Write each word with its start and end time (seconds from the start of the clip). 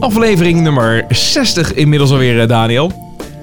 Aflevering 0.00 0.60
nummer 0.60 1.04
60 1.08 1.74
inmiddels 1.74 2.10
alweer, 2.10 2.40
eh, 2.40 2.48
Daniel. 2.48 2.92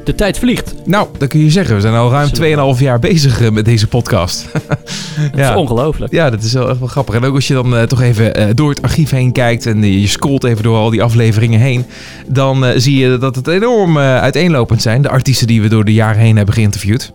De 0.03 0.15
tijd 0.15 0.39
vliegt. 0.39 0.73
Nou, 0.85 1.07
dat 1.17 1.29
kun 1.29 1.39
je 1.39 1.51
zeggen. 1.51 1.75
We 1.75 1.81
zijn 1.81 1.93
al 1.93 2.11
ruim 2.11 2.29
2,5 2.75 2.79
jaar 2.79 2.99
bezig 2.99 3.41
eh, 3.41 3.49
met 3.49 3.65
deze 3.65 3.87
podcast. 3.87 4.45
Dat 5.31 5.49
is 5.49 5.55
ongelooflijk. 5.55 6.11
Ja, 6.11 6.29
dat 6.29 6.43
is 6.43 6.53
wel 6.53 6.69
echt 6.69 6.79
wel 6.79 6.87
grappig. 6.87 7.15
En 7.15 7.23
ook 7.23 7.35
als 7.35 7.47
je 7.47 7.53
dan 7.53 7.77
eh, 7.77 7.83
toch 7.83 8.01
even 8.01 8.55
door 8.55 8.69
het 8.69 8.81
archief 8.81 9.09
heen 9.09 9.31
kijkt 9.31 9.65
en 9.65 9.83
je, 9.83 10.01
je 10.01 10.07
scrolt 10.07 10.43
even 10.43 10.63
door 10.63 10.77
al 10.77 10.89
die 10.89 11.03
afleveringen 11.03 11.59
heen, 11.59 11.85
dan 12.27 12.65
zie 12.75 12.97
je 12.97 13.17
dat 13.17 13.35
het 13.35 13.47
enorm 13.47 13.97
uiteenlopend 13.97 14.81
zijn. 14.81 15.01
De 15.01 15.09
artiesten 15.09 15.47
die 15.47 15.61
we 15.61 15.67
door 15.67 15.85
de 15.85 15.93
jaren 15.93 16.21
heen 16.21 16.35
hebben 16.35 16.53
geïnterviewd. 16.53 17.13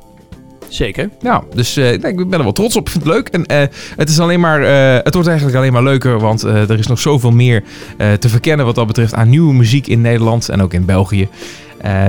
Zeker. 0.72 1.10
Nou, 1.20 1.44
dus 1.54 1.76
eh, 1.76 1.92
ik 1.92 2.00
ben 2.00 2.32
er 2.32 2.42
wel 2.42 2.52
trots 2.52 2.76
op. 2.76 2.86
Ik 2.86 2.90
vind 2.92 3.04
het 3.04 3.12
leuk. 3.12 3.28
En 3.28 3.46
eh, 3.46 3.58
het 3.96 4.08
is 4.08 4.20
alleen 4.20 4.40
maar, 4.40 4.62
eh, 4.62 5.04
het 5.04 5.14
wordt 5.14 5.28
eigenlijk 5.28 5.58
alleen 5.58 5.72
maar 5.72 5.82
leuker, 5.82 6.18
want 6.18 6.42
er 6.42 6.78
is 6.78 6.86
nog 6.86 6.98
zoveel 6.98 7.30
meer 7.30 7.62
te 8.18 8.28
verkennen 8.28 8.66
wat 8.66 8.74
dat 8.74 8.86
betreft 8.86 9.14
aan 9.14 9.28
nieuwe 9.28 9.54
muziek 9.54 9.86
in 9.86 10.00
Nederland 10.00 10.48
en 10.48 10.62
ook 10.62 10.74
in 10.74 10.84
België. 10.84 11.28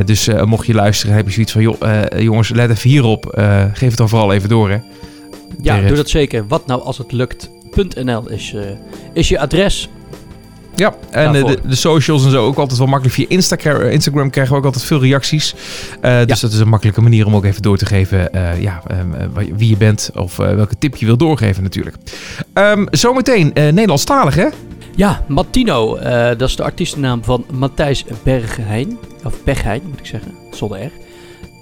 Dus 0.06 0.30
mocht 0.46 0.66
je 0.66 0.74
luisteren, 0.74 1.16
heb 1.16 1.26
je 1.26 1.32
zoiets 1.32 1.52
van, 1.52 1.62
joh, 1.62 1.82
jongens, 2.18 2.50
let 2.50 2.70
even 2.70 2.90
hierop. 2.90 3.34
Geef 3.74 3.90
het 3.90 3.98
dan 3.98 4.10
vooral 4.10 4.34
even 4.34 4.50
door, 4.50 4.70
hè. 4.70 4.78
Ja, 5.62 5.82
doe 5.82 5.96
dat 5.96 6.10
zeker. 6.10 6.48
Wat 6.48 6.68
nou 6.68 6.82
als 6.82 6.98
het 6.98 7.12
lukt.nl 7.12 8.30
is, 8.30 8.56
is 9.14 9.30
je 9.30 9.40
adres. 9.40 9.90
Ja, 10.76 10.96
en 11.12 11.36
eh, 11.36 11.46
de, 11.46 11.60
de 11.68 11.76
socials 11.76 12.26
en 12.26 12.32
zo 12.32 12.46
ook 12.46 12.58
altijd 12.58 12.80
wel 12.80 12.88
makkelijk. 12.88 13.16
Via 13.16 13.26
Instagram, 13.30 13.82
Instagram 13.82 14.30
krijgen 14.30 14.54
we 14.54 14.60
ook 14.60 14.66
altijd 14.66 14.84
veel 14.84 15.02
reacties. 15.02 15.56
Eh, 16.02 16.26
dus 16.26 16.40
dat 16.40 16.52
is 16.52 16.60
een 16.60 16.68
makkelijke 16.68 17.02
manier 17.02 17.26
om 17.26 17.36
ook 17.36 17.46
even 17.46 17.62
door 17.62 17.78
te 17.78 17.86
geven 17.86 18.34
eh, 18.34 18.62
ja, 18.62 18.84
ehm, 18.88 19.14
eh, 19.14 19.46
wie 19.56 19.70
je 19.70 19.78
bent 19.78 20.10
of 20.16 20.36
welke 20.36 20.76
tip 20.80 20.96
je 20.96 21.06
wil 21.06 21.18
doorgeven 21.18 21.64
natuurlijk. 21.64 21.96
Ehm, 22.54 22.86
zometeen 22.92 23.52
Nederlandstalig, 23.54 24.36
hè? 24.36 24.48
Ja, 24.96 25.24
Martino. 25.28 26.00
dat 26.38 26.50
is 26.50 26.56
de 26.56 26.64
artiestennaam 26.64 27.24
van 27.24 27.46
Matthijs 27.52 28.06
Bergheijn. 28.24 28.98
Of 29.24 29.44
Bergheijn, 29.44 29.82
moet 29.90 30.00
ik 30.00 30.06
zeggen. 30.06 30.32
Zonder 30.52 30.86
R. 30.86 30.92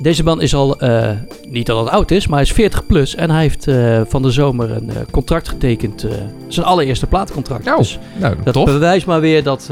Deze 0.02 0.24
man 0.24 0.42
is 0.42 0.54
al, 0.56 0.80
eh, 0.80 1.10
niet 1.50 1.66
dat 1.66 1.84
hij 1.84 1.94
oud 1.94 2.12
is, 2.12 2.28
maar 2.28 2.38
hij 2.40 2.48
is 2.48 2.54
40 2.54 2.86
plus. 2.86 3.16
En 3.16 3.30
hij 3.30 3.42
heeft 3.42 3.68
eh, 3.68 4.02
van 4.08 4.22
de 4.22 4.32
zomer 4.32 4.72
een 4.72 4.90
eh, 4.90 4.96
contract 5.12 5.48
getekend. 5.48 6.06
zijn 6.48 6.66
allereerste 6.66 7.08
plaatcontract. 7.08 7.66
Nou, 7.66 7.78
Dus 7.78 8.00
Nou, 8.20 8.36
dat 8.44 8.54
tof. 8.54 8.66
bewijst 8.66 9.06
maar 9.06 9.22
weer 9.22 9.44
dat 9.44 9.70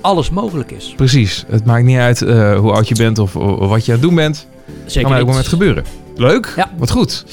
alles 0.00 0.30
mogelijk 0.30 0.70
is. 0.70 0.92
Precies. 0.96 1.44
Het 1.48 1.64
maakt 1.64 1.84
niet 1.84 1.98
uit 1.98 2.20
hoe 2.58 2.72
oud 2.72 2.88
je 2.88 2.94
bent 2.94 3.18
of, 3.18 3.36
of 3.36 3.68
wat 3.68 3.84
je 3.84 3.92
aan 3.92 3.98
het 3.98 4.06
doen 4.06 4.14
bent. 4.14 4.46
Zeker 4.86 5.02
kan 5.02 5.10
elk 5.10 5.20
niet. 5.20 5.28
moment 5.28 5.46
gebeuren. 5.46 5.84
Leuk. 6.16 6.52
Ja. 6.56 6.70
Wat 6.76 6.90
goed. 6.90 7.24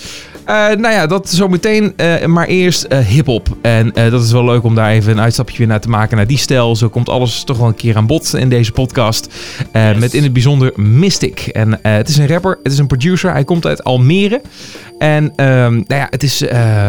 Eh, 0.45 0.55
nou 0.55 0.93
ja, 0.93 1.07
dat 1.07 1.29
zometeen. 1.29 1.93
eh 1.95 2.25
maar 2.25 2.47
eerst 2.47 2.83
eh 2.83 2.99
hip-hop. 2.99 3.57
En 3.61 3.91
dat 3.93 4.23
is 4.23 4.31
wel 4.31 4.45
leuk 4.45 4.63
om 4.63 4.75
daar 4.75 4.89
even 4.89 5.11
een 5.11 5.19
uitstapje 5.21 5.57
weer 5.57 5.67
naar 5.67 5.79
te 5.79 5.89
maken. 5.89 6.17
Naar 6.17 6.27
die 6.27 6.37
stijl. 6.37 6.75
Zo 6.75 6.89
komt 6.89 7.09
alles 7.09 7.43
toch 7.43 7.57
wel 7.57 7.67
een 7.67 7.75
keer 7.75 7.95
aan 7.97 8.07
bod 8.07 8.33
in 8.33 8.49
deze 8.49 8.71
podcast. 8.71 9.33
Yes. 9.73 9.97
Met 9.99 10.13
in 10.13 10.23
het 10.23 10.33
bijzonder 10.33 10.71
Mystic. 10.75 11.39
En 11.39 11.79
het 11.81 12.07
is 12.07 12.17
een 12.17 12.27
rapper. 12.27 12.59
Het 12.63 12.71
is 12.71 12.77
een 12.77 12.87
producer. 12.87 13.31
Hij 13.31 13.43
komt 13.43 13.65
uit 13.65 13.83
Almere. 13.83 14.41
En 14.97 15.33
ehm, 15.35 15.73
nou 15.73 15.85
ja, 15.87 16.07
het 16.09 16.23
is, 16.23 16.39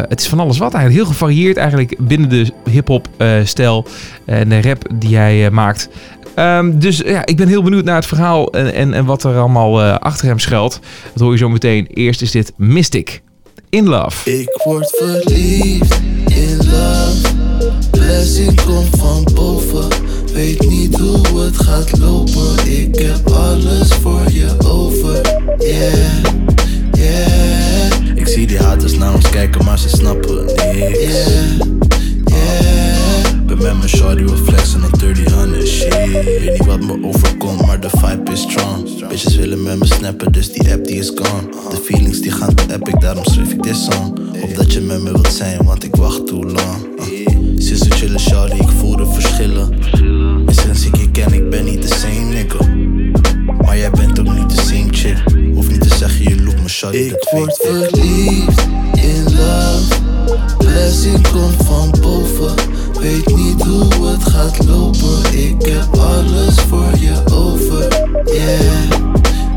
het 0.08 0.20
is 0.20 0.28
van 0.28 0.40
alles 0.40 0.58
wat 0.58 0.74
eigenlijk. 0.74 1.04
Heel 1.04 1.12
gevarieerd 1.12 1.56
eigenlijk 1.56 1.96
binnen 1.98 2.28
de 2.28 2.52
hip-hop 2.70 3.08
eh, 3.16 3.28
stijl. 3.44 3.86
En 4.24 4.48
de 4.48 4.60
rap 4.62 4.90
die 4.94 5.16
hij 5.16 5.50
maakt. 5.50 5.88
Ehm, 6.34 6.78
dus 6.78 6.96
ja, 6.96 7.26
ik 7.26 7.36
ben 7.36 7.48
heel 7.48 7.62
benieuwd 7.62 7.84
naar 7.84 7.96
het 7.96 8.06
verhaal 8.06 8.52
en, 8.52 8.74
en, 8.74 8.94
en 8.94 9.04
wat 9.04 9.24
er 9.24 9.36
allemaal 9.36 9.82
achter 9.82 10.26
hem 10.26 10.38
schuilt. 10.38 10.80
Dat 11.12 11.22
hoor 11.22 11.32
je 11.32 11.38
zo 11.38 11.48
meteen. 11.48 11.86
Eerst 11.86 12.22
is 12.22 12.30
dit 12.30 12.52
Mystic. 12.56 13.22
In 13.70 13.88
Love. 13.88 14.30
Ik 14.30 14.60
word 14.64 14.90
verliefd 14.96 16.00
in 16.26 16.56
love. 16.56 17.34
Blessing 17.90 18.62
komt 18.64 18.88
van 18.96 19.26
boven. 19.34 19.88
Weet 20.32 20.68
niet 20.68 20.96
hoe 20.98 21.40
het 21.40 21.56
gaat 21.56 21.98
lopen. 21.98 22.66
Ik 22.66 22.98
heb 22.98 23.30
alles 23.30 23.88
voor 23.88 24.30
je 24.32 24.48
over. 24.66 25.20
Yeah, 25.58 26.22
yeah, 26.92 28.16
Ik 28.16 28.28
zie 28.28 28.46
die 28.46 28.58
haters 28.58 28.94
naar 28.98 29.14
ons 29.14 29.28
kijken, 29.28 29.64
maar 29.64 29.78
ze 29.78 29.88
snappen 29.88 30.44
niks. 30.44 30.98
yeah, 30.98 31.60
met 33.66 33.78
mijn 33.78 33.88
shorty, 33.88 34.24
we 34.24 34.36
flexen 34.36 34.82
een 34.82 34.90
30 34.98 35.66
shit. 35.66 35.94
Weet 36.12 36.50
niet 36.52 36.66
wat 36.66 36.80
me 36.80 37.04
overkomt, 37.04 37.66
maar 37.66 37.80
de 37.80 37.88
vibe 37.90 38.32
is 38.32 38.40
strong. 38.40 39.08
Bitches 39.08 39.36
willen 39.36 39.62
met 39.62 39.78
me 39.78 39.86
snappen, 39.86 40.32
dus 40.32 40.52
die 40.52 40.72
app 40.72 40.84
die 40.84 40.98
is 40.98 41.12
gone. 41.14 41.48
De 41.70 41.76
feelings 41.84 42.20
die 42.20 42.30
gaan 42.30 42.54
te 42.54 42.72
epic, 42.72 43.00
daarom 43.00 43.24
schreef 43.24 43.52
ik 43.52 43.62
dit 43.62 43.76
song. 43.76 44.18
Hoop 44.40 44.54
dat 44.54 44.72
je 44.72 44.80
met 44.80 45.02
me 45.02 45.12
wilt 45.12 45.32
zijn, 45.32 45.64
want 45.64 45.84
ik 45.84 45.96
wacht 45.96 46.26
too 46.26 46.42
long. 46.42 46.98
Uh, 46.98 47.28
Sinds 47.58 47.88
we 47.88 47.94
chillen, 47.94 48.20
shorty, 48.20 48.56
ik 48.56 48.68
voel 48.68 48.96
de 48.96 49.06
verschillen. 49.06 49.78
En 50.46 50.54
sinds 50.54 50.86
ik 50.86 50.96
je 50.96 51.10
ken, 51.10 51.32
ik 51.32 51.50
ben 51.50 51.64
niet 51.64 51.82
de 51.82 51.94
same 51.94 52.34
nigga. 52.34 52.66
Maar 53.64 53.78
jij 53.78 53.90
bent 53.90 54.20
ook 54.20 54.34
niet 54.34 54.56
de 54.56 54.62
same 54.62 54.88
chick. 54.90 55.22
Hoef 55.54 55.70
niet 55.70 55.88
te 55.88 55.94
zeggen, 55.96 56.28
je 56.28 56.42
look 56.42 56.60
me 56.62 56.68
shorty, 56.68 56.96
Ik 56.96 57.10
dat 57.10 57.28
word 57.30 57.56
verliefd 57.62 58.66
in 58.94 59.24
love. 59.24 59.94
Blessing 60.58 61.28
komt 61.28 61.54
van 61.64 61.94
boven. 62.00 62.75
Weet 63.06 63.36
niet 63.36 63.62
hoe 63.62 64.06
het 64.06 64.24
gaat 64.24 64.64
lopen. 64.64 65.38
Ik 65.38 65.66
heb 65.66 65.96
alles 65.96 66.54
voor 66.54 66.98
je 66.98 67.22
over. 67.32 67.88
Yeah, 68.24 68.90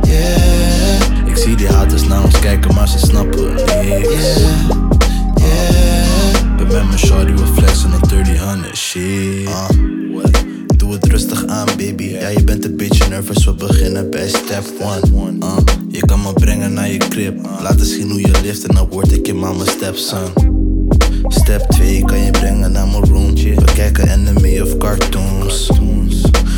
yeah, 0.01 1.27
Ik 1.27 1.37
zie 1.37 1.55
die 1.55 1.67
haters 1.67 2.07
naar 2.07 2.23
ons 2.23 2.39
kijken, 2.39 2.73
maar 2.73 2.87
ze 2.87 2.97
snappen 2.97 3.53
niks. 3.53 3.67
yeah, 3.75 4.69
yeah. 5.35 6.57
Ben 6.57 6.67
met 6.67 6.87
mijn 6.87 6.99
shorty, 6.99 7.31
we 7.31 7.45
flexen 7.53 7.91
een 7.91 8.23
30 8.25 8.77
shit. 8.77 9.01
Uh, 9.01 9.69
doe 10.77 10.93
het 10.93 11.05
rustig 11.05 11.45
aan, 11.45 11.67
baby. 11.77 12.03
Ja, 12.03 12.27
je 12.27 12.43
bent 12.43 12.65
een 12.65 12.77
beetje 12.77 13.07
nervous, 13.09 13.45
we 13.45 13.53
beginnen 13.53 14.09
bij 14.09 14.27
step 14.27 14.63
1. 15.13 15.37
Uh, 15.43 15.57
je 15.87 16.05
kan 16.05 16.21
me 16.21 16.33
brengen 16.33 16.73
naar 16.73 16.89
je 16.89 16.97
crib. 16.97 17.47
Laten 17.61 17.85
zien 17.85 18.09
hoe 18.09 18.21
je 18.21 18.41
leeft 18.43 18.67
en 18.67 18.75
dan 18.75 18.87
word 18.89 19.11
ik 19.11 19.25
je 19.25 19.33
mama 19.33 19.65
stepson. 19.65 20.58
Step 21.27 21.61
2 21.69 22.05
kan 22.05 22.19
je 22.23 22.31
brengen 22.31 22.71
naar 22.71 22.87
mijn 22.87 23.05
room. 23.05 23.33
We 23.35 23.71
kijken 23.73 24.09
anime 24.11 24.63
of 24.63 24.77
cartoons. 24.77 25.71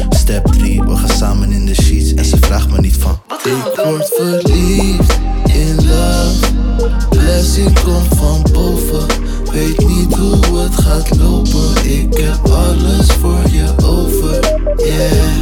Step 0.10 0.46
3, 0.46 0.82
we 0.82 0.96
gaan 0.96 1.10
samen 1.10 1.52
in 1.52 1.66
de 1.66 1.74
sheets. 1.74 2.14
En 2.14 2.26
ze 2.26 2.38
vraagt 2.38 2.72
me 2.72 2.80
niet 2.80 2.98
van. 2.98 3.20
Ik 3.44 3.82
word 3.84 4.12
verliefd 4.16 5.20
in 5.46 5.76
love. 5.76 6.36
Blessing 7.10 7.80
komt 7.80 8.08
van 8.18 8.46
boven. 8.54 9.06
Weet 9.52 9.88
niet 9.88 10.16
hoe 10.16 10.60
het 10.60 10.76
gaat 10.76 11.18
lopen. 11.18 11.92
Ik 11.92 12.18
heb 12.18 12.52
alles 12.52 13.08
voor 13.08 13.42
je 13.52 13.66
over. 13.84 14.40
Yeah, 14.78 15.42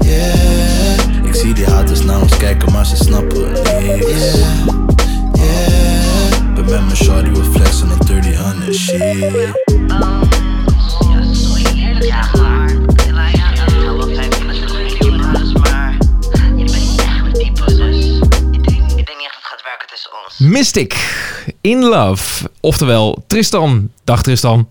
yeah, 0.00 1.24
Ik 1.24 1.34
zie 1.34 1.54
die 1.54 1.66
haters 1.66 2.02
naar 2.04 2.20
ons 2.20 2.36
kijken, 2.36 2.72
maar 2.72 2.86
ze 2.86 2.96
snappen 2.96 3.52
niks. 3.52 4.06
yeah, 4.06 4.99
met 6.70 6.84
mijn 6.84 6.96
shorty, 6.96 7.30
we 7.30 7.44
flexen 7.44 7.90
een 7.90 7.98
30 7.98 8.74
shit. 8.74 8.98
Ja, 9.88 11.34
zo 11.34 11.54
heerlijk 11.54 12.04
zeg 12.04 12.36
maar. 12.36 12.78
Wij 13.12 13.32
gaan 13.32 13.84
wel 13.84 13.96
wat 13.96 14.08
met 14.08 14.32
de 14.32 14.96
jongens, 14.98 15.52
maar 15.52 15.96
je 16.56 16.64
bent 16.64 16.90
niet 16.90 17.00
echt 17.00 17.22
mijn 17.22 17.32
type, 17.32 17.74
dus 17.74 18.18
ik 18.50 18.68
denk, 18.68 18.90
ik 18.90 19.06
denk 19.06 19.18
niet 19.18 19.26
echt 19.26 19.34
dat 19.34 19.42
het 19.42 19.44
gaat 19.44 19.62
werken 19.64 19.88
tussen 19.88 20.10
ons. 20.24 20.38
Mystic. 20.38 21.14
In 21.60 21.84
Love. 21.84 22.50
Oftewel 22.60 23.24
Tristan. 23.26 23.90
Dag 24.04 24.22
Tristan. 24.22 24.68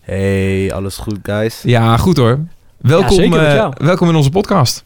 Hey, 0.00 0.72
alles 0.72 0.96
goed, 0.96 1.18
guys? 1.22 1.60
Ja, 1.62 1.96
goed 1.96 2.16
hoor. 2.16 2.38
Welkom, 2.76 3.34
eh, 3.34 3.68
welkom 3.74 4.08
in 4.08 4.14
onze 4.14 4.30
podcast. 4.30 4.84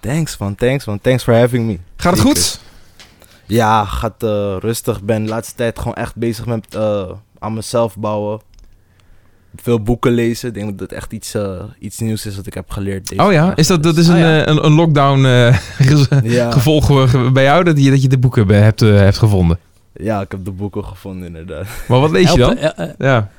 Thanks, 0.00 0.36
man. 0.36 0.54
Thanks, 0.54 0.84
man. 0.84 1.00
Thanks 1.00 1.22
for 1.22 1.34
having 1.34 1.66
me. 1.66 1.78
Gaat 1.96 2.12
het 2.12 2.22
Zeker. 2.22 2.42
goed? 2.42 2.60
Ja, 3.52 3.84
gaat 3.84 4.22
eh, 4.22 4.56
rustig. 4.58 5.02
Ben 5.02 5.24
de 5.24 5.30
laatste 5.30 5.54
tijd 5.54 5.78
gewoon 5.78 5.94
echt 5.94 6.16
bezig 6.16 6.46
met 6.46 6.74
eh, 6.74 7.10
aan 7.38 7.54
mezelf 7.54 7.96
bouwen. 7.96 8.40
Veel 9.56 9.80
boeken 9.82 10.12
lezen. 10.12 10.48
Ik 10.48 10.54
denk 10.54 10.70
dat 10.70 10.80
het 10.80 10.92
echt 10.92 11.12
iets, 11.12 11.34
eh, 11.34 11.62
iets 11.78 11.98
nieuws 11.98 12.26
is 12.26 12.36
wat 12.36 12.46
ik 12.46 12.54
heb 12.54 12.70
geleerd. 12.70 13.08
Deze 13.08 13.22
Oh 13.22 13.32
ja, 13.32 13.56
is 13.56 13.66
dat, 13.66 13.82
dat 13.82 13.96
is 13.96 14.06
een, 14.08 14.14
Ah, 14.14 14.20
ja. 14.20 14.40
eh, 14.40 14.46
een, 14.46 14.64
een 14.64 14.72
lockdown 14.72 15.24
eh, 15.24 15.58
Ja, 16.22 16.50
gevolg 16.50 17.32
bij 17.32 17.42
jou 17.44 17.64
dat 17.64 17.82
je, 17.84 17.90
dat 17.90 18.02
je 18.02 18.08
de 18.08 18.18
boeken 18.18 18.48
hebt, 18.48 18.80
hebt 18.80 19.18
gevonden. 19.18 19.58
ja, 19.94 20.20
ik 20.20 20.30
heb 20.30 20.44
de 20.44 20.50
boeken 20.50 20.84
gevonden, 20.84 21.26
inderdaad. 21.26 21.66
Maar 21.88 22.00
wat 22.00 22.10
lees 22.10 22.32
je 22.32 22.38
dan? 22.38 22.58
Ja. 22.98 23.30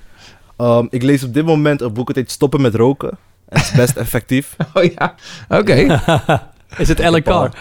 Ehm, 0.58 0.86
ik 0.90 1.04
lees 1.04 1.24
op 1.24 1.34
dit 1.34 1.46
moment 1.46 1.82
een 1.82 1.94
boek 1.94 2.08
dat 2.08 2.16
heet 2.16 2.32
Stoppen 2.32 2.62
met 2.62 2.76
roken. 2.76 3.10
En 3.50 3.60
het 3.60 3.64
is 3.64 3.72
best 3.72 3.96
effectief. 4.06 4.56
Oh 4.74 4.84
ja, 4.84 5.16
oké. 5.50 5.74
is 6.84 6.88
het 6.88 7.00
Ellen 7.00 7.24
Carr? 7.24 7.52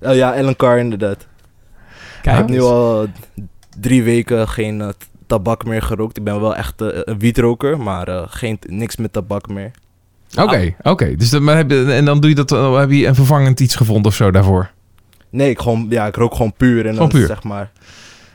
Oh 0.00 0.14
ja, 0.14 0.34
Ellen 0.34 0.56
Carr, 0.56 0.78
inderdaad. 0.78 1.26
Ik 2.22 2.30
heb 2.30 2.48
nu 2.48 2.60
al 2.60 3.06
drie 3.80 4.02
weken 4.02 4.48
geen 4.48 4.80
eh, 4.80 4.88
tabak 5.26 5.64
meer 5.64 5.82
gerookt. 5.82 6.16
Ik 6.16 6.24
ben 6.24 6.40
wel 6.40 6.56
echt 6.56 6.80
eh, 6.80 6.88
een 6.92 7.18
wietroker, 7.18 7.78
maar 7.78 8.08
eh, 8.08 8.22
geen, 8.26 8.58
niks 8.66 8.96
met 8.96 9.12
tabak 9.12 9.48
meer. 9.48 9.70
Oké, 10.38 10.74
oké. 10.82 11.16
Dus 11.16 11.30
dan, 11.30 11.44
maar 11.44 11.56
heb 11.56 11.70
je, 11.70 11.92
en 11.92 12.04
dan 12.04 12.20
doe 12.20 12.30
je 12.30 12.36
dat, 12.44 12.50
heb 12.80 12.90
je 12.90 13.06
een 13.06 13.14
vervangend 13.14 13.60
iets 13.60 13.74
gevonden 13.74 14.06
of 14.06 14.14
zo 14.14 14.30
daarvoor? 14.30 14.70
Nee, 15.30 15.50
ik, 15.50 15.60
gewoon, 15.60 15.86
ja, 15.88 16.06
ik 16.06 16.16
rook 16.16 16.34
gewoon 16.34 16.52
puur. 16.56 16.86
En 16.86 16.92
Gewoon 16.92 17.08
dan 17.08 17.18
puur. 17.18 17.26
zeg 17.26 17.42
maar 17.42 17.70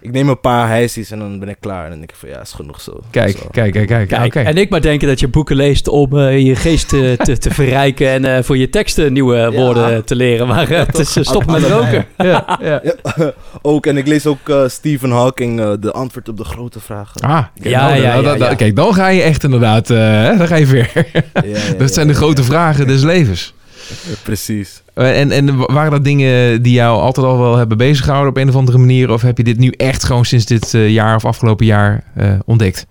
ik 0.06 0.12
neem 0.12 0.30
een 0.30 0.40
paar 0.40 0.68
hijsies 0.68 1.12
en 1.12 1.19
dan 1.19 1.40
ben 1.40 1.50
ik 1.50 1.57
klaar. 1.60 1.84
En 1.84 1.90
dan 1.90 1.98
denk 1.98 2.10
ik 2.12 2.16
van, 2.18 2.30
ja, 2.30 2.42
is 2.42 2.52
genoeg 2.52 2.81
zo. 2.81 3.00
Kijk, 3.10 3.38
Zo. 3.38 3.48
kijk, 3.52 3.74
kijk, 3.74 3.88
kijk. 3.88 4.07
Kijk, 4.07 4.36
en 4.36 4.57
ik 4.57 4.69
maar 4.69 4.81
denken 4.81 5.07
dat 5.07 5.19
je 5.19 5.28
boeken 5.28 5.56
leest 5.56 5.88
om 5.88 6.18
eh, 6.18 6.40
je 6.40 6.56
geest 6.56 6.90
te, 6.90 7.18
te, 7.24 7.38
te 7.38 7.50
verrijken 7.60 8.10
en 8.10 8.25
eh, 8.38 8.44
voor 8.44 8.57
je 8.57 8.69
teksten 8.69 9.13
nieuwe 9.13 9.36
Ja. 9.36 9.52
woorden 9.52 10.06
te 10.06 10.16
leren. 10.16 10.48
Maar 10.48 10.72
eh, 10.72 10.86
het 10.86 11.00
is 11.00 11.16
eh, 11.16 11.24
stop 11.24 11.46
met 11.46 11.63
roken. 11.63 12.06
Ja, 12.18 12.57
ja. 12.62 12.81
Ja, 13.16 13.34
ook, 13.62 13.86
en 13.86 13.98
ik 13.98 14.07
lees 14.07 14.25
ook 14.25 14.50
eh, 14.50 14.68
Stephen 14.68 15.12
Hawking, 15.12 15.75
de 15.80 15.92
antwoord 15.92 16.30
op 16.30 16.38
de 16.38 16.44
grote 16.44 16.80
vragen. 16.80 17.22
Ah, 17.22 17.44
kijk, 17.56 17.69
Ja, 17.69 17.88
nou, 17.90 18.02
ja, 18.02 18.36
ja. 18.36 18.56
Kijk, 18.56 18.75
dan 18.75 18.94
ga 18.94 19.07
je 19.07 19.22
echt 19.22 19.44
inderdaad, 19.44 19.90
eh, 19.90 20.38
dan 20.38 20.48
ga 20.48 20.56
je 20.56 20.63
ja, 20.66 21.60
dat 21.78 21.94
zijn 21.94 22.07
de 22.07 22.13
ja, 22.13 22.19
grote 22.19 22.42
ja. 22.42 22.48
vragen 22.48 22.88
des 22.88 23.04
levens. 23.04 23.54
Precies. 24.24 24.82
Eh, 24.94 25.20
En, 25.20 25.32
en 25.32 25.58
waren 25.74 25.92
dat 25.92 26.04
dingen 26.04 26.62
die 26.62 26.74
jou 26.74 27.02
altijd 27.02 27.26
al 27.26 27.40
wel 27.40 27.56
hebben 27.56 27.78
beziggehouden 27.78 28.30
op 28.30 28.38
een 28.38 28.50
of 28.50 28.56
andere 28.56 28.78
manier? 28.78 29.12
Of 29.12 29.22
heb 29.22 29.38
je 29.38 29.44
dit 29.44 29.58
nu 29.58 29.70
echt 29.70 30.04
gewoon 30.04 30.26
sinds 30.26 30.46
dit 30.46 30.74
eh, 30.74 30.90
jaar 30.90 31.16
of 31.16 31.26
afgelopen 31.26 31.66
jaar 31.66 32.04
eh, 32.16 32.40
ontdekt? 32.46 32.86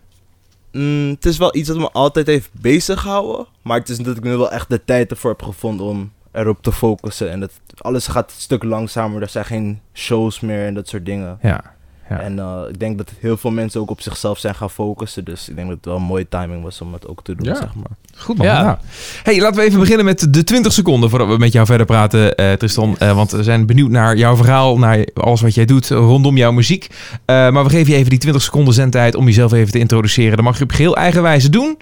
Mm, 0.73 1.08
het 1.08 1.26
is 1.26 1.37
wel 1.38 1.56
iets 1.56 1.69
dat 1.69 1.79
me 1.79 1.91
altijd 1.91 2.26
heeft 2.26 2.50
bezig 2.52 3.00
gehouden. 3.00 3.46
Maar 3.62 3.79
het 3.79 3.88
is 3.88 3.99
dat 3.99 4.17
ik 4.17 4.23
nu 4.23 4.37
wel 4.37 4.50
echt 4.50 4.69
de 4.69 4.85
tijd 4.85 5.11
ervoor 5.11 5.31
heb 5.31 5.43
gevonden 5.43 5.87
om 5.87 6.12
erop 6.32 6.62
te 6.62 6.73
focussen. 6.73 7.31
En 7.31 7.40
dat, 7.40 7.50
alles 7.76 8.06
gaat 8.06 8.31
een 8.31 8.40
stuk 8.40 8.62
langzamer. 8.62 9.23
Er 9.23 9.29
zijn 9.29 9.44
geen 9.44 9.81
shows 9.93 10.40
meer 10.40 10.67
en 10.67 10.75
dat 10.75 10.88
soort 10.88 11.06
dingen. 11.06 11.38
Ja. 11.43 11.74
Ja. 12.08 12.20
En 12.20 12.38
eh, 12.38 12.60
ik 12.68 12.78
denk 12.78 12.98
dat 12.98 13.10
heel 13.20 13.36
veel 13.36 13.50
mensen 13.50 13.80
ook 13.80 13.90
op 13.90 14.00
zichzelf 14.00 14.38
zijn 14.38 14.54
gaan 14.54 14.70
focussen. 14.70 15.24
Dus 15.24 15.48
ik 15.48 15.54
denk 15.54 15.66
dat 15.68 15.76
het 15.76 15.86
wel 15.86 15.96
een 15.96 16.02
mooie 16.02 16.28
timing 16.28 16.62
was 16.62 16.80
om 16.80 16.92
het 16.92 17.08
ook 17.08 17.22
te 17.24 17.34
doen, 17.34 17.46
Ja. 17.46 17.54
zeg 17.54 17.74
maar. 17.74 17.90
Goed 18.16 18.36
man. 18.36 18.46
Ja. 18.46 18.62
Nou. 18.62 18.76
Hey, 19.22 19.40
laten 19.40 19.56
we 19.60 19.66
even 19.66 19.80
beginnen 19.80 20.04
met 20.04 20.34
de 20.34 20.44
20 20.44 20.72
seconden 20.72 21.10
voordat 21.10 21.28
we 21.28 21.36
met 21.36 21.52
jou 21.52 21.66
verder 21.66 21.86
praten, 21.86 22.34
eh, 22.34 22.52
Tristan. 22.52 22.98
Eh, 22.98 23.14
want 23.14 23.30
we 23.30 23.42
zijn 23.42 23.66
benieuwd 23.66 23.90
naar 23.90 24.16
jouw 24.16 24.36
verhaal, 24.36 24.78
naar 24.78 25.06
alles 25.14 25.40
wat 25.40 25.54
jij 25.54 25.64
doet 25.64 25.88
rondom 25.88 26.36
jouw 26.36 26.52
muziek. 26.52 26.86
Eh, 27.24 27.50
maar 27.50 27.64
we 27.64 27.70
geven 27.70 27.92
je 27.92 27.98
even 27.98 28.10
die 28.10 28.18
20 28.18 28.42
seconden 28.42 28.74
zendtijd 28.74 29.14
om 29.14 29.24
jezelf 29.26 29.52
even 29.52 29.72
te 29.72 29.78
introduceren. 29.78 30.36
Dat 30.36 30.44
mag 30.44 30.58
je 30.58 30.64
op 30.64 30.70
geheel 30.70 30.96
eigen 30.96 31.22
wijze 31.22 31.48
doen. 31.50 31.78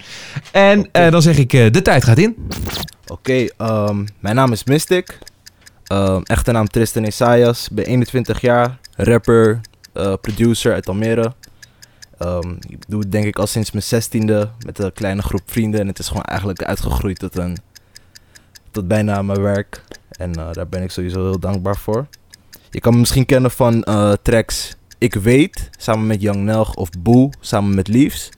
En 0.51 0.89
eh, 0.91 1.11
dan 1.11 1.21
zeg 1.21 1.37
ik, 1.37 1.53
eh, 1.53 1.71
de 1.71 1.81
tijd 1.81 2.03
gaat 2.03 2.17
in. 2.17 2.35
Oké, 3.07 3.47
ehm, 3.57 4.03
mijn 4.19 4.35
naam 4.35 4.51
is 4.51 4.63
Mystic. 4.63 5.17
Ehm, 5.83 6.21
echte 6.23 6.51
naam 6.51 6.67
Tristan 6.67 7.03
Isaias. 7.05 7.69
Ben 7.71 7.85
21 7.85 8.41
jaar, 8.41 8.77
rapper, 8.95 9.61
eh, 9.93 10.13
producer 10.21 10.73
uit 10.73 10.87
Almere. 10.87 11.33
Ehm, 12.17 12.51
ik 12.67 12.87
doe 12.87 12.99
het 12.99 13.11
denk 13.11 13.25
ik 13.25 13.39
al 13.39 13.47
sinds 13.47 13.71
mijn 13.71 13.83
16e 13.83 14.49
met 14.65 14.79
een 14.79 14.93
kleine 14.93 15.21
groep 15.21 15.41
vrienden. 15.45 15.79
En 15.79 15.87
het 15.87 15.99
is 15.99 16.07
gewoon 16.07 16.23
eigenlijk 16.23 16.63
uitgegroeid 16.63 17.19
tot, 17.19 17.37
een, 17.37 17.57
tot 18.71 18.87
bijna 18.87 19.21
mijn 19.21 19.41
werk. 19.41 19.83
En 20.09 20.35
eh, 20.35 20.51
daar 20.51 20.67
ben 20.67 20.83
ik 20.83 20.91
sowieso 20.91 21.23
heel 21.23 21.39
dankbaar 21.39 21.77
voor. 21.77 22.07
Je 22.69 22.79
kan 22.79 22.93
me 22.93 22.99
misschien 22.99 23.25
kennen 23.25 23.51
van 23.51 23.83
eh, 23.83 24.13
tracks 24.21 24.75
Ik 24.97 25.13
Weet, 25.13 25.69
samen 25.77 26.07
met 26.07 26.21
Young 26.21 26.43
Nelg, 26.43 26.75
of 26.75 26.89
Boe, 26.99 27.31
samen 27.39 27.75
met 27.75 27.87
Leaves. 27.87 28.29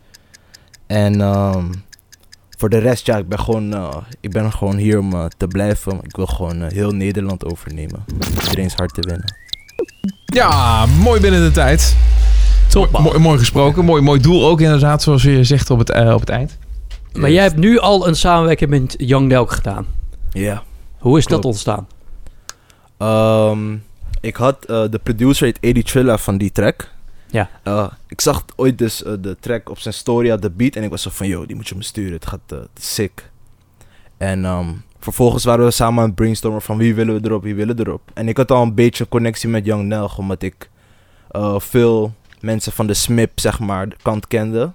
En 0.88 1.22
ehm, 1.22 1.66
voor 2.58 2.70
de 2.70 2.78
rest, 2.78 3.06
ja, 3.06 3.18
ik 3.18 3.28
ben 3.28 3.40
gewoon, 3.40 3.94
ik 4.20 4.32
ben 4.32 4.52
gewoon 4.52 4.78
hier 4.78 5.00
om 5.00 5.30
te 5.38 5.48
blijven. 5.48 6.00
Ik 6.04 6.16
wil 6.16 6.26
gewoon 6.26 6.62
heel 6.62 6.92
Nederland 6.92 7.46
overnemen. 7.46 8.06
Iedereen's 8.44 8.74
hart 8.74 8.94
te 8.94 9.02
winnen. 9.02 9.34
Ja, 10.26 10.86
mooi 10.86 11.20
binnen 11.22 11.44
de 11.44 11.52
tijd. 11.52 11.96
Top. 12.70 13.00
Mooi, 13.00 13.20
mooi 13.20 13.40
gesproken. 13.40 13.86
Mooi, 13.86 14.02
mooi 14.02 14.22
doel 14.22 14.48
ook 14.48 14.62
inderdaad, 14.62 15.04
zoals 15.04 15.24
je 15.24 15.44
zegt 15.44 15.70
op 15.70 15.80
het, 15.80 15.90
eh, 15.90 16.14
op 16.14 16.20
het 16.20 16.30
eind. 16.30 16.58
Maar 17.14 17.32
jij 17.32 17.44
hebt 17.44 17.56
nu 17.56 17.80
al 17.80 18.08
een 18.08 18.16
samenwerking 18.16 18.70
met 18.70 18.96
Young 18.98 19.28
Nelk 19.28 19.52
gedaan. 19.52 19.86
Ja. 20.32 20.64
Hoe 20.98 21.18
is 21.18 21.26
dat 21.26 21.46
ontstaan? 21.46 21.88
Ehm, 22.98 23.76
ik 24.22 24.36
had 24.36 24.66
eh, 24.66 24.84
de 24.90 25.00
producer, 25.04 25.46
heet 25.46 25.60
Eddie 25.60 25.84
Trilla 25.84 26.18
van 26.18 26.38
die 26.38 26.52
track. 26.52 26.92
Ja. 27.28 27.50
Eh, 27.64 27.88
ik 28.08 28.22
zag 28.22 28.46
ooit 28.56 28.78
dus 28.78 28.98
de 29.20 29.38
track 29.40 29.70
op 29.70 29.80
zijn 29.80 29.94
story, 29.94 30.38
de 30.38 30.50
beat. 30.50 30.76
En 30.76 30.84
ik 30.84 30.90
was 30.90 31.02
zo 31.02 31.10
van, 31.14 31.28
yo, 31.28 31.46
die 31.46 31.56
moet 31.56 31.68
je 31.68 31.76
me 31.76 31.84
sturen. 31.84 32.14
Het 32.14 32.28
gaat 32.28 32.68
sick. 32.80 33.30
En 34.18 34.46
ehm, 34.46 34.70
vervolgens 35.06 35.44
waren 35.44 35.66
we 35.66 35.72
samen 35.72 36.00
aan 36.00 36.06
het 36.06 36.16
brainstormen 36.16 36.62
van 36.62 36.78
wie 36.78 36.96
willen 36.96 37.22
we 37.22 37.28
erop, 37.28 37.44
wie 37.44 37.56
willen 37.56 37.76
we 37.76 37.86
erop. 37.86 38.02
En 38.14 38.28
ik 38.28 38.38
had 38.38 38.52
al 38.52 38.62
een 38.62 38.74
beetje 38.74 39.04
een 39.04 39.10
connectie 39.10 39.50
met 39.50 39.66
Young 39.66 39.84
Nelg, 39.84 40.18
omdat 40.18 40.42
ik 40.42 40.70
eh, 41.32 41.60
veel 41.60 42.14
mensen 42.40 42.72
van 42.72 42.88
de 42.88 42.94
SMIP, 42.94 43.40
zeg 43.40 43.60
maar, 43.60 43.90
de 43.90 43.96
kant 44.02 44.28
kende. 44.28 44.72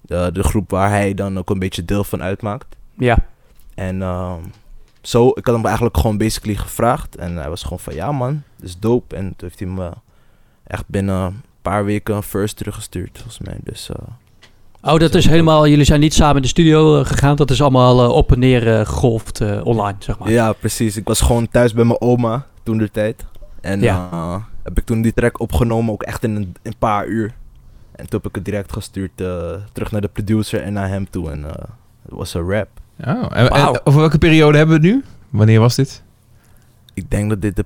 De, 0.00 0.30
de 0.32 0.42
groep 0.42 0.70
waar 0.70 0.88
hij 0.88 1.14
dan 1.14 1.38
ook 1.38 1.50
een 1.50 1.58
beetje 1.58 1.84
deel 1.84 2.04
van 2.04 2.22
uitmaakt. 2.22 2.76
Ja. 2.94 3.18
En 3.74 4.02
ehm, 4.02 4.40
zo, 5.02 5.28
ik 5.28 5.46
had 5.46 5.54
hem 5.54 5.66
eigenlijk 5.66 5.96
gewoon 5.96 6.18
basically 6.18 6.56
gevraagd. 6.56 7.16
En 7.16 7.36
hij 7.36 7.48
was 7.48 7.62
gewoon 7.62 7.78
van, 7.78 7.94
ja 7.94 8.12
man, 8.12 8.42
dat 8.56 8.68
is 8.68 8.78
dope. 8.78 9.16
En 9.16 9.22
toen 9.36 9.48
heeft 9.48 9.58
hij 9.58 9.68
me 9.68 9.90
echt 10.66 10.84
binnen 10.86 11.16
een 11.16 11.42
paar 11.62 11.84
weken 11.84 12.14
een 12.14 12.22
first 12.22 12.56
teruggestuurd, 12.56 13.18
volgens 13.18 13.38
mij. 13.38 13.58
Dus 13.62 13.90
eh, 13.90 13.96
Oh, 14.82 14.98
dat 14.98 15.14
is 15.14 15.26
helemaal... 15.26 15.66
Jullie 15.68 15.84
zijn 15.84 16.00
niet 16.00 16.14
samen 16.14 16.36
in 16.36 16.42
de 16.42 16.48
studio 16.48 16.98
eh, 17.00 17.06
gegaan. 17.06 17.36
Dat 17.36 17.50
is 17.50 17.60
allemaal 17.62 18.02
eh, 18.02 18.10
op 18.10 18.32
en 18.32 18.38
neer 18.38 18.74
eh, 18.78 18.86
gegolfd 18.86 19.40
eh, 19.40 19.60
online, 19.66 19.96
zeg 19.98 20.18
maar. 20.18 20.30
ja, 20.30 20.52
precies. 20.52 20.96
Ik 20.96 21.06
was 21.08 21.20
gewoon 21.20 21.48
thuis 21.48 21.72
bij 21.72 21.84
mijn 21.84 22.00
oma 22.00 22.46
toen 22.62 22.78
de 22.78 22.90
tijd. 22.90 23.24
En 23.60 23.80
Ja. 23.80 24.08
eh, 24.12 24.36
heb 24.62 24.78
ik 24.78 24.84
toen 24.84 25.02
die 25.02 25.12
track 25.12 25.40
opgenomen, 25.40 25.92
ook 25.92 26.02
echt 26.02 26.24
in 26.24 26.34
een, 26.36 26.54
een 26.62 26.74
paar 26.78 27.06
uur. 27.06 27.34
En 27.92 28.08
toen 28.08 28.20
heb 28.22 28.28
ik 28.28 28.34
het 28.34 28.44
direct 28.44 28.72
gestuurd 28.72 29.20
eh, 29.20 29.50
terug 29.72 29.90
naar 29.92 30.00
de 30.00 30.08
producer 30.08 30.62
en 30.62 30.72
naar 30.72 30.88
hem 30.88 31.10
toe. 31.10 31.30
En 31.30 31.44
eh, 31.44 31.50
het 32.02 32.12
was 32.12 32.34
een 32.34 32.50
rap. 32.50 32.68
Oh, 33.00 33.08
en, 33.08 33.30
en 33.30 33.48
Wauw. 33.48 33.76
over 33.84 34.00
welke 34.00 34.18
periode 34.18 34.58
hebben 34.58 34.80
we 34.80 34.86
het 34.86 34.94
nu? 34.96 35.04
Wanneer 35.30 35.60
was 35.60 35.74
dit? 35.74 36.02
Ik 36.94 37.10
denk 37.10 37.28
dat 37.28 37.42
dit 37.42 37.56
de 37.56 37.64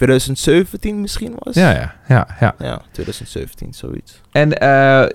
2017 0.00 1.00
misschien 1.00 1.32
was. 1.38 1.54
Ja, 1.54 1.70
ja, 1.70 1.94
ja. 2.08 2.26
ja. 2.40 2.54
Ja, 2.58 2.80
2017, 2.90 3.74
zoiets. 3.74 4.20
En 4.32 4.58
eh, 4.58 4.68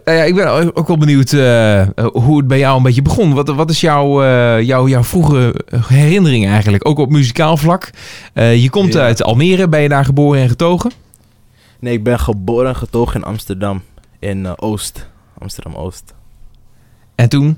nou 0.06 0.18
ja, 0.18 0.24
ik 0.24 0.36
ben 0.36 0.76
ook 0.76 0.88
wel 0.88 0.98
benieuwd 0.98 1.32
eh, 1.34 1.88
hoe 2.14 2.38
het 2.38 2.48
bij 2.48 2.60
jou 2.60 2.78
een 2.78 2.84
beetje 2.84 3.02
begon. 3.02 3.34
Wat, 3.34 3.48
wat 3.50 3.70
is 3.70 3.82
jouw, 3.82 4.24
eh, 4.24 4.62
jouw, 4.62 4.88
jouw 4.88 5.04
vroege 5.04 5.56
herinnering 5.88 6.48
eigenlijk? 6.48 6.88
Ook 6.88 6.98
op 6.98 7.10
muzikaal 7.10 7.58
vlak. 7.58 7.90
Je 8.34 8.68
komt 8.70 8.94
Ja. 8.94 9.02
uit 9.02 9.24
Almere, 9.24 9.68
ben 9.68 9.82
je 9.82 9.90
daar 9.90 10.06
geboren 10.06 10.42
en 10.42 10.50
getogen? 10.50 10.92
Nee, 11.80 11.94
ik 11.94 12.04
ben 12.04 12.20
geboren 12.20 12.68
en 12.68 12.76
getogen 12.76 13.16
in 13.16 13.24
Amsterdam. 13.28 13.84
In 14.20 14.60
Oost. 14.60 15.10
Amsterdam-Oost. 15.40 16.14
En 17.16 17.30
toen? 17.30 17.58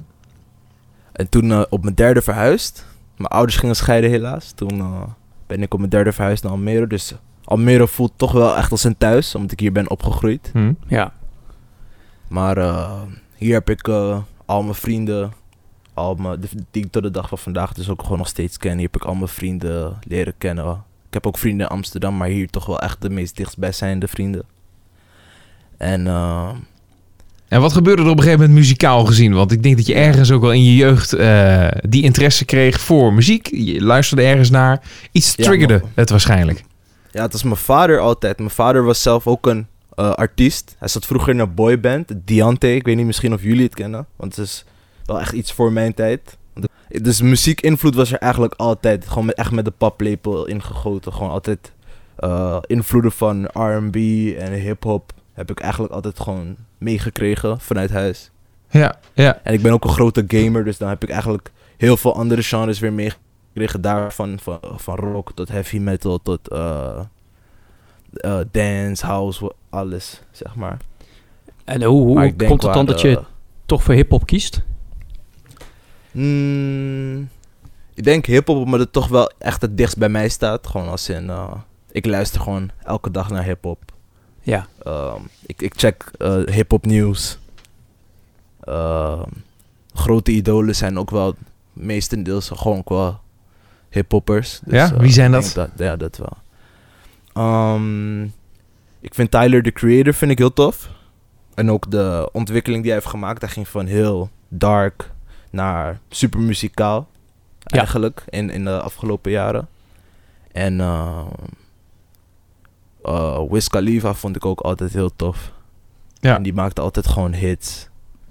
En 1.11 1.29
toen 1.29 1.69
op 1.69 1.83
mijn 1.83 1.95
derde 1.95 2.21
verhuisd. 2.21 2.85
Mijn 3.17 3.29
ouders 3.29 3.57
gingen 3.57 3.75
scheiden 3.75 4.09
helaas. 4.09 4.51
Toen 4.55 4.83
ben 5.47 5.61
ik 5.61 5.73
op 5.73 5.79
mijn 5.79 5.91
derde 5.91 6.11
verhuisd 6.11 6.43
naar 6.43 6.51
Almere. 6.51 6.87
Dus 6.87 7.15
Almere 7.43 7.87
voelt 7.87 8.13
toch 8.15 8.31
wel 8.31 8.55
echt 8.55 8.71
als 8.71 8.83
een 8.83 8.97
thuis. 8.97 9.35
Omdat 9.35 9.51
ik 9.51 9.59
hier 9.59 9.71
ben 9.71 9.89
opgegroeid. 9.89 10.49
Hm. 10.53 10.73
Ja. 10.87 11.13
Maar 12.27 12.57
eh, 12.57 13.01
hier 13.35 13.53
heb 13.53 13.69
ik 13.69 13.87
eh, 13.87 14.21
al 14.45 14.63
mijn 14.63 14.75
vrienden. 14.75 15.31
Al 15.93 16.15
mijn, 16.15 16.39
die 16.71 16.83
ik 16.83 16.91
tot 16.91 17.03
de 17.03 17.11
dag 17.11 17.29
van 17.29 17.37
vandaag 17.37 17.73
dus 17.73 17.89
ook 17.89 18.03
gewoon 18.03 18.17
nog 18.17 18.27
steeds 18.27 18.57
ken. 18.57 18.73
Hier 18.77 18.89
heb 18.91 18.95
ik 18.95 19.05
al 19.05 19.15
mijn 19.15 19.27
vrienden 19.27 19.99
leren 20.07 20.33
kennen. 20.37 20.83
Ik 21.07 21.13
heb 21.13 21.27
ook 21.27 21.37
vrienden 21.37 21.67
in 21.67 21.71
Amsterdam. 21.71 22.17
Maar 22.17 22.27
hier 22.27 22.49
toch 22.49 22.65
wel 22.65 22.79
echt 22.79 23.01
de 23.01 23.09
meest 23.09 23.35
dichtstbijzijnde 23.35 24.07
vrienden. 24.07 24.43
En... 25.77 26.07
eh, 26.07 26.49
En 27.47 27.61
wat 27.61 27.73
gebeurde 27.73 28.01
er 28.01 28.09
op 28.09 28.17
een 28.17 28.23
gegeven 28.23 28.39
moment 28.39 28.59
muzikaal 28.59 29.05
gezien? 29.05 29.33
Want 29.33 29.51
ik 29.51 29.63
denk 29.63 29.77
dat 29.77 29.85
je 29.85 29.93
ergens 29.93 30.31
ook 30.31 30.41
wel 30.41 30.51
in 30.53 30.63
je 30.63 30.75
jeugd 30.75 31.13
eh, 31.13 31.67
die 31.89 32.03
interesse 32.03 32.45
kreeg 32.45 32.79
voor 32.79 33.13
muziek. 33.13 33.47
Je 33.51 33.81
luisterde 33.81 34.23
ergens 34.23 34.49
naar. 34.49 34.81
Iets 35.11 35.33
Ja, 35.35 35.43
triggerde 35.43 35.79
maar- 35.81 35.91
het 35.95 36.09
waarschijnlijk. 36.09 36.63
Ja, 37.11 37.21
het 37.21 37.31
was 37.31 37.43
mijn 37.43 37.55
vader 37.55 37.99
altijd. 37.99 38.37
Mijn 38.37 38.49
vader 38.49 38.83
was 38.83 39.01
zelf 39.01 39.27
ook 39.27 39.47
een 39.47 39.67
eh, 39.95 40.11
artiest. 40.11 40.75
Hij 40.79 40.87
zat 40.87 41.05
vroeger 41.05 41.33
in 41.33 41.39
een 41.39 41.53
boyband, 41.53 42.11
Diante. 42.25 42.75
Ik 42.75 42.85
weet 42.85 42.95
niet 42.95 43.05
misschien 43.05 43.33
of 43.33 43.41
jullie 43.43 43.63
het 43.63 43.75
kennen, 43.75 44.05
want 44.15 44.35
het 44.35 44.45
is 44.45 44.65
wel 45.05 45.19
echt 45.19 45.33
iets 45.33 45.51
voor 45.53 45.71
mijn 45.71 45.93
tijd. 45.93 46.37
Dus 46.87 47.21
muziekinvloed 47.21 47.95
was 47.95 48.11
er 48.11 48.17
eigenlijk 48.19 48.53
altijd. 48.57 49.07
Gewoon 49.07 49.25
met, 49.25 49.35
echt 49.35 49.51
met 49.51 49.65
de 49.65 49.71
paplepel 49.77 50.45
ingegoten. 50.47 51.13
Gewoon 51.13 51.29
altijd 51.31 51.71
eh, 52.15 52.57
invloeden 52.65 53.11
van 53.11 53.43
R&B 53.53 53.95
en 54.37 54.51
hip-hop 54.53 55.11
heb 55.37 55.51
ik 55.51 55.59
eigenlijk 55.59 55.93
altijd 55.93 56.19
gewoon 56.19 56.55
meegekregen 56.77 57.59
vanuit 57.59 57.89
huis. 57.89 58.31
Ja, 58.69 58.99
ja. 59.13 59.39
En 59.43 59.53
ik 59.53 59.61
ben 59.61 59.71
ook 59.71 59.83
een 59.83 59.89
grote 59.89 60.23
gamer, 60.27 60.63
dus 60.63 60.77
dan 60.77 60.89
heb 60.89 61.03
ik 61.03 61.09
eigenlijk 61.09 61.51
heel 61.77 61.97
veel 61.97 62.15
andere 62.15 62.43
genres 62.43 62.79
weer 62.79 62.93
meegekregen. 62.93 63.81
Daarvan 63.81 64.39
van, 64.39 64.59
van 64.75 64.95
rock 64.95 65.31
tot 65.33 65.49
heavy 65.49 65.77
metal 65.77 66.21
tot 66.21 66.47
eh, 66.47 66.99
eh, 68.13 68.39
dance, 68.51 69.05
house, 69.05 69.53
alles, 69.69 70.21
zeg 70.31 70.55
maar. 70.55 70.77
En 71.65 71.83
hoe, 71.83 72.05
hoe 72.05 72.15
Maar 72.15 72.33
komt 72.33 72.63
het 72.63 72.73
dan 72.73 72.85
dat 72.85 73.01
je 73.01 73.23
toch 73.65 73.83
voor 73.83 73.93
hip-hop 73.93 74.25
kiest? 74.25 74.63
mm, 76.11 77.29
ik 77.93 78.03
denk 78.03 78.25
hip-hop, 78.25 78.57
omdat 78.57 78.79
het 78.79 78.93
toch 78.93 79.07
wel 79.07 79.31
echt 79.37 79.61
het 79.61 79.77
dichtst 79.77 79.97
bij 79.97 80.09
mij 80.09 80.29
staat. 80.29 80.67
Gewoon 80.67 80.87
als 80.87 81.09
in, 81.09 81.29
eh, 81.29 81.53
ik 81.91 82.05
luister 82.05 82.41
gewoon 82.41 82.69
elke 82.83 83.11
dag 83.11 83.29
naar 83.29 83.43
hip-hop. 83.43 83.95
Ja. 84.47 84.67
Ehm, 84.83 85.21
ik, 85.45 85.61
ik 85.61 85.73
check 85.75 86.11
eh 86.17 86.43
hip-hop 86.45 86.85
nieuws. 86.85 87.37
Ehm, 88.59 89.23
grote 89.93 90.31
idolen 90.31 90.75
zijn 90.75 90.99
ook 90.99 91.09
wel 91.09 91.35
meestendeels 91.73 92.49
gewoon 92.53 92.81
wel 92.85 93.19
hip-hoppers. 93.89 94.59
Dus, 94.63 94.73
Ja? 94.73 94.91
eh, 94.93 94.99
Wie 94.99 95.11
zijn 95.11 95.31
dat? 95.31 95.67
ja, 95.77 95.95
dat 95.95 96.17
wel. 96.17 96.37
Ehm, 97.33 98.23
ik 98.99 99.13
vind 99.13 99.31
Tyler, 99.31 99.63
the 99.63 99.71
creator, 99.71 100.13
vind 100.13 100.31
ik 100.31 100.37
heel 100.37 100.53
tof. 100.53 100.89
En 101.53 101.71
ook 101.71 101.91
de 101.91 102.29
ontwikkeling 102.31 102.81
die 102.81 102.91
hij 102.91 102.99
heeft 102.99 103.11
gemaakt. 103.11 103.41
Hij 103.41 103.49
ging 103.49 103.67
van 103.67 103.85
heel 103.85 104.29
dark 104.47 105.11
naar 105.49 105.99
super 106.09 106.39
muzikaal. 106.39 107.07
Ja. 107.59 107.77
Eigenlijk, 107.77 108.23
in, 108.29 108.49
in 108.49 108.63
de 108.63 108.81
afgelopen 108.81 109.31
jaren. 109.31 109.67
En 110.51 110.79
uh, 110.79 111.25
uh, 113.07 113.39
Wiz 113.49 113.67
Khalifa 113.67 114.13
vond 114.13 114.35
ik 114.35 114.45
ook 114.45 114.59
altijd 114.59 114.93
heel 114.93 115.11
tof. 115.15 115.51
Ja. 116.19 116.35
En 116.35 116.43
die 116.43 116.53
maakte 116.53 116.81
altijd 116.81 117.07
gewoon 117.07 117.33
hits. 117.33 117.87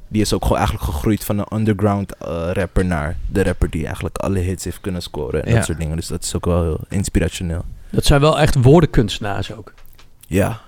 Die 0.08 0.20
is 0.20 0.32
ook 0.32 0.42
gewoon 0.42 0.58
eigenlijk 0.58 0.86
gegroeid 0.90 1.24
van 1.24 1.38
een 1.38 1.46
underground 1.58 2.16
eh, 2.16 2.50
rapper 2.52 2.84
naar 2.84 3.16
de 3.32 3.42
rapper 3.42 3.70
die 3.70 3.84
eigenlijk 3.84 4.16
alle 4.16 4.38
hits 4.38 4.64
heeft 4.64 4.80
kunnen 4.80 5.02
scoren. 5.02 5.44
En 5.44 5.50
Ja. 5.50 5.56
dat 5.56 5.64
soort 5.64 5.78
dingen. 5.78 5.96
Dus 5.96 6.06
dat 6.06 6.22
is 6.24 6.36
ook 6.36 6.44
wel 6.44 6.62
heel 6.62 6.80
inspirationeel. 6.88 7.64
Dat 7.90 8.04
zijn 8.04 8.20
wel 8.20 8.38
echt 8.40 8.54
woordenkunstenaars 8.62 9.52
ook. 9.52 9.72
Ja, 10.26 10.60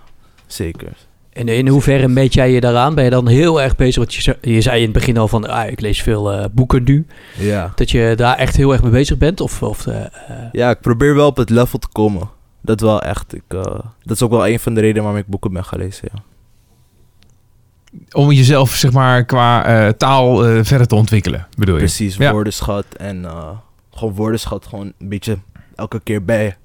zeker. 0.47 0.93
En 1.33 1.49
in 1.49 1.69
hoeverre 1.69 2.09
meet 2.09 2.35
jij 2.35 2.51
je 2.53 2.61
daaraan? 2.61 2.95
Ben 2.95 3.05
je 3.05 3.11
dan 3.11 3.29
heel 3.29 3.63
erg 3.63 3.77
bezig? 3.77 3.97
Want 3.97 4.15
je, 4.15 4.23
zei- 4.23 4.37
je 4.41 4.61
zei 4.61 4.77
in 4.77 4.83
het 4.85 4.93
begin 4.93 5.17
al 5.19 5.29
van, 5.29 5.49
ah, 5.49 5.71
ik 5.71 5.81
lees 5.81 6.03
veel 6.03 6.33
eh, 6.33 6.45
boeken 6.53 6.83
nu. 6.85 7.07
Ja. 7.39 7.73
Dat 7.75 7.91
je 7.91 8.13
daar 8.17 8.37
echt 8.37 8.57
heel 8.57 8.73
erg 8.73 8.83
mee 8.83 8.91
bezig 8.91 9.19
bent? 9.19 9.41
Of, 9.41 9.63
of 9.63 9.87
ja, 10.53 10.71
ik 10.71 10.81
probeer 10.81 11.15
wel 11.15 11.27
op 11.27 11.37
het 11.37 11.51
level 11.51 11.79
te 11.79 11.89
komen. 11.93 12.29
Dat 12.69 12.81
wel 12.81 13.03
echt. 13.03 13.35
Ik, 13.35 13.43
eh, 13.49 13.63
dat 14.03 14.17
is 14.17 14.23
ook 14.23 14.31
wel 14.31 14.49
een 14.49 14.61
van 14.61 14.75
de 14.75 14.81
redenen 14.81 15.03
waarom 15.03 15.21
ik 15.21 15.27
boeken 15.27 15.53
ben 15.53 15.65
gaan 15.65 15.79
lezen. 15.79 16.09
Ja. 16.13 16.23
Om 18.13 18.33
jezelf, 18.33 18.71
zeg 18.71 18.93
maar, 18.93 19.25
qua 19.25 19.65
eh, 19.65 19.89
taal 19.93 20.47
eh, 20.47 20.65
verder 20.65 20.87
te 20.87 20.95
ontwikkelen, 20.95 21.47
bedoel 21.57 21.75
je? 21.75 21.81
Precies, 21.81 22.17
Ja. 22.17 22.33
woordenschat. 22.33 22.85
En 22.97 23.25
gewoon 23.91 24.15
woordenschat 24.15 24.67
gewoon 24.67 24.93
een 24.99 25.09
beetje 25.09 25.39
elke 25.75 26.01
keer 26.01 26.25
bij 26.25 26.57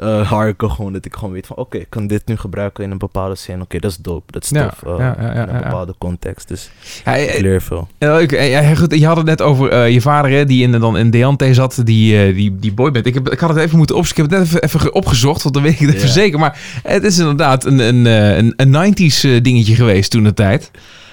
eh 0.00 0.30
harken. 0.30 0.70
Gewoon 0.70 0.92
dat 0.92 1.04
ik 1.04 1.14
gewoon 1.14 1.32
weet 1.32 1.46
van 1.46 1.56
oké, 1.56 1.76
ik 1.78 1.86
kan 1.88 2.06
dit 2.06 2.22
nu 2.26 2.36
gebruiken 2.36 2.84
in 2.84 2.90
een 2.90 2.98
bepaalde 2.98 3.34
zin. 3.34 3.60
Oké, 3.60 3.78
dat 3.78 3.90
is 3.90 3.96
dope. 3.96 4.32
Dat 4.32 4.42
is 4.42 4.48
tof. 4.48 4.82
eh, 4.92 4.98
ja, 4.98 5.16
ja, 5.20 5.34
ja, 5.34 5.42
in 5.48 5.54
een 5.54 5.62
bepaalde 5.62 5.94
context. 5.98 6.48
Dus 6.48 6.70
Ja, 7.04 7.14
ik 7.14 7.28
eh, 7.28 7.40
leer 7.40 7.62
veel. 7.62 7.88
Leuk. 7.98 8.32
Eh, 8.32 8.50
ja, 8.50 8.74
goed, 8.74 8.94
je 8.98 9.06
had 9.06 9.16
het 9.16 9.26
net 9.26 9.42
over 9.42 9.68
eh, 9.70 9.90
je 9.92 10.00
vader, 10.00 10.30
hè, 10.30 10.44
die 10.44 10.62
in, 10.62 10.72
dan 10.72 10.96
in 10.96 11.10
Deante 11.10 11.54
zat, 11.54 11.80
die, 11.84 12.22
eh, 12.26 12.34
die, 12.34 12.56
die 12.58 12.72
boyband. 12.72 13.06
Ik, 13.06 13.14
heb, 13.14 13.30
ik 13.30 13.38
had 13.40 13.48
het 13.50 13.58
even 13.58 13.78
moeten 13.78 13.96
opzoeken. 13.96 14.24
Ik 14.24 14.30
heb 14.30 14.40
het 14.40 14.52
net 14.52 14.62
even, 14.64 14.78
even 14.78 14.94
opgezocht, 14.94 15.42
want 15.42 15.54
dan 15.54 15.62
weet 15.62 15.80
ik 15.80 15.86
het 15.86 15.94
even 15.96 16.08
zeker. 16.08 16.38
Maar 16.38 16.58
het 16.82 17.04
is 17.04 17.18
inderdaad 17.18 17.64
een, 17.64 17.78
een, 17.78 18.06
eh, 18.06 18.36
een, 18.36 18.52
een 18.56 18.94
90s 18.94 19.20
eh, 19.24 19.42
dingetje 19.42 19.74
geweest 19.74 20.10
toen 20.10 20.24
de 20.24 20.34
tijd. 20.34 20.70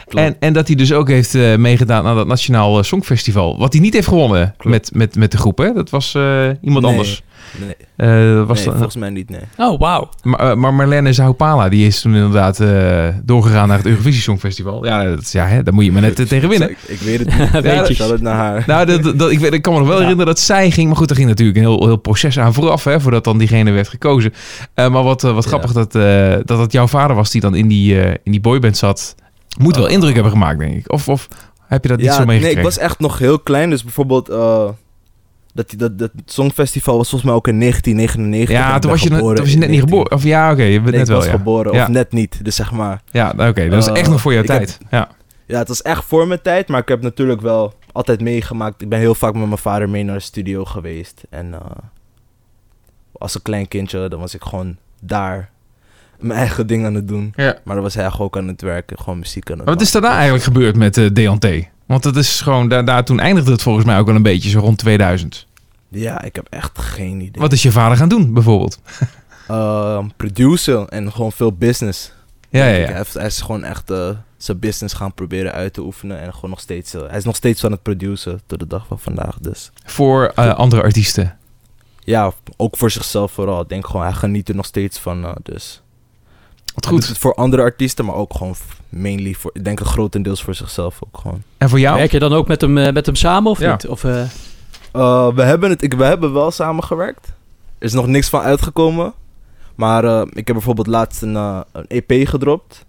Klopt. 0.07 0.27
En, 0.27 0.35
en 0.39 0.53
dat 0.53 0.67
hij 0.67 0.75
dus 0.75 0.93
ook 0.93 1.07
heeft 1.07 1.35
eh, 1.35 1.55
meegedaan 1.55 2.05
aan 2.05 2.15
dat 2.15 2.27
Nationaal 2.27 2.77
eh, 2.77 2.83
Songfestival. 2.83 3.57
Wat 3.57 3.73
hij 3.73 3.81
niet 3.81 3.93
heeft 3.93 4.07
gewonnen 4.07 4.53
Klopt. 4.57 4.65
met, 4.77 4.89
met, 4.93 5.15
met 5.15 5.31
de 5.31 5.37
groep, 5.37 5.57
hè? 5.57 5.73
Dat 5.73 5.89
was 5.89 6.15
eh, 6.15 6.49
iemand 6.61 6.85
Nee. 6.85 6.91
anders. 6.91 7.23
Nee, 7.59 7.75
Eh, 7.95 8.35
dat 8.35 8.47
was 8.47 8.57
nee 8.65 8.73
volgens 8.73 8.95
mij 8.95 9.09
niet, 9.09 9.29
nee. 9.29 9.39
Oh, 9.57 9.79
wauw. 9.79 10.09
maar, 10.23 10.57
maar 10.57 10.73
Marlene 10.73 11.13
Zaupala, 11.13 11.69
die 11.69 11.87
is 11.87 12.01
toen 12.01 12.15
inderdaad 12.15 12.59
eh, 12.59 13.07
doorgegaan 13.23 13.67
naar 13.67 13.77
het 13.77 13.85
Eurovisie 13.85 14.21
Songfestival. 14.21 14.85
Ja, 14.85 15.03
dat, 15.03 15.21
is- 15.21 15.31
ja 15.31 15.45
hè, 15.47 15.63
daar 15.63 15.73
moet 15.73 15.85
je 15.85 15.91
maar 15.91 16.01
net 16.01 16.27
tegen 16.27 16.49
winnen. 16.49 16.69
Ik, 16.69 16.77
ik 16.87 16.99
weet 16.99 17.19
het 17.19 17.37
niet. 17.39 17.51
Weet 17.61 17.63
ja, 17.63 17.87
je. 17.87 17.93
Zal 17.93 18.11
het 18.11 18.21
naar 18.21 18.35
haar. 18.35 18.63
Nou, 18.67 18.85
dat, 18.85 19.19
dat, 19.19 19.31
ik, 19.31 19.39
weet, 19.39 19.53
ik 19.53 19.61
kan 19.61 19.73
me 19.73 19.79
nog 19.79 19.87
wel 19.87 19.97
Ja. 19.97 20.01
herinneren 20.03 20.33
dat 20.33 20.43
zij 20.43 20.71
ging. 20.71 20.87
Maar 20.87 20.97
goed, 20.97 21.09
er 21.09 21.15
ging 21.15 21.27
natuurlijk 21.27 21.57
een 21.57 21.63
heel, 21.63 21.85
heel 21.85 21.97
proces 21.97 22.39
aan 22.39 22.53
vooraf, 22.53 22.83
hè, 22.83 22.99
voordat 23.01 23.23
dan 23.23 23.37
diegene 23.37 23.71
werd 23.71 23.87
gekozen. 23.87 24.33
Eh, 24.73 24.89
maar 24.89 25.03
wat, 25.03 25.21
wat 25.21 25.43
Ja. 25.43 25.49
grappig 25.49 25.71
dat, 25.71 25.95
eh, 25.95 26.33
dat 26.45 26.59
het 26.59 26.71
jouw 26.71 26.87
vader 26.87 27.15
was 27.15 27.31
die 27.31 27.41
dan 27.41 27.55
in 27.55 27.67
die, 27.67 28.01
eh, 28.01 28.09
in 28.23 28.31
die 28.31 28.41
boyband 28.41 28.77
zat. 28.77 29.15
Moet 29.59 29.75
wel 29.75 29.87
indruk 29.87 30.13
hebben 30.13 30.31
gemaakt, 30.31 30.59
denk 30.59 30.75
ik. 30.75 30.91
Of, 30.91 31.09
of 31.09 31.27
heb 31.67 31.83
je 31.83 31.89
dat 31.89 31.97
niet 31.97 32.05
ja, 32.07 32.11
zo 32.13 32.17
nee, 32.17 32.27
meegekregen? 32.27 32.57
ik 32.59 32.65
was 32.65 32.77
echt 32.77 32.99
nog 32.99 33.17
heel 33.19 33.39
klein. 33.39 33.69
Dus 33.69 33.83
bijvoorbeeld, 33.83 34.29
eh, 34.29 34.69
dat, 35.53 35.73
dat, 35.77 35.97
dat 35.99 36.11
Songfestival 36.25 36.97
was 36.97 37.09
volgens 37.09 37.29
mij 37.29 37.39
ook 37.39 37.47
in 37.47 37.59
1999. 37.59 38.57
ja, 38.57 38.75
Ik 38.75 38.81
toen 38.81 38.91
was, 38.91 39.01
je, 39.01 39.09
toen 39.09 39.35
was 39.35 39.51
je 39.51 39.57
net 39.57 39.69
niet 39.69 39.79
geboren. 39.79 40.11
Of 40.11 40.23
ja, 40.23 40.51
oké, 40.51 40.63
je 40.63 40.81
bent 40.81 40.83
Nee, 40.83 40.91
net 40.91 41.01
ik 41.01 41.07
wel, 41.07 41.17
was 41.17 41.25
ja. 41.25 41.31
geboren, 41.31 41.73
Ja. 41.73 41.81
of 41.83 41.87
net 41.89 42.11
niet. 42.11 42.45
Dus 42.45 42.55
zeg 42.55 42.71
maar, 42.71 43.01
Ja, 43.11 43.29
oké, 43.37 43.69
dat 43.69 43.83
is 43.83 43.87
Eh, 43.87 43.95
echt 43.97 44.09
nog 44.09 44.21
voor 44.21 44.33
jouw 44.33 44.41
ik 44.43 44.47
heb- 44.49 44.57
tijd. 44.57 44.77
Ja. 44.91 45.09
ja, 45.45 45.57
het 45.57 45.67
was 45.67 45.81
echt 45.81 46.03
voor 46.03 46.27
mijn 46.27 46.41
tijd. 46.41 46.67
Maar 46.67 46.81
ik 46.81 46.87
heb 46.87 47.01
natuurlijk 47.01 47.41
wel 47.41 47.73
altijd 47.91 48.21
meegemaakt. 48.21 48.81
Ik 48.81 48.89
ben 48.89 48.99
heel 48.99 49.15
vaak 49.15 49.33
met 49.33 49.45
mijn 49.47 49.57
vader 49.57 49.89
mee 49.89 50.03
naar 50.03 50.15
de 50.15 50.21
studio 50.21 50.65
geweest. 50.65 51.21
En 51.29 51.53
eh, 51.53 51.59
als 53.11 53.35
een 53.35 53.41
klein 53.41 53.67
kindje, 53.67 54.07
dan 54.09 54.19
was 54.19 54.35
ik 54.35 54.43
gewoon 54.43 54.77
daar 55.01 55.49
mijn 56.23 56.39
eigen 56.39 56.67
ding 56.67 56.85
aan 56.85 56.93
het 56.93 57.07
doen. 57.07 57.33
Ja. 57.35 57.57
Maar 57.63 57.73
dan 57.75 57.83
was 57.83 57.93
hij 57.93 58.11
ook 58.17 58.37
aan 58.37 58.47
het 58.47 58.61
werken, 58.61 58.97
gewoon 58.99 59.19
muziek 59.19 59.51
aan 59.51 59.57
het 59.57 59.67
wat 59.67 59.81
is 59.81 59.91
daarna 59.91 60.13
eigenlijk 60.13 60.43
gebeurd 60.43 60.75
met 60.75 61.15
Deante? 61.15 61.65
Want 61.85 62.03
dat 62.03 62.15
is 62.15 62.41
gewoon, 62.41 62.67
daar, 62.67 62.85
daar 62.85 63.05
toen 63.05 63.19
eindigde 63.19 63.51
het 63.51 63.61
volgens 63.61 63.85
mij 63.85 63.99
ook 63.99 64.05
wel 64.05 64.15
een 64.15 64.21
beetje, 64.21 64.49
zo 64.49 64.59
rond 64.59 64.77
2000. 64.77 65.47
Ja, 65.89 66.21
ik 66.21 66.35
heb 66.35 66.47
echt 66.49 66.79
geen 66.79 67.15
idee. 67.21 67.41
Wat 67.41 67.51
is 67.53 67.61
je 67.63 67.71
vader 67.71 67.97
gaan 67.97 68.09
doen, 68.09 68.33
bijvoorbeeld? 68.33 68.79
Ehm, 69.47 70.07
producer 70.17 70.87
en 70.87 71.11
gewoon 71.11 71.31
veel 71.31 71.51
business. 71.53 72.13
Ja, 72.49 72.65
ja, 72.65 72.75
ja. 72.75 72.85
Hij, 72.85 72.95
heeft- 72.95 73.13
hij 73.13 73.25
is 73.25 73.41
gewoon 73.41 73.63
echt 73.63 73.89
eh, 73.91 74.09
zijn 74.37 74.59
business 74.59 74.93
gaan 74.95 75.13
proberen 75.13 75.51
uit 75.51 75.73
te 75.73 75.81
oefenen. 75.81 76.19
En 76.19 76.33
gewoon 76.33 76.49
nog 76.49 76.59
steeds. 76.59 76.93
eh, 76.93 77.01
hij 77.07 77.17
is 77.17 77.23
nog 77.23 77.35
steeds 77.35 77.65
aan 77.65 77.71
het 77.71 77.81
produceren 77.81 78.41
tot 78.45 78.59
de 78.59 78.67
dag 78.67 78.87
van 78.87 78.99
vandaag. 78.99 79.37
Dus 79.39 79.71
Voor 79.85 80.33
andere 80.33 80.81
artiesten. 80.81 81.37
ja, 81.99 82.31
ook 82.57 82.77
voor 82.77 82.91
zichzelf 82.91 83.31
vooral. 83.31 83.61
Ik 83.61 83.69
denk 83.69 83.87
gewoon, 83.87 84.01
hij 84.05 84.13
geniet 84.13 84.49
er 84.49 84.55
nog 84.55 84.65
steeds 84.65 84.99
van. 84.99 85.35
dus 85.43 85.81
Wat 86.73 86.85
goed. 86.85 87.07
het 87.07 87.17
voor 87.17 87.35
andere 87.35 87.61
artiesten, 87.61 88.05
maar 88.05 88.15
ook 88.15 88.33
gewoon 88.33 88.55
mainly 88.89 89.33
voor. 89.33 89.51
Ik 89.53 89.63
denk 89.65 89.79
grotendeels 89.79 90.43
voor 90.43 90.55
zichzelf 90.55 90.99
ook 91.05 91.17
gewoon. 91.21 91.43
En 91.57 91.69
voor 91.69 91.79
jou? 91.79 91.97
Werk 91.97 92.11
je 92.11 92.19
dan 92.19 92.33
ook 92.33 92.47
met 92.47 92.61
hem, 92.61 92.77
eh, 92.77 92.93
met 92.93 93.05
hem 93.05 93.15
samen 93.15 93.51
of 93.51 93.59
Ja. 93.59 93.71
niet? 93.71 93.87
Of, 93.87 94.03
eh, 94.03 94.21
Eh, 94.91 95.27
we, 95.35 95.41
hebben 95.43 95.69
het, 95.69 95.81
ik, 95.83 95.93
we 95.93 96.03
hebben 96.03 96.33
wel 96.33 96.51
samengewerkt. 96.51 97.27
Er 97.77 97.85
is 97.85 97.93
nog 97.93 98.07
niks 98.07 98.29
van 98.29 98.41
uitgekomen. 98.41 99.13
Maar 99.75 100.03
eh, 100.03 100.21
ik 100.29 100.47
heb 100.47 100.55
bijvoorbeeld 100.55 100.87
laatst 100.87 101.21
een, 101.21 101.35
een 101.35 101.85
EP 101.87 102.27
gedropt. 102.27 102.85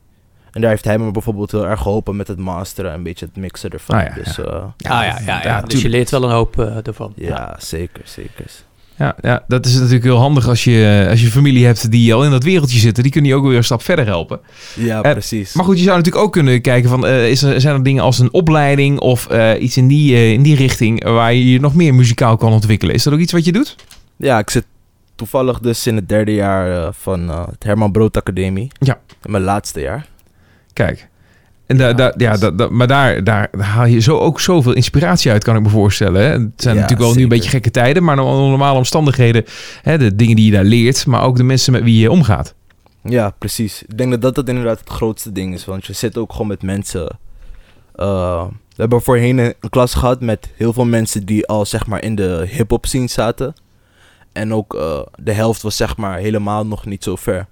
En 0.52 0.60
daar 0.60 0.70
heeft 0.70 0.84
hij 0.84 0.98
me 0.98 1.10
bijvoorbeeld 1.10 1.50
heel 1.50 1.66
erg 1.66 1.80
geholpen 1.80 2.16
met 2.16 2.28
het 2.28 2.38
masteren 2.38 2.90
en 2.90 2.96
een 2.96 3.02
beetje 3.02 3.24
het 3.26 3.36
mixen 3.36 3.70
ervan. 3.70 3.96
Ah, 3.96 4.06
ja, 4.06 4.14
dus 4.14 4.36
ja. 4.36 4.42
eh, 4.42 4.52
ah, 4.52 5.06
ja, 5.06 5.18
ja, 5.26 5.42
ja, 5.42 5.60
Dus 5.60 5.82
je 5.82 5.88
leert 5.88 6.10
wel 6.10 6.22
een 6.24 6.30
hoop 6.30 6.58
ervan. 6.58 7.12
ja, 7.16 7.56
zeker, 7.58 8.02
zeker. 8.04 8.50
Ja, 8.98 9.16
ja, 9.20 9.44
dat 9.48 9.66
is 9.66 9.74
natuurlijk 9.74 10.04
heel 10.04 10.16
handig 10.18 10.48
als 10.48 10.64
je, 10.64 11.06
als 11.10 11.20
je 11.20 11.26
familie 11.26 11.64
hebt 11.66 11.90
die 11.90 12.14
al 12.14 12.24
in 12.24 12.30
dat 12.30 12.44
wereldje 12.44 12.78
zitten. 12.78 13.02
Die 13.02 13.12
kunnen 13.12 13.30
je 13.30 13.36
ook 13.36 13.46
weer 13.46 13.56
een 13.56 13.64
stap 13.64 13.82
verder 13.82 14.06
helpen. 14.06 14.40
Ja, 14.74 15.02
Eh, 15.02 15.12
precies. 15.12 15.52
Maar 15.54 15.64
goed, 15.64 15.78
je 15.78 15.84
zou 15.84 15.96
natuurlijk 15.96 16.24
ook 16.24 16.32
kunnen 16.32 16.60
kijken 16.60 16.90
van... 16.90 17.06
eh, 17.06 17.30
is 17.30 17.42
er, 17.42 17.60
zijn 17.60 17.74
er 17.74 17.82
dingen 17.82 18.02
als 18.02 18.18
een 18.18 18.32
opleiding 18.32 18.98
of 18.98 19.26
eh, 19.28 19.62
iets 19.62 19.76
in 19.76 19.88
die, 19.88 20.14
eh, 20.14 20.32
in 20.32 20.42
die 20.42 20.56
richting... 20.56 21.04
waar 21.04 21.34
je 21.34 21.50
je 21.50 21.60
nog 21.60 21.74
meer 21.74 21.94
muzikaal 21.94 22.36
kan 22.36 22.52
ontwikkelen? 22.52 22.94
Is 22.94 23.02
dat 23.02 23.12
ook 23.12 23.18
iets 23.18 23.32
wat 23.32 23.44
je 23.44 23.52
doet? 23.52 23.76
Ja, 24.16 24.38
ik 24.38 24.50
zit 24.50 24.64
toevallig 25.14 25.58
dus 25.60 25.86
in 25.86 25.96
het 25.96 26.08
derde 26.08 26.34
jaar 26.34 26.82
eh, 26.84 26.88
van 26.92 27.30
eh, 27.30 27.46
het 27.46 27.64
Herman 27.64 27.92
Brood 27.92 28.16
Academie. 28.16 28.68
Ja. 28.78 28.98
In 29.24 29.30
mijn 29.30 29.42
laatste 29.44 29.80
jaar. 29.80 30.06
Kijk. 30.72 31.08
En 31.66 31.76
Ja, 31.78 31.92
da- 31.92 32.14
ja, 32.16 32.36
da- 32.36 32.50
da- 32.50 32.68
maar 32.70 32.86
daar, 32.86 33.24
daar 33.24 33.48
haal 33.58 33.86
je 33.86 33.98
zo 34.00 34.18
ook 34.18 34.40
zoveel 34.40 34.72
inspiratie 34.72 35.30
uit, 35.30 35.44
kan 35.44 35.56
ik 35.56 35.62
me 35.62 35.68
voorstellen. 35.68 36.22
Hè? 36.22 36.28
Het 36.28 36.50
zijn 36.56 36.74
Ja, 36.74 36.80
natuurlijk 36.80 37.08
wel 37.08 37.14
nu 37.16 37.22
een 37.22 37.28
beetje 37.28 37.50
gekke 37.50 37.70
tijden... 37.70 38.04
maar 38.04 38.18
onder 38.18 38.48
normale 38.48 38.76
omstandigheden... 38.78 39.44
Hè, 39.82 39.98
de 39.98 40.14
dingen 40.16 40.36
die 40.36 40.44
je 40.44 40.50
daar 40.50 40.64
leert... 40.64 41.06
maar 41.06 41.22
ook 41.22 41.36
de 41.36 41.42
mensen 41.42 41.72
met 41.72 41.82
wie 41.82 42.00
je 42.00 42.10
omgaat. 42.10 42.54
Ja, 43.02 43.30
precies. 43.38 43.82
Ik 43.82 43.98
denk 43.98 44.20
dat 44.22 44.34
dat 44.34 44.48
inderdaad 44.48 44.78
het 44.78 44.88
grootste 44.88 45.32
ding 45.32 45.54
is. 45.54 45.64
Want 45.64 45.86
je 45.86 45.92
zit 45.92 46.16
ook 46.16 46.32
gewoon 46.32 46.46
met 46.46 46.62
mensen. 46.62 47.18
eh, 47.94 48.44
we 48.68 48.80
hebben 48.80 49.02
voorheen 49.02 49.38
een 49.38 49.54
een 49.60 49.70
klas 49.70 49.94
gehad 49.94 50.20
met 50.20 50.50
heel 50.56 50.72
veel 50.72 50.84
mensen 50.84 51.26
die 51.26 51.46
al 51.46 51.66
zeg 51.66 51.86
maar 51.86 52.02
in 52.02 52.14
de 52.14 52.46
hip-hop 52.50 52.86
scene 52.86 53.06
zaten. 53.08 53.54
En 54.32 54.54
ook 54.54 54.74
eh, 54.74 54.98
de 55.16 55.32
helft 55.32 55.62
was 55.62 55.76
zeg 55.76 55.96
maar 55.96 56.18
helemaal 56.18 56.66
nog 56.66 56.86
niet 56.86 57.04
zo 57.04 57.16
ver. 57.16 57.46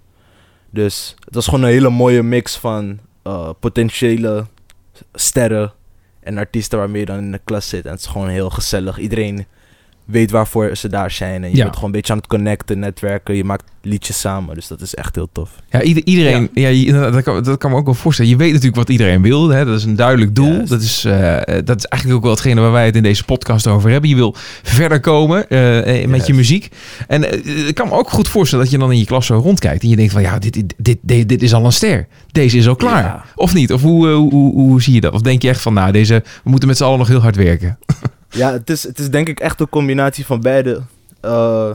Dus 0.71 1.15
het 1.25 1.35
was 1.35 1.45
gewoon 1.45 1.63
een 1.63 1.69
hele 1.71 1.91
mooie 1.91 2.23
mix 2.23 2.57
van 2.57 2.99
eh, 3.23 3.51
potentiële 3.61 4.47
sterren 5.15 5.73
en 6.21 6.39
artiesten 6.39 6.79
waarmee 6.79 7.01
je 7.01 7.07
dan 7.07 7.19
in 7.19 7.33
de 7.33 7.41
klas 7.45 7.69
zit. 7.69 7.85
En 7.85 7.91
het 7.91 8.01
is 8.01 8.07
gewoon 8.07 8.29
heel 8.29 8.51
gezellig. 8.51 8.99
Iedereen 8.99 9.47
weet 10.05 10.31
waarvoor 10.31 10.77
ze 10.77 10.89
daar 10.89 11.11
zijn. 11.11 11.45
En 11.45 11.51
je 11.51 11.57
Ja. 11.57 11.63
bent 11.63 11.75
gewoon 11.75 11.91
een 11.91 11.97
beetje 11.97 12.13
aan 12.13 12.19
het 12.19 12.27
connecten, 12.29 12.79
netwerken. 12.79 13.35
Je 13.37 13.45
maakt 13.45 13.65
liedjes 13.83 14.21
samen. 14.21 14.55
Dus 14.55 14.67
dat 14.69 14.81
is 14.81 14.95
echt 14.95 15.15
heel 15.15 15.29
tof. 15.33 15.51
Ja, 15.71 15.83
ieder- 15.83 16.03
iedereen, 16.05 16.51
ja. 16.55 17.11
dat, 17.11 17.23
kan, 17.23 17.43
dat 17.43 17.59
kan 17.59 17.71
me 17.71 17.77
ook 17.77 17.85
wel 17.85 17.95
voorstellen. 17.95 18.31
Je 18.31 18.37
weet 18.37 18.49
natuurlijk 18.49 18.77
wat 18.77 18.89
iedereen 18.89 19.23
wil. 19.23 19.49
Hè? 19.49 19.65
Dat 19.65 19.79
is 19.79 19.85
een 19.85 19.97
duidelijk 19.97 20.35
doel. 20.35 20.67
Dat 20.67 20.81
is, 20.83 21.05
eh, 21.05 21.37
dat 21.65 21.77
is 21.77 21.85
eigenlijk 21.85 22.15
ook 22.15 22.23
wel 22.23 22.31
hetgene 22.31 22.61
waar 22.61 22.73
wij 22.73 22.87
het 22.87 22.97
in 22.97 23.03
deze 23.03 23.25
podcast 23.25 23.67
over 23.67 23.91
hebben. 23.91 24.11
Je 24.11 24.17
wil 24.17 24.35
verder 24.63 25.01
komen 25.01 25.49
eh, 25.49 26.03
eh, 26.03 26.09
met 26.09 26.27
je 26.27 26.35
muziek. 26.35 26.69
En 27.09 27.31
eh, 27.31 27.69
ik 27.69 27.75
kan 27.75 27.89
me 27.89 27.95
ook 27.95 28.11
goed 28.11 28.29
voorstellen 28.29 28.65
dat 28.65 28.73
je 28.75 28.81
dan 28.81 28.93
in 28.93 28.99
je 28.99 29.05
klas 29.05 29.27
zo 29.27 29.35
rondkijkt. 29.39 29.83
En 29.83 29.89
je 29.89 29.97
denkt 29.97 30.13
van 30.13 30.23
ja, 30.23 30.39
dit, 30.39 30.63
dit, 30.77 30.99
dit, 31.03 31.29
dit, 31.29 31.43
is 31.43 31.55
al 31.55 31.65
een 31.65 31.73
ster. 31.73 32.07
Deze 32.33 32.57
is 32.57 32.69
al 32.69 32.77
klaar. 32.77 33.03
Ja. 33.03 33.25
Of 33.35 33.55
niet? 33.55 33.73
Of 33.73 33.83
hoe, 33.83 34.09
eh, 34.09 34.15
hoe, 34.15 34.31
hoe, 34.31 34.53
hoe 34.53 34.83
zie 34.83 34.95
je 34.95 35.01
dat? 35.01 35.13
Of 35.13 35.21
denk 35.21 35.43
je 35.43 35.49
echt 35.49 35.61
van 35.61 35.75
nou, 35.75 35.93
deze, 35.93 36.23
we 36.45 36.51
moeten 36.51 36.69
met 36.69 36.77
z'n 36.77 36.85
allen 36.85 36.99
nog 36.99 37.09
heel 37.09 37.21
hard 37.21 37.37
werken. 37.37 37.79
Ja, 38.33 38.53
het 38.53 38.71
is, 38.71 38.83
het 38.83 38.99
is 38.99 39.11
denk 39.11 39.29
ik 39.29 39.41
echt 39.41 39.61
een 39.61 39.69
combinatie 39.69 40.27
van 40.27 40.41
beide. 40.41 40.83
Eh, 41.21 41.71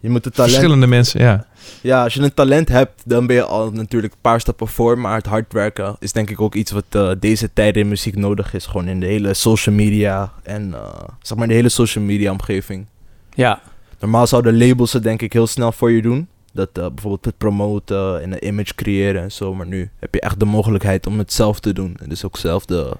je 0.00 0.10
moet 0.10 0.24
het 0.24 0.34
talent... 0.34 0.52
Verschillende 0.52 0.86
mensen, 0.86 1.20
ja. 1.20 1.46
Ja, 1.80 2.02
als 2.02 2.14
je 2.14 2.20
een 2.20 2.34
talent 2.34 2.68
hebt, 2.68 3.02
dan 3.04 3.26
ben 3.26 3.36
je 3.36 3.44
al 3.44 3.70
natuurlijk 3.70 4.12
een 4.12 4.18
paar 4.20 4.40
stappen 4.40 4.68
voor. 4.68 4.98
Maar 4.98 5.16
het 5.16 5.26
hard 5.26 5.52
werken 5.52 5.96
is 5.98 6.12
denk 6.12 6.30
ik 6.30 6.40
ook 6.40 6.54
iets 6.54 6.70
wat 6.70 6.84
eh, 6.88 7.10
deze 7.20 7.52
tijden 7.52 7.82
in 7.82 7.88
muziek 7.88 8.16
nodig 8.16 8.54
is. 8.54 8.66
Gewoon 8.66 8.88
in 8.88 9.00
de 9.00 9.06
hele 9.06 9.34
social 9.34 9.74
media 9.74 10.32
en 10.42 10.74
eh, 10.74 10.88
zeg 11.22 11.36
maar 11.36 11.42
in 11.42 11.48
de 11.48 11.56
hele 11.56 11.68
social 11.68 12.04
media 12.04 12.30
omgeving. 12.30 12.86
Ja, 13.34 13.60
Normaal 14.00 14.26
zouden 14.26 14.58
labels 14.58 14.92
het 14.92 15.02
denk 15.02 15.22
ik 15.22 15.32
heel 15.32 15.46
snel 15.46 15.72
voor 15.72 15.90
je 15.90 16.02
doen. 16.02 16.28
Dat 16.52 16.68
eh, 16.72 16.86
bijvoorbeeld 16.86 17.24
het 17.24 17.38
promoten 17.38 18.22
en 18.22 18.32
een 18.32 18.46
image 18.46 18.74
creëren 18.74 19.22
en 19.22 19.32
zo. 19.32 19.54
Maar 19.54 19.66
nu 19.66 19.90
heb 19.98 20.14
je 20.14 20.20
echt 20.20 20.38
de 20.38 20.44
mogelijkheid 20.44 21.06
om 21.06 21.18
het 21.18 21.32
zelf 21.32 21.60
te 21.60 21.72
doen. 21.72 21.96
En 22.02 22.08
dus 22.08 22.24
ook 22.24 22.36
zelf 22.36 22.64
de, 22.64 22.96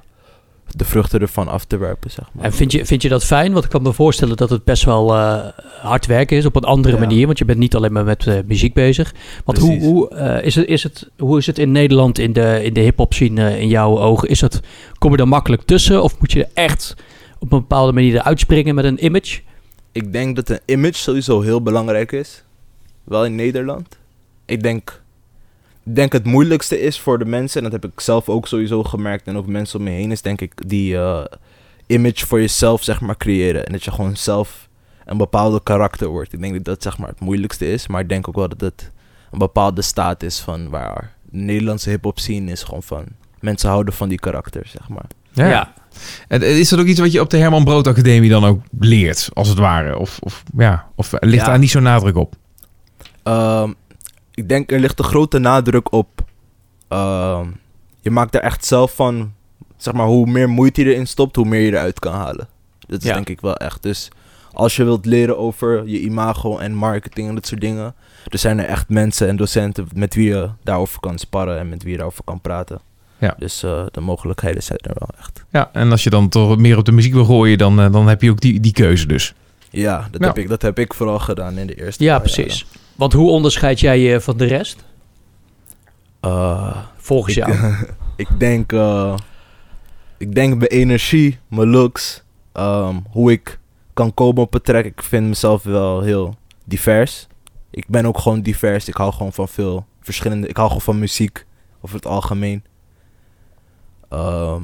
de 0.76 0.84
vruchten 0.84 1.20
ervan 1.20 1.48
af 1.48 1.64
te 1.64 1.76
werpen, 1.76 2.10
zeg 2.10 2.24
maar. 2.32 2.44
En 2.44 2.52
vind 2.52 2.72
je, 2.72 2.86
vind 2.86 3.02
je 3.02 3.08
dat 3.08 3.24
fijn? 3.24 3.52
Want 3.52 3.64
ik 3.64 3.70
kan 3.70 3.82
me 3.82 3.92
voorstellen 3.92 4.36
dat 4.36 4.50
het 4.50 4.64
best 4.64 4.84
wel 4.84 5.14
eh, 5.14 5.44
hard 5.80 6.06
werken 6.06 6.36
is 6.36 6.44
op 6.46 6.56
een 6.56 6.64
andere 6.64 6.94
Ja. 6.94 7.00
manier. 7.00 7.26
Want 7.26 7.38
je 7.38 7.44
bent 7.44 7.58
niet 7.58 7.74
alleen 7.74 7.92
maar 7.92 8.04
met 8.04 8.26
eh, 8.26 8.38
muziek 8.46 8.74
bezig. 8.74 9.14
Want 9.44 9.58
hoe, 9.58 9.68
Precies. 9.70 9.86
hoe, 9.86 10.08
eh, 10.08 10.44
is 10.46 10.54
het, 10.54 10.66
is 10.66 10.82
het, 10.82 11.10
hoe 11.18 11.38
is 11.38 11.46
het 11.46 11.58
in 11.58 11.72
Nederland 11.72 12.18
in 12.18 12.32
de, 12.32 12.60
in 12.64 12.72
de 12.72 12.80
hip-hop 12.80 13.12
scene 13.12 13.48
eh, 13.48 13.60
in 13.60 13.68
jouw 13.68 13.98
ogen? 13.98 14.28
Is 14.28 14.40
het, 14.40 14.60
kom 14.98 15.12
je 15.12 15.18
er 15.18 15.28
makkelijk 15.28 15.62
tussen? 15.62 16.02
Of 16.02 16.18
moet 16.18 16.32
je 16.32 16.44
er 16.44 16.50
echt 16.54 16.94
op 17.38 17.52
een 17.52 17.58
bepaalde 17.60 17.92
manier 17.92 18.14
eruit 18.14 18.40
springen 18.40 18.74
met 18.74 18.84
een 18.84 19.04
image? 19.04 19.40
Ik 19.92 20.12
denk 20.12 20.36
dat 20.36 20.48
een 20.48 20.60
image 20.66 20.94
sowieso 20.94 21.40
heel 21.40 21.62
belangrijk 21.62 22.12
is. 22.12 22.44
Wel 23.04 23.24
in 23.24 23.34
Nederland. 23.34 23.98
Ik 24.46 24.62
denk, 24.62 24.99
denk 25.82 26.12
het 26.12 26.24
moeilijkste 26.24 26.80
is 26.80 27.00
voor 27.00 27.18
de 27.18 27.24
mensen, 27.24 27.64
en 27.64 27.70
dat 27.70 27.82
heb 27.82 27.92
ik 27.92 28.00
zelf 28.00 28.28
ook 28.28 28.46
sowieso 28.48 28.82
gemerkt, 28.82 29.26
en 29.26 29.36
ook 29.36 29.46
mensen 29.46 29.78
om 29.78 29.84
me 29.84 29.90
heen, 29.90 30.10
is 30.10 30.22
denk 30.22 30.40
ik 30.40 30.68
die 30.68 30.96
eh, 30.96 31.24
image 31.86 32.26
voor 32.26 32.40
jezelf, 32.40 32.82
zeg 32.82 33.00
maar, 33.00 33.16
creëren. 33.16 33.66
En 33.66 33.72
dat 33.72 33.84
je 33.84 33.90
gewoon 33.90 34.16
zelf 34.16 34.68
een 35.04 35.16
bepaalde 35.16 35.62
karakter 35.62 36.08
wordt. 36.08 36.32
Ik 36.32 36.40
denk 36.40 36.54
dat 36.54 36.64
dat, 36.64 36.82
zeg 36.82 36.98
maar, 36.98 37.08
het 37.08 37.20
moeilijkste 37.20 37.72
is. 37.72 37.86
Maar 37.86 38.00
ik 38.00 38.08
denk 38.08 38.28
ook 38.28 38.34
wel 38.36 38.48
dat 38.48 38.60
het 38.60 38.90
een 39.30 39.38
bepaalde 39.38 39.82
staat 39.82 40.22
is 40.22 40.38
van 40.38 40.68
waar 40.68 41.12
de 41.30 41.38
Nederlandse 41.38 41.90
hip-hop 41.90 42.18
scene 42.18 42.50
is 42.50 42.62
gewoon 42.62 42.82
van. 42.82 43.04
Mensen 43.40 43.68
houden 43.68 43.94
van 43.94 44.08
die 44.08 44.18
karakter, 44.18 44.62
zeg 44.66 44.88
maar. 44.88 45.06
Ja. 45.32 45.72
En 46.28 46.42
Is 46.42 46.68
dat 46.68 46.78
ook 46.80 46.86
iets 46.86 47.00
wat 47.00 47.12
je 47.12 47.20
op 47.20 47.30
de 47.30 47.36
Herman 47.36 47.64
Brood 47.64 47.86
Academie 47.86 48.30
dan 48.30 48.44
ook 48.44 48.60
leert, 48.78 49.28
als 49.32 49.48
het 49.48 49.58
ware? 49.58 49.98
Of, 49.98 50.18
of, 50.20 50.42
ja, 50.56 50.86
of 50.94 51.12
ligt 51.20 51.34
Ja. 51.44 51.50
daar 51.50 51.58
niet 51.58 51.70
zo'n 51.70 51.82
nadruk 51.82 52.16
op? 52.16 52.34
Ehm, 53.22 53.72
ik 54.40 54.48
denk 54.48 54.72
er 54.72 54.80
ligt 54.80 54.98
een 54.98 55.04
grote 55.04 55.38
nadruk 55.38 55.92
op. 55.92 56.08
ehm, 56.88 57.46
je 58.00 58.10
maakt 58.10 58.34
er 58.34 58.40
echt 58.40 58.64
zelf 58.64 58.94
van. 58.94 59.32
Zeg 59.76 59.94
maar, 59.94 60.06
hoe 60.06 60.26
meer 60.26 60.48
moeite 60.48 60.84
je 60.84 60.92
erin 60.92 61.06
stopt, 61.06 61.36
hoe 61.36 61.44
meer 61.44 61.60
je 61.60 61.70
eruit 61.72 61.98
kan 61.98 62.12
halen. 62.12 62.48
Dat 62.86 63.00
is 63.02 63.06
Ja. 63.08 63.14
denk 63.14 63.28
ik 63.28 63.40
wel 63.40 63.56
echt. 63.56 63.82
Dus 63.82 64.08
als 64.52 64.76
je 64.76 64.84
wilt 64.84 65.06
leren 65.06 65.38
over 65.38 65.86
je 65.88 66.00
imago 66.00 66.58
en 66.58 66.74
marketing 66.74 67.28
en 67.28 67.34
dat 67.34 67.46
soort 67.46 67.60
dingen. 67.60 67.94
Er 68.28 68.38
zijn 68.38 68.58
er 68.58 68.64
echt 68.64 68.88
mensen 68.88 69.28
en 69.28 69.36
docenten 69.36 69.88
met 69.94 70.14
wie 70.14 70.28
je 70.28 70.48
daarover 70.64 71.00
kan 71.00 71.18
sparren 71.18 71.58
en 71.58 71.68
met 71.68 71.82
wie 71.82 71.90
je 71.90 71.96
daarover 71.96 72.24
kan 72.24 72.40
praten. 72.40 72.80
Ja. 73.18 73.34
Dus 73.38 73.62
eh, 73.62 73.86
de 73.90 74.00
mogelijkheden 74.00 74.62
zijn 74.62 74.78
er 74.78 74.94
wel 74.98 75.08
echt. 75.18 75.44
Ja, 75.50 75.70
en 75.72 75.90
als 75.90 76.02
je 76.04 76.10
dan 76.10 76.28
toch 76.28 76.56
meer 76.58 76.76
op 76.78 76.84
de 76.84 76.92
muziek 76.92 77.12
wil 77.12 77.24
gooien, 77.24 77.58
dan, 77.58 77.80
eh, 77.80 77.92
dan 77.92 78.08
heb 78.08 78.22
je 78.22 78.30
ook 78.30 78.40
die, 78.40 78.60
die 78.60 78.72
keuze 78.72 79.06
dus. 79.06 79.34
Ja, 79.70 80.08
dat. 80.10 80.20
Heb 80.24 80.38
ik, 80.38 80.48
dat 80.48 80.62
heb 80.62 80.78
ik 80.78 80.94
vooral 80.94 81.18
gedaan 81.18 81.58
in 81.58 81.66
de 81.66 81.74
eerste 81.74 82.04
Ja, 82.04 82.18
precies. 82.18 82.66
Want 83.00 83.12
hoe 83.12 83.30
onderscheid 83.30 83.80
jij 83.80 83.98
je 83.98 84.20
van 84.20 84.36
de 84.36 84.44
rest? 84.44 84.84
Eh, 86.20 86.76
Volgens 86.96 87.36
ik, 87.36 87.46
jou. 87.46 87.74
ik 88.16 88.28
denk, 88.38 88.72
eh, 88.72 89.14
ik 90.18 90.34
denk 90.34 90.54
mijn 90.54 90.70
energie, 90.70 91.38
mijn 91.48 91.68
looks, 91.68 92.22
ehm, 92.52 92.96
hoe 93.10 93.32
ik 93.32 93.58
kan 93.94 94.14
komen 94.14 94.42
op 94.42 94.54
een 94.54 94.62
track. 94.62 94.84
Ik 94.84 95.02
vind 95.02 95.26
mezelf 95.26 95.62
wel 95.62 96.00
heel 96.00 96.36
divers. 96.64 97.26
Ik 97.70 97.88
ben 97.88 98.06
ook 98.06 98.18
gewoon 98.18 98.40
divers. 98.40 98.88
Ik 98.88 98.94
hou 98.94 99.12
gewoon 99.12 99.32
van 99.32 99.48
veel 99.48 99.86
verschillende. 100.00 100.48
Ik 100.48 100.56
hou 100.56 100.68
gewoon 100.68 100.84
van 100.84 100.98
muziek 100.98 101.46
over 101.80 101.96
het 101.96 102.06
algemeen. 102.06 102.64
Ehm, 104.08 104.62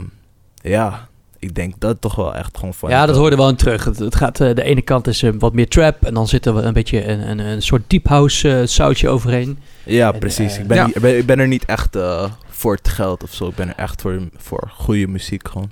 ja, 0.54 1.08
ik 1.38 1.54
denk 1.54 1.74
dat 1.78 2.00
toch 2.00 2.14
wel 2.14 2.34
echt 2.34 2.58
gewoon 2.58 2.74
van. 2.74 2.90
Ja, 2.90 3.06
dat 3.06 3.16
hoorde 3.16 3.36
wel 3.36 3.48
in 3.48 3.56
terug. 3.56 3.84
Het, 3.84 3.98
het 3.98 4.14
gaat, 4.14 4.40
eh, 4.40 4.54
de 4.54 4.62
ene 4.62 4.82
kant 4.82 5.06
is 5.06 5.22
eh, 5.22 5.30
wat 5.38 5.52
meer 5.52 5.68
trap 5.68 6.04
en 6.04 6.14
dan 6.14 6.28
zit 6.28 6.46
er 6.46 6.54
wel 6.54 6.64
een 6.64 6.72
beetje 6.72 7.06
een, 7.08 7.30
een, 7.30 7.38
een 7.38 7.62
soort 7.62 7.82
deep 7.86 8.06
house 8.08 8.58
eh, 8.60 8.66
sausje 8.66 9.08
overheen. 9.08 9.58
Ja, 9.84 10.12
En, 10.12 10.18
precies. 10.18 10.58
ik, 10.58 10.66
ben 10.66 10.76
Ja. 10.76 10.86
niet- 10.86 10.96
ik, 10.96 11.02
ben, 11.02 11.16
ik 11.18 11.26
ben 11.26 11.38
er 11.38 11.48
niet 11.48 11.64
echt 11.64 11.96
eh, 11.96 12.24
voor 12.48 12.74
het 12.74 12.88
geld 12.88 13.22
of 13.22 13.32
zo. 13.32 13.46
Ik 13.48 13.54
ben 13.54 13.68
er 13.68 13.76
echt 13.76 14.00
voor, 14.00 14.18
voor 14.36 14.70
goede 14.74 15.06
muziek 15.06 15.48
gewoon. 15.48 15.70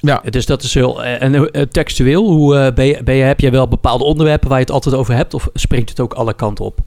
Ja, 0.00 0.22
Dus 0.30 0.46
dat 0.46 0.62
is 0.62 0.74
heel... 0.74 1.04
En 1.04 1.50
textueel, 1.70 2.24
hoe 2.30 2.56
eh, 2.58 2.72
ben 2.74 2.86
je, 2.86 3.02
ben 3.02 3.14
je, 3.14 3.22
heb 3.22 3.40
je 3.40 3.50
wel 3.50 3.68
bepaalde 3.68 4.04
onderwerpen 4.04 4.48
waar 4.48 4.58
je 4.58 4.64
het 4.64 4.72
altijd 4.74 4.94
over 4.94 5.14
hebt? 5.14 5.34
Of 5.34 5.48
springt 5.54 5.88
het 5.88 6.00
ook 6.00 6.12
alle 6.14 6.34
kanten 6.34 6.64
op? 6.64 6.78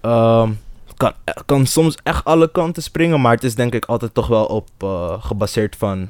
Ehm, 0.00 0.50
kan, 0.96 1.12
kan 1.46 1.66
soms 1.66 1.96
echt 2.02 2.24
alle 2.24 2.50
kanten 2.50 2.82
springen, 2.82 3.20
maar 3.20 3.32
het 3.34 3.44
is 3.44 3.54
denk 3.54 3.74
ik 3.74 3.84
altijd 3.84 4.14
toch 4.14 4.26
wel 4.26 4.44
op 4.44 4.68
eh, 4.78 5.12
gebaseerd 5.24 5.76
van 5.76 6.08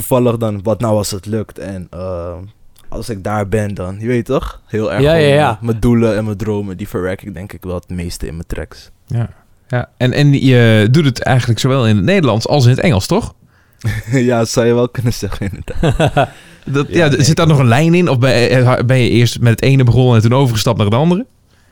toevallig 0.00 0.36
dan 0.36 0.62
wat 0.62 0.80
nou 0.80 0.96
als 0.96 1.10
het 1.10 1.26
lukt 1.26 1.58
en 1.58 1.86
ehm, 1.90 2.42
als 2.88 3.08
ik 3.08 3.24
daar 3.24 3.48
ben 3.48 3.74
dan, 3.74 3.96
je 4.00 4.06
weet 4.06 4.24
toch? 4.24 4.60
Heel 4.66 4.92
erg 4.92 5.02
Ja, 5.02 5.14
ja, 5.14 5.50
eh, 5.50 5.62
mijn 5.62 5.80
doelen 5.80 6.16
en 6.16 6.24
mijn 6.24 6.36
dromen, 6.36 6.76
die 6.76 6.88
verwerk 6.88 7.22
ik 7.22 7.34
denk 7.34 7.52
ik 7.52 7.62
wel 7.62 7.74
het 7.74 7.88
meeste 7.88 8.26
in 8.26 8.34
mijn 8.34 8.46
tracks. 8.46 8.90
ja. 9.06 9.28
ja. 9.68 9.90
En, 9.96 10.12
en 10.12 10.32
je 10.32 10.88
doet 10.90 11.04
het 11.04 11.22
eigenlijk 11.22 11.60
zowel 11.60 11.86
in 11.86 11.96
het 11.96 12.04
Nederlands 12.04 12.46
als 12.46 12.64
in 12.64 12.70
het 12.70 12.80
Engels, 12.80 13.06
toch? 13.06 13.34
ja, 14.28 14.38
dat 14.38 14.48
zou 14.48 14.66
je 14.66 14.74
wel 14.74 14.88
kunnen 14.88 15.12
zeggen 15.12 15.50
inderdaad. 15.50 16.28
Dat, 16.64 16.88
ja, 16.88 17.04
Ja, 17.04 17.10
nee. 17.10 17.22
Zit 17.22 17.36
daar 17.36 17.46
nog 17.46 17.58
een 17.58 17.68
lijn 17.68 17.94
in? 17.94 18.08
Of 18.08 18.18
ben, 18.18 18.50
eh, 18.50 18.84
ben 18.84 18.98
je 18.98 19.08
eerst 19.08 19.40
met 19.40 19.50
het 19.50 19.62
ene 19.62 19.84
begonnen 19.84 20.14
en 20.14 20.22
toen 20.22 20.38
overgestapt 20.38 20.76
naar 20.76 20.86
het 20.86 20.94
andere? 20.94 21.26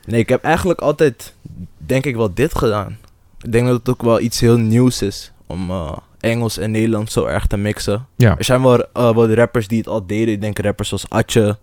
Nee, 0.05 0.19
ik 0.19 0.29
heb 0.29 0.43
eigenlijk 0.43 0.79
altijd, 0.79 1.33
denk 1.77 2.05
ik 2.05 2.15
wel 2.15 2.33
dit 2.33 2.57
gedaan. 2.57 2.97
Ik 3.41 3.51
denk 3.51 3.67
dat 3.67 3.77
het 3.77 3.89
ook 3.89 4.01
wel 4.01 4.19
iets 4.19 4.39
heel 4.39 4.57
nieuws 4.57 5.01
is 5.01 5.31
om 5.47 5.69
eh, 5.69 5.97
Engels 6.19 6.57
en 6.57 6.71
Nederlands 6.71 7.13
zo 7.13 7.25
erg 7.25 7.47
te 7.47 7.57
mixen. 7.57 8.05
Ja. 8.15 8.37
Er 8.37 8.43
zijn 8.43 8.61
wel, 8.61 8.83
eh, 8.83 9.13
wel 9.15 9.33
rappers 9.33 9.67
die 9.67 9.77
het 9.77 9.87
al 9.87 10.05
deden. 10.07 10.33
Ik 10.33 10.41
denk 10.41 10.59
rappers 10.59 10.87
zoals 10.89 11.09
Atje 11.09 11.57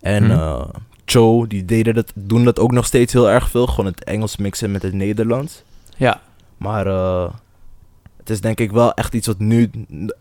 en 0.00 0.22
Mhm. 0.22 0.32
eh 0.32 0.64
Cho, 1.06 1.46
die 1.46 1.64
deden 1.64 1.94
dat, 1.94 2.12
doen 2.14 2.44
dat 2.44 2.58
ook 2.58 2.72
nog 2.72 2.86
steeds 2.86 3.12
heel 3.12 3.30
erg 3.30 3.50
veel. 3.50 3.66
Gewoon 3.66 3.86
het 3.86 4.04
Engels 4.04 4.36
mixen 4.36 4.70
met 4.70 4.82
het 4.82 4.92
Nederlands. 4.92 5.62
Ja, 5.96 6.20
Maar 6.56 6.86
eh, 6.86 7.30
het 8.16 8.30
is 8.30 8.40
denk 8.40 8.58
ik 8.60 8.72
wel 8.72 8.94
echt 8.94 9.14
iets 9.14 9.26
wat 9.26 9.38
nu 9.38 9.70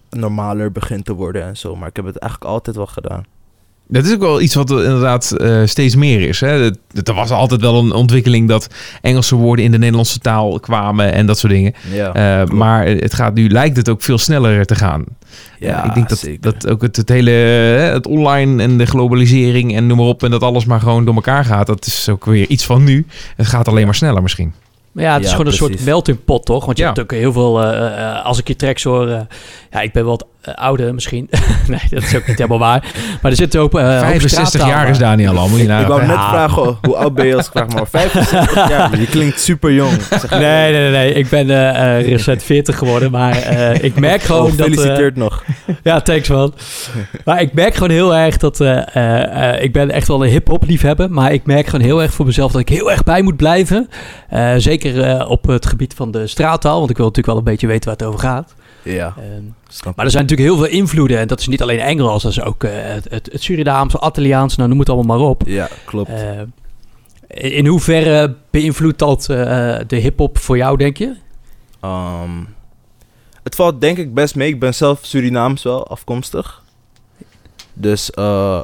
normaler 0.10 0.72
begint 0.72 1.06
te 1.06 1.14
worden 1.14 1.44
en 1.44 1.58
zo. 1.58 1.76
Maar 1.76 1.88
ik 1.88 1.96
heb 1.96 2.06
het 2.06 2.18
eigenlijk 2.18 2.52
altijd 2.52 2.76
wel 2.76 2.86
gedaan. 2.88 3.26
Dat 3.88 4.06
is 4.06 4.14
ook 4.14 4.20
wel 4.20 4.42
iets 4.42 4.56
wat 4.56 4.70
er 4.70 4.84
inderdaad 4.84 5.32
eh, 5.32 5.62
steeds 5.66 5.96
meer 5.96 6.22
is. 6.22 6.40
Hè? 6.40 6.72
Er 7.04 7.14
was 7.14 7.30
altijd 7.32 7.62
wel 7.62 7.80
een 7.80 7.92
ontwikkeling 7.94 8.48
dat 8.48 8.68
Engelse 9.02 9.36
woorden 9.36 9.66
in 9.66 9.72
de 9.72 9.78
Nederlandse 9.78 10.20
taal 10.20 10.60
kwamen 10.60 11.14
en 11.14 11.26
dat 11.26 11.38
soort 11.40 11.54
dingen. 11.54 11.74
Ja, 11.92 12.14
Eh, 12.42 12.48
maar 12.50 12.86
het 12.86 13.14
gaat 13.14 13.34
nu, 13.34 13.50
lijkt 13.50 13.78
het 13.78 13.90
ook 13.90 14.02
veel 14.02 14.18
sneller 14.18 14.66
te 14.66 14.76
gaan. 14.76 15.04
Ja, 15.60 15.84
ik 15.86 15.94
denk 15.94 16.10
dat, 16.10 16.18
zeker. 16.18 16.42
dat 16.42 16.68
ook 16.68 16.82
het, 16.82 16.96
het 16.96 17.10
hele 17.10 17.32
eh, 17.78 17.94
het 17.94 18.08
online 18.08 18.64
en 18.64 18.78
de 18.78 18.86
globalisering 18.86 19.76
en 19.76 19.88
noem 19.88 19.98
maar 19.98 20.06
op 20.06 20.24
en 20.24 20.32
dat 20.32 20.42
alles 20.44 20.66
maar 20.66 20.80
gewoon 20.80 21.06
door 21.06 21.16
elkaar 21.16 21.46
gaat. 21.46 21.68
Dat 21.68 21.86
is 21.86 22.10
ook 22.10 22.26
weer 22.26 22.48
iets 22.48 22.66
van 22.66 22.84
nu. 22.84 23.06
Het 23.36 23.48
gaat 23.48 23.68
alleen 23.68 23.86
maar 23.86 23.96
sneller 23.96 24.22
misschien. 24.22 24.54
maar 24.92 25.04
ja, 25.04 25.14
het 25.14 25.22
is 25.24 25.30
Ja, 25.30 25.36
gewoon 25.36 25.52
een 25.52 25.58
soort 25.58 25.86
melting 25.86 26.24
pot, 26.26 26.46
toch? 26.46 26.66
Want 26.66 26.78
je 26.78 26.84
Ja. 26.84 26.90
hebt 26.90 27.02
ook 27.02 27.12
heel 27.12 27.34
veel... 27.34 27.62
eh, 27.64 27.86
eh, 28.18 28.26
als 28.26 28.40
ik 28.40 28.48
je 28.48 28.56
tracks 28.56 28.84
hoor... 28.84 29.08
eh, 29.10 29.20
ja, 29.72 29.82
ik 29.82 29.92
ben 29.92 30.06
wat 30.06 30.26
eh, 30.44 30.54
ouder 30.54 30.94
misschien. 30.94 31.30
nee, 31.68 31.80
dat 31.90 32.04
is 32.04 32.16
ook 32.16 32.28
niet 32.28 32.38
helemaal 32.38 32.60
waar. 32.60 32.84
Maar 33.22 33.32
er 33.32 33.38
zitten 33.38 33.62
ook... 33.62 33.74
eh, 33.80 33.86
hoop 33.90 34.00
65 34.00 34.48
straattaal 34.48 34.70
jaar 34.70 34.90
is 34.90 34.98
Daniel 34.98 35.38
al, 35.38 35.48
moet 35.50 35.58
je 35.58 35.64
ik 35.64 35.70
nou... 35.70 35.88
wou 35.88 36.02
net 36.02 36.10
Ja. 36.10 36.30
vragen, 36.30 36.62
oh, 36.62 36.78
hoe 36.82 36.96
oud 36.96 37.14
ben 37.14 37.26
je 37.28 37.36
als 37.36 37.46
ik 37.46 37.52
vraag 37.52 37.68
maar 37.68 37.88
65 37.88 38.70
jaar? 38.70 39.00
Je 39.04 39.08
klinkt 39.08 39.40
super 39.42 39.74
jong. 39.74 39.92
Zeg, 40.10 40.30
Nee, 40.30 40.72
nee, 40.72 40.82
nee, 40.82 40.92
nee. 40.92 41.14
Ik 41.14 41.30
ben 41.30 41.50
eh, 41.50 41.98
eh, 42.00 42.08
recent 42.08 42.44
40 42.44 42.78
geworden, 42.78 43.12
maar 43.12 43.36
eh, 43.38 43.84
ik 43.84 44.00
merk 44.00 44.22
gewoon 44.22 44.42
oh, 44.52 44.58
dat... 44.58 44.68
eh, 44.68 44.74
gefeliciteerd 44.74 45.16
nog. 45.16 45.44
ja, 45.84 46.02
thanks 46.02 46.30
man. 46.30 46.54
maar 47.26 47.42
ik 47.42 47.54
merk 47.54 47.74
gewoon 47.74 47.90
heel 47.90 48.16
erg 48.16 48.38
dat... 48.38 48.60
eh, 48.62 48.96
eh, 48.96 49.54
eh, 49.56 49.64
ik 49.64 49.72
ben 49.74 49.92
echt 49.92 50.08
wel 50.08 50.24
een 50.24 50.30
hip-hop 50.30 50.64
liefhebber, 50.68 51.12
maar 51.12 51.34
ik 51.34 51.46
merk 51.46 51.66
gewoon 51.68 51.86
heel 51.86 52.02
erg 52.02 52.14
voor 52.14 52.26
mezelf 52.26 52.52
dat 52.52 52.62
ik 52.62 52.70
heel 52.70 52.92
erg 52.92 53.04
bij 53.04 53.22
moet 53.22 53.38
blijven. 53.38 53.90
Eh, 54.30 54.54
zeker 54.58 55.02
eh, 55.04 55.30
op 55.30 55.48
het 55.48 55.66
gebied 55.66 55.94
van 55.94 56.12
de 56.12 56.28
straattaal, 56.28 56.78
want 56.78 56.90
ik 56.90 56.98
wil 56.98 57.06
natuurlijk 57.06 57.34
wel 57.36 57.46
een 57.46 57.52
beetje 57.52 57.68
weten 57.68 57.90
waar 57.90 57.98
het 57.98 58.08
over 58.08 58.20
gaat. 58.20 58.54
Ja, 58.84 59.14
Ehm, 59.18 59.44
maar 59.96 60.06
er 60.06 60.12
zijn 60.12 60.24
natuurlijk 60.24 60.50
heel 60.50 60.58
veel 60.58 60.78
invloeden 60.80 61.20
en 61.20 61.28
dat 61.28 61.40
is 61.40 61.48
niet 61.48 61.62
alleen 61.62 61.80
Engels, 61.80 62.24
dat 62.24 62.32
is 62.32 62.42
ook 62.42 62.64
eh, 62.64 62.72
het, 62.74 63.08
het, 63.10 63.30
Surinaams, 63.34 64.56
nou 64.56 64.70
noem 64.70 64.80
het 64.80 64.90
allemaal 64.90 65.18
maar 65.18 65.28
op. 65.28 65.44
Ja, 65.46 65.70
klopt. 65.86 66.10
Eh, 66.10 66.42
in 67.58 67.66
hoeverre 67.66 68.36
beïnvloedt 68.50 69.00
dat 69.00 69.30
eh, 69.30 69.78
de 69.88 69.96
hip-hop 69.96 70.38
voor 70.38 70.58
jou, 70.58 70.78
denk 70.78 70.98
je? 70.98 71.16
Ehm, 71.80 72.44
het 73.44 73.56
valt 73.56 73.82
denk 73.82 73.98
ik 73.98 74.14
best 74.14 74.36
mee. 74.36 74.48
Ik 74.48 74.60
ben 74.60 74.74
zelf 74.74 75.00
Surinaams 75.02 75.64
wel 75.64 75.88
afkomstig. 75.88 76.64
Dus 77.74 78.12
eh, 78.12 78.62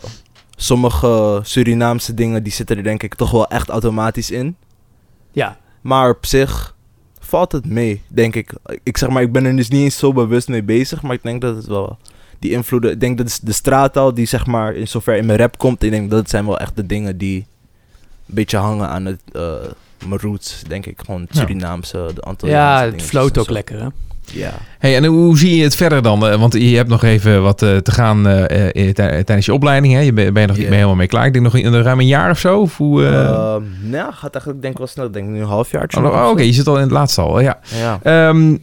sommige 0.55 1.39
Surinaamse 1.43 2.13
dingen 2.13 2.43
die 2.43 2.51
zitten 2.51 2.77
er 2.77 2.84
denk 2.84 3.03
ik 3.03 3.15
toch 3.15 3.32
wel 3.32 3.47
echt 3.47 3.69
automatisch 3.69 4.32
in. 4.32 4.55
Ja, 5.32 5.58
Maar 5.82 6.10
op 6.10 6.25
zich 6.25 6.75
valt 7.30 7.52
het 7.52 7.65
mee, 7.65 8.02
denk 8.08 8.36
ik. 8.36 8.54
Ik 8.84 8.98
zeg 8.98 9.10
maar, 9.10 9.22
ik 9.22 9.32
ben 9.32 9.46
er 9.46 9.56
dus 9.56 9.70
niet 9.70 9.84
eens 9.84 9.98
zo 9.98 10.13
bewust 10.13 10.48
mee 10.48 10.63
bezig. 10.63 11.02
Maar 11.02 11.13
ik 11.13 11.24
denk 11.24 11.42
dat 11.42 11.56
het 11.56 11.65
wel 11.65 11.98
die 12.39 12.52
invloeden... 12.52 12.92
Ik 12.92 13.00
denk 13.00 13.18
dat 13.18 13.39
de 13.44 13.52
straattaal 13.52 14.13
die 14.13 14.26
zeg 14.26 14.46
maar 14.46 14.76
in 14.76 14.88
zover 14.88 15.15
in 15.15 15.26
mijn 15.26 15.39
rap 15.39 15.58
komt. 15.58 15.84
Ik 15.84 15.92
denk 15.92 16.10
dat 16.10 16.20
het 16.20 16.30
zijn 16.30 16.46
wel 16.46 16.60
echt 16.60 16.76
de 16.76 16.86
dingen 16.86 17.18
die 17.18 17.38
een 17.38 18.36
beetje 18.36 18.58
hangen 18.58 18.88
aan 18.88 19.06
het... 19.06 19.22
eh, 19.32 19.54
mijn 20.08 20.20
roots, 20.20 20.63
denk 20.68 20.86
ik. 20.86 21.02
Gewoon 21.06 21.22
het. 21.22 21.36
Surinaamse, 21.36 22.12
de 22.15 22.22
Antilliaanse 22.22 22.86
ja 22.86 22.98
het 22.98 23.36
en 23.36 23.42
ook 23.42 23.50
lekker, 23.50 23.80
hè? 23.80 23.88
Ja. 24.32 24.54
Hey, 24.80 24.96
en 24.96 25.06
hoe 25.06 25.38
zie 25.38 25.56
je 25.56 25.63
het 25.63 25.76
verder 25.76 26.02
dan? 26.02 26.28
Eh, 26.28 26.39
Want 26.39 26.54
je 26.54 26.76
hebt 26.76 26.89
nog 26.89 27.04
even 27.04 27.42
wat 27.42 27.62
eh, 27.62 27.78
te 27.78 27.92
gaan 27.92 28.28
eh, 28.28 28.70
tij- 28.72 28.94
tijdens 29.24 29.46
je 29.46 29.54
opleiding. 29.54 29.94
Hè? 29.94 30.00
Je 30.00 30.13
ben, 30.13 30.34
ben 30.34 30.42
je 30.42 30.48
nog 30.48 30.58
niet 30.58 30.68
helemaal 30.68 30.96
mee 30.96 31.08
klaar. 31.08 31.26
Ik 31.26 31.34
denk 31.34 31.46
nog 31.46 31.56
in 31.56 31.74
een 31.74 31.82
ruim 31.84 32.00
een 32.00 32.08
jaar 32.08 32.30
of 32.32 32.39
zo. 32.39 32.60
Of 32.60 32.78
hoe, 32.78 33.06
eh, 33.06 33.20
Ehm, 33.26 33.62
nou, 33.82 34.13
gaat 34.13 34.32
eigenlijk 34.34 34.62
denk 34.62 34.74
ik 34.74 34.78
wel 34.78 34.88
snel. 34.88 35.06
Ik 35.06 35.13
denk 35.13 35.28
nu 35.28 35.39
een 35.39 35.46
halfjaartje. 35.48 35.98
oh, 35.98 36.04
nog 36.04 36.13
oh, 36.13 36.24
of 36.26 36.32
Oké, 36.32 36.42
je 36.42 36.54
zit 36.54 36.68
al 36.68 36.76
in 36.76 36.82
het 36.82 36.92
laatste 36.92 37.22
al. 37.22 37.39
Ja. 37.39 37.60
Ja. 37.80 38.00
Ehm, 38.04 38.56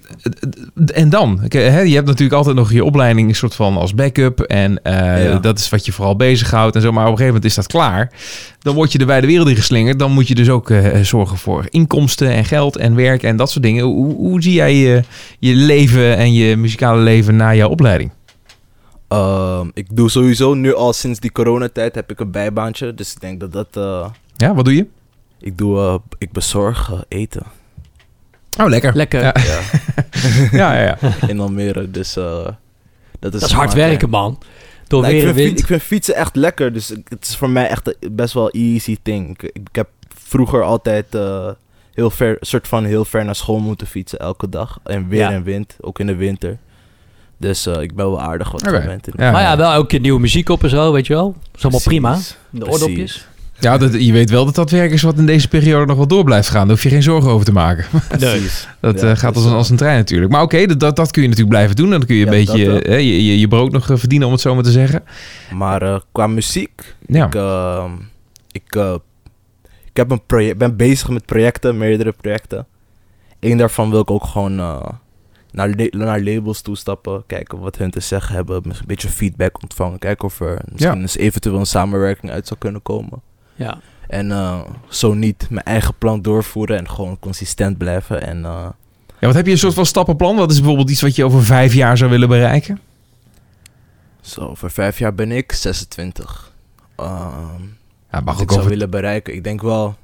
en 0.95 1.09
dan? 1.09 1.41
Je 1.49 1.59
hebt 1.95 2.07
natuurlijk 2.07 2.33
altijd 2.37 2.57
nog 2.57 2.73
je 2.73 2.85
opleiding 2.85 3.29
een 3.29 3.35
soort 3.35 3.55
van 3.55 3.77
als 3.77 3.95
backup. 3.95 4.41
En 4.41 4.81
Ja. 4.83 5.39
dat 5.39 5.59
is 5.59 5.69
wat 5.69 5.87
je 5.87 5.93
vooral 5.93 6.17
bezighoudt 6.17 6.77
en 6.77 6.83
zo. 6.83 6.93
Maar 6.93 7.05
op 7.07 7.11
een 7.11 7.17
gegeven 7.19 7.35
moment 7.35 7.45
is 7.51 7.55
dat 7.55 7.67
klaar. 7.67 8.11
Dan 8.59 8.75
word 8.75 8.93
je 8.93 8.99
er 8.99 9.07
bij 9.07 9.21
de 9.21 9.27
wereld 9.27 9.49
in 9.49 9.57
geslingerd. 9.57 9.99
Dan 9.99 10.13
moet 10.13 10.29
je 10.29 10.35
dus 10.35 10.49
ook 10.49 10.71
zorgen 11.03 11.37
voor 11.39 11.65
inkomsten 11.71 12.29
en 12.31 12.45
geld 12.45 12.77
en 12.77 12.95
werk 12.95 13.23
en 13.23 13.37
dat 13.37 13.51
soort 13.51 13.65
dingen. 13.65 13.85
Hoe, 13.85 14.15
hoe 14.15 14.43
zie 14.43 14.53
jij 14.53 14.75
je, 14.77 15.03
je 15.39 15.55
leven 15.55 16.05
en 16.15 16.33
je 16.33 16.57
muzikale 16.57 17.01
leven 17.03 17.37
na 17.37 17.55
jouw 17.55 17.69
opleiding? 17.69 18.11
Ehm, 19.09 19.69
ik 19.75 19.87
doe 19.97 20.11
sowieso 20.11 20.55
nu 20.55 20.75
al 20.75 20.93
sinds 20.93 21.21
die 21.21 21.33
coronatijd 21.33 21.95
heb 21.95 22.11
ik 22.11 22.21
een 22.21 22.31
bijbaantje. 22.31 22.95
Dus 22.95 23.13
ik 23.15 23.21
denk 23.21 23.41
dat 23.41 23.53
dat... 23.53 23.69
eh, 23.73 24.11
Ja, 24.37 24.55
wat 24.55 24.65
doe 24.65 24.75
je? 24.77 24.87
ik 25.41 25.59
doe... 25.59 25.79
eh, 25.79 25.95
ik 26.19 26.33
bezorg 26.33 26.93
eh, 26.93 26.99
eten. 27.09 27.43
Oh, 28.61 28.67
lekker. 28.69 28.97
Lekker. 28.97 29.21
Ja. 29.23 29.35
Ja, 29.45 29.61
Ja, 30.59 30.75
ja, 30.83 30.97
ja. 31.01 31.13
in 31.29 31.41
Almere. 31.41 31.91
Dus 31.91 32.17
eh, 32.17 32.45
dat 33.19 33.35
is... 33.35 33.41
Dat 33.41 33.43
is 33.43 33.53
hard 33.53 33.73
werken, 33.75 34.11
man. 34.11 34.39
Door 34.87 35.03
Nou, 35.03 35.15
ik, 35.15 35.23
weer 35.23 35.33
vind, 35.33 35.39
fi- 35.41 35.47
wind. 35.47 35.59
ik 35.59 35.67
vind 35.67 35.83
fietsen 35.83 36.15
echt 36.15 36.37
lekker. 36.37 36.73
Dus 36.73 36.89
het 36.89 37.27
is 37.29 37.37
voor 37.37 37.51
mij 37.51 37.69
echt 37.69 37.97
best 38.13 38.35
wel 38.35 38.51
easy 38.51 38.97
thing. 39.03 39.31
Ik, 39.43 39.51
ik 39.53 39.69
heb 39.73 39.89
vroeger 40.15 40.63
altijd 40.63 41.15
eh, 41.15 41.49
heel 41.97 42.11
ver, 42.11 42.37
soort 42.41 42.69
van 42.69 42.85
heel 42.85 43.05
ver 43.05 43.25
naar 43.25 43.35
school 43.35 43.59
moeten 43.59 43.87
fietsen 43.87 44.19
elke 44.19 44.49
dag. 44.49 44.79
En 44.85 45.09
weer 45.09 45.19
Ja. 45.21 45.31
en 45.33 45.43
wind, 45.43 45.77
ook 45.81 45.99
in 45.99 46.07
de 46.07 46.15
winter. 46.15 46.59
Dus 47.39 47.67
eh, 47.67 47.81
ik 47.83 47.95
ben 47.95 48.07
wel 48.07 48.21
aardig 48.21 48.51
wat 48.51 48.61
Ja. 49.17 49.31
maar 49.31 49.43
ja, 49.43 49.57
wel 49.57 49.73
elke 49.73 49.87
keer 49.87 50.01
nieuwe 50.01 50.21
muziek 50.21 50.49
op 50.49 50.63
en 50.63 50.71
zo, 50.71 50.93
weet 50.93 51.07
je 51.07 51.13
wel. 51.13 51.33
Dat 51.33 51.57
is 51.57 51.63
allemaal 51.63 51.81
Precies. 51.81 52.01
prima. 52.01 52.15
De 52.51 52.59
Precies. 52.65 52.81
oordopjes. 52.83 53.27
Ja, 53.61 53.79
dat, 53.79 54.05
je 54.05 54.13
weet 54.13 54.31
wel 54.31 54.45
dat 54.45 54.55
dat 54.55 54.71
werk 54.71 54.91
is 54.93 55.03
wat 55.03 55.19
in 55.19 55.27
deze 55.27 55.49
periode 55.49 55.87
nog 55.87 55.97
wel 55.97 56.07
door 56.07 56.25
blijft 56.25 56.49
gaan. 56.49 56.61
Daar 56.61 56.71
hoef 56.77 56.83
je 56.83 56.89
geen 56.89 57.03
zorgen 57.03 57.31
over 57.31 57.47
te 57.47 57.53
maken. 57.53 57.85
Precies. 58.09 58.69
Dat 58.81 59.01
Ja, 59.01 59.11
eh, 59.11 59.17
gaat 59.17 59.37
als, 59.37 59.45
een, 59.45 59.53
als 59.53 59.71
een 59.71 59.77
trein 59.77 59.97
natuurlijk. 59.97 60.33
Maar 60.33 60.43
oké, 60.43 60.67
dat, 60.67 60.81
dat, 60.81 60.97
dat 60.97 61.11
kun 61.11 61.23
je 61.23 61.29
natuurlijk 61.29 61.55
blijven 61.57 61.77
doen. 61.77 61.93
En 61.93 61.99
dan 61.99 62.07
kun 62.07 62.17
je 62.17 62.27
een 62.27 62.33
Ja, 62.33 62.39
beetje 62.53 62.67
wel. 62.67 62.79
eh, 62.81 62.99
je, 62.99 63.25
je, 63.27 63.39
je 63.39 63.49
brood 63.49 63.73
nog 63.73 63.85
verdienen, 63.93 64.27
om 64.27 64.33
het 64.33 64.43
zo 64.43 64.55
maar 64.55 64.63
te 64.65 64.71
zeggen. 64.71 65.03
Maar 65.55 65.83
eh, 65.83 66.01
qua 66.13 66.27
muziek, 66.27 66.95
Ja. 67.07 67.27
ik, 67.27 67.35
ehm, 67.35 67.91
ik, 68.53 68.75
eh, 68.77 68.95
ik 69.97 70.03
heb 70.03 70.11
een 70.11 70.27
project, 70.27 70.59
ben 70.59 70.77
bezig 70.77 71.09
met 71.09 71.27
projecten, 71.27 71.79
meerdere 71.79 72.13
projecten. 72.13 72.67
Eén 73.41 73.57
daarvan 73.57 73.91
wil 73.91 74.01
ik 74.01 74.11
ook 74.11 74.25
gewoon 74.25 74.59
eh, 74.59 74.87
naar, 75.53 75.69
la- 75.77 75.89
naar 76.05 76.21
labels 76.21 76.61
toestappen, 76.61 77.23
kijken 77.27 77.59
wat 77.59 77.77
hun 77.77 77.91
te 77.91 78.01
zeggen 78.01 78.35
hebben, 78.35 78.57
een 78.65 78.73
beetje 78.87 79.09
feedback 79.09 79.63
ontvangen, 79.63 79.99
kijken 79.99 80.25
of 80.25 80.41
er 80.41 80.63
misschien 80.73 81.01
eens 81.01 81.17
eventueel 81.17 81.59
een 81.59 81.67
samenwerking 81.67 82.33
uit 82.33 82.47
zou 82.47 82.59
kunnen 82.61 82.83
komen. 82.83 83.21
Ja. 83.55 83.79
En 84.09 84.31
eh, 84.31 84.61
zo 84.89 85.15
niet 85.15 85.47
mijn 85.51 85.65
eigen 85.65 85.95
plan 85.99 86.23
doorvoeren 86.23 86.77
en 86.79 86.89
gewoon 86.91 87.19
consistent 87.19 87.79
blijven. 87.79 88.23
En 88.23 88.45
eh, 88.45 88.69
ja, 89.21 89.27
wat 89.27 89.35
heb 89.35 89.47
je 89.47 89.53
een 89.53 89.59
soort 89.59 89.75
van 89.75 89.87
stappenplan? 89.87 90.37
Wat 90.37 90.51
is 90.51 90.57
bijvoorbeeld 90.59 90.91
iets 90.91 91.01
wat 91.03 91.17
je 91.17 91.25
over 91.25 91.43
vijf 91.45 91.75
jaar 91.75 91.97
zou 91.97 92.11
willen 92.11 92.29
bereiken? 92.29 92.81
zo, 94.21 94.41
over 94.41 94.71
vijf 94.71 94.99
jaar 94.99 95.15
ben 95.15 95.33
ik 95.33 95.53
26. 95.53 96.53
Ehm, 96.97 97.63
Ja, 98.19 98.25
wat 98.33 98.41
ik 98.41 98.49
zou 98.49 98.59
over... 98.61 98.71
willen 98.73 98.91
bereiken. 98.91 99.35
Ik 99.35 99.45
denk 99.45 99.63
wel 99.63 99.95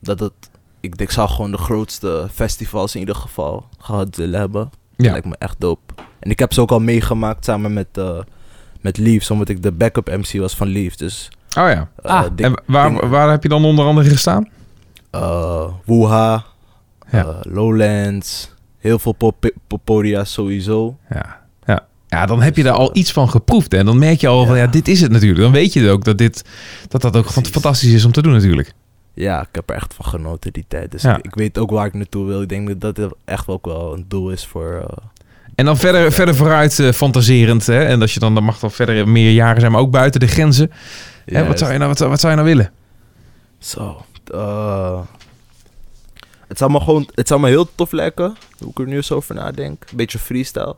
dat 0.00 0.20
het. 0.20 0.32
Ik, 0.80 0.94
ik 1.00 1.10
zou 1.10 1.28
gewoon 1.28 1.50
de 1.50 1.58
grootste 1.58 2.28
festivals 2.32 2.94
in 2.94 3.00
ieder 3.00 3.14
geval 3.14 3.68
gehad 3.78 4.16
willen 4.16 4.40
hebben. 4.40 4.70
Dat 4.96 5.06
Ja. 5.06 5.10
lijkt 5.12 5.26
me 5.26 5.36
echt 5.38 5.60
dope. 5.60 5.94
En 6.20 6.30
ik 6.30 6.38
heb 6.38 6.52
ze 6.52 6.60
ook 6.60 6.70
al 6.70 6.80
meegemaakt 6.80 7.44
samen 7.44 7.72
met, 7.72 7.86
eh 7.92 8.18
met 8.80 8.98
Leaves, 8.98 9.30
omdat 9.30 9.48
ik 9.48 9.62
de 9.62 9.72
backup 9.72 10.06
MC 10.06 10.40
was 10.40 10.56
van 10.56 10.68
Leaves. 10.68 10.96
Dus. 10.96 11.28
Oh 11.58 11.68
ja. 11.68 11.88
eh, 12.02 12.10
Ah, 12.10 12.22
dik- 12.34 12.46
En 12.46 12.62
waar, 12.66 12.88
ding- 12.88 13.00
waar 13.08 13.30
heb 13.30 13.42
je 13.42 13.48
dan 13.48 13.64
onder 13.64 13.84
andere 13.84 14.08
gestaan? 14.08 14.48
eh, 15.10 15.68
Wuha, 15.84 16.44
Ja. 17.10 17.24
eh, 17.26 17.38
Lowlands, 17.42 18.54
heel 18.78 18.98
veel 18.98 19.12
pop 19.12 19.50
podia 19.84 20.24
sowieso. 20.24 20.96
Ja. 21.10 21.37
Ja. 22.08 22.26
dan 22.26 22.42
heb 22.42 22.56
je 22.56 22.62
daar 22.62 22.72
al 22.72 22.90
iets 22.96 23.12
van 23.12 23.30
geproefd. 23.30 23.74
En 23.74 23.84
dan 23.86 23.98
merk 23.98 24.20
je 24.20 24.28
al 24.28 24.46
van, 24.46 24.56
ja, 24.56 24.66
dit 24.66 24.88
is 24.88 25.00
het 25.00 25.10
natuurlijk. 25.12 25.40
Dan 25.40 25.52
weet 25.52 25.72
je 25.72 25.90
ook 25.90 26.04
dat 26.04 26.18
dit, 26.18 26.44
dat, 26.88 27.00
dat 27.00 27.16
ook 27.16 27.24
Precies. 27.26 27.48
fantastisch 27.52 27.92
is 27.92 28.04
om 28.04 28.12
te 28.12 28.22
doen 28.22 28.32
natuurlijk. 28.32 28.72
Ja, 29.14 29.40
ik 29.40 29.48
heb 29.52 29.70
er 29.70 29.76
echt 29.76 29.94
van 29.94 30.04
genoten 30.04 30.52
die 30.52 30.64
tijd. 30.68 30.90
Dus 30.90 31.02
Ja. 31.02 31.16
ik, 31.16 31.24
ik 31.24 31.34
weet 31.34 31.58
ook 31.58 31.70
waar 31.70 31.86
ik 31.86 31.94
naartoe 31.94 32.26
wil. 32.26 32.42
Ik 32.42 32.48
denk 32.48 32.80
dat 32.80 32.96
dat 32.96 33.14
echt 33.24 33.48
ook 33.48 33.66
wel 33.66 33.94
een 33.94 34.04
doel 34.08 34.30
is 34.30 34.46
voor... 34.46 34.84
eh, 34.90 34.96
En 35.54 35.64
dan 35.64 35.76
verder, 35.76 36.12
verder 36.12 36.34
vooruit 36.34 36.78
eh, 36.78 36.92
fantaserend. 36.92 37.66
Hè? 37.66 37.84
En 37.84 38.00
dat 38.00 38.10
je 38.12 38.20
dan, 38.20 38.34
dan 38.34 38.44
mag 38.44 38.58
dan 38.58 38.70
verder 38.70 39.08
meer 39.08 39.32
jaren 39.32 39.60
zijn, 39.60 39.72
maar 39.72 39.80
ook 39.80 39.90
buiten 39.90 40.20
de 40.20 40.26
grenzen. 40.26 40.70
Hè, 41.24 41.46
wat, 41.46 41.58
zou 41.58 41.72
je 41.72 41.78
nou, 41.78 41.88
wat, 41.90 41.98
wat 41.98 42.20
zou 42.20 42.32
je 42.32 42.38
nou 42.42 42.50
willen? 42.54 42.72
Zo. 43.58 44.04
eh, 44.34 45.00
het, 46.48 46.58
zou 46.58 46.70
me 46.70 46.80
gewoon, 46.80 47.08
het 47.14 47.28
zou 47.28 47.40
me 47.40 47.48
heel 47.48 47.68
tof 47.74 47.92
lijken, 47.92 48.36
hoe 48.58 48.70
ik 48.70 48.78
er 48.78 48.86
nu 48.86 48.96
eens 48.96 49.12
over 49.12 49.34
nadenk. 49.34 49.84
Een 49.90 49.96
beetje 49.96 50.18
freestyle. 50.18 50.76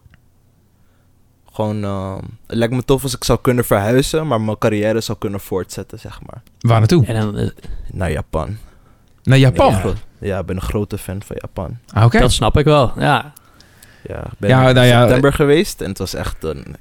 Gewoon, 1.53 1.85
eh, 1.85 2.17
het 2.47 2.57
lijkt 2.57 2.75
me 2.75 2.85
tof 2.85 3.03
als 3.03 3.15
ik 3.15 3.25
zou 3.25 3.39
kunnen 3.43 3.65
verhuizen, 3.65 4.27
maar 4.27 4.41
mijn 4.41 4.59
carrière 4.59 5.01
zou 5.01 5.19
kunnen 5.19 5.41
voortzetten, 5.41 5.99
zeg 5.99 6.21
maar. 6.27 6.43
Waar 6.61 6.79
naartoe? 6.79 7.07
En 7.07 7.21
dan, 7.21 7.37
eh, 7.37 7.49
Naar 7.93 8.11
Japan. 8.11 8.57
Naar 9.23 9.39
Japan? 9.39 9.73
Ja, 9.73 9.93
ja, 10.19 10.39
ik 10.39 10.47
ben 10.47 10.57
een 10.57 10.63
grote 10.63 10.99
fan 10.99 11.23
van 11.23 11.37
Japan. 11.41 11.79
Ah, 11.93 12.05
Oké. 12.05 12.19
dat 12.19 12.33
snap 12.33 12.57
ik 12.59 12.65
wel. 12.65 12.93
Ja. 12.97 13.33
Ja, 14.09 14.19
ik 14.25 14.39
ben 14.39 14.51
Ja, 14.51 14.69
in 14.69 14.75
nou 14.75 14.87
ja, 14.87 15.01
september 15.01 15.33
geweest 15.33 15.81
en 15.81 15.89
het 15.89 15.99
was 15.99 16.15
echt 16.15 16.45
een 16.45 16.77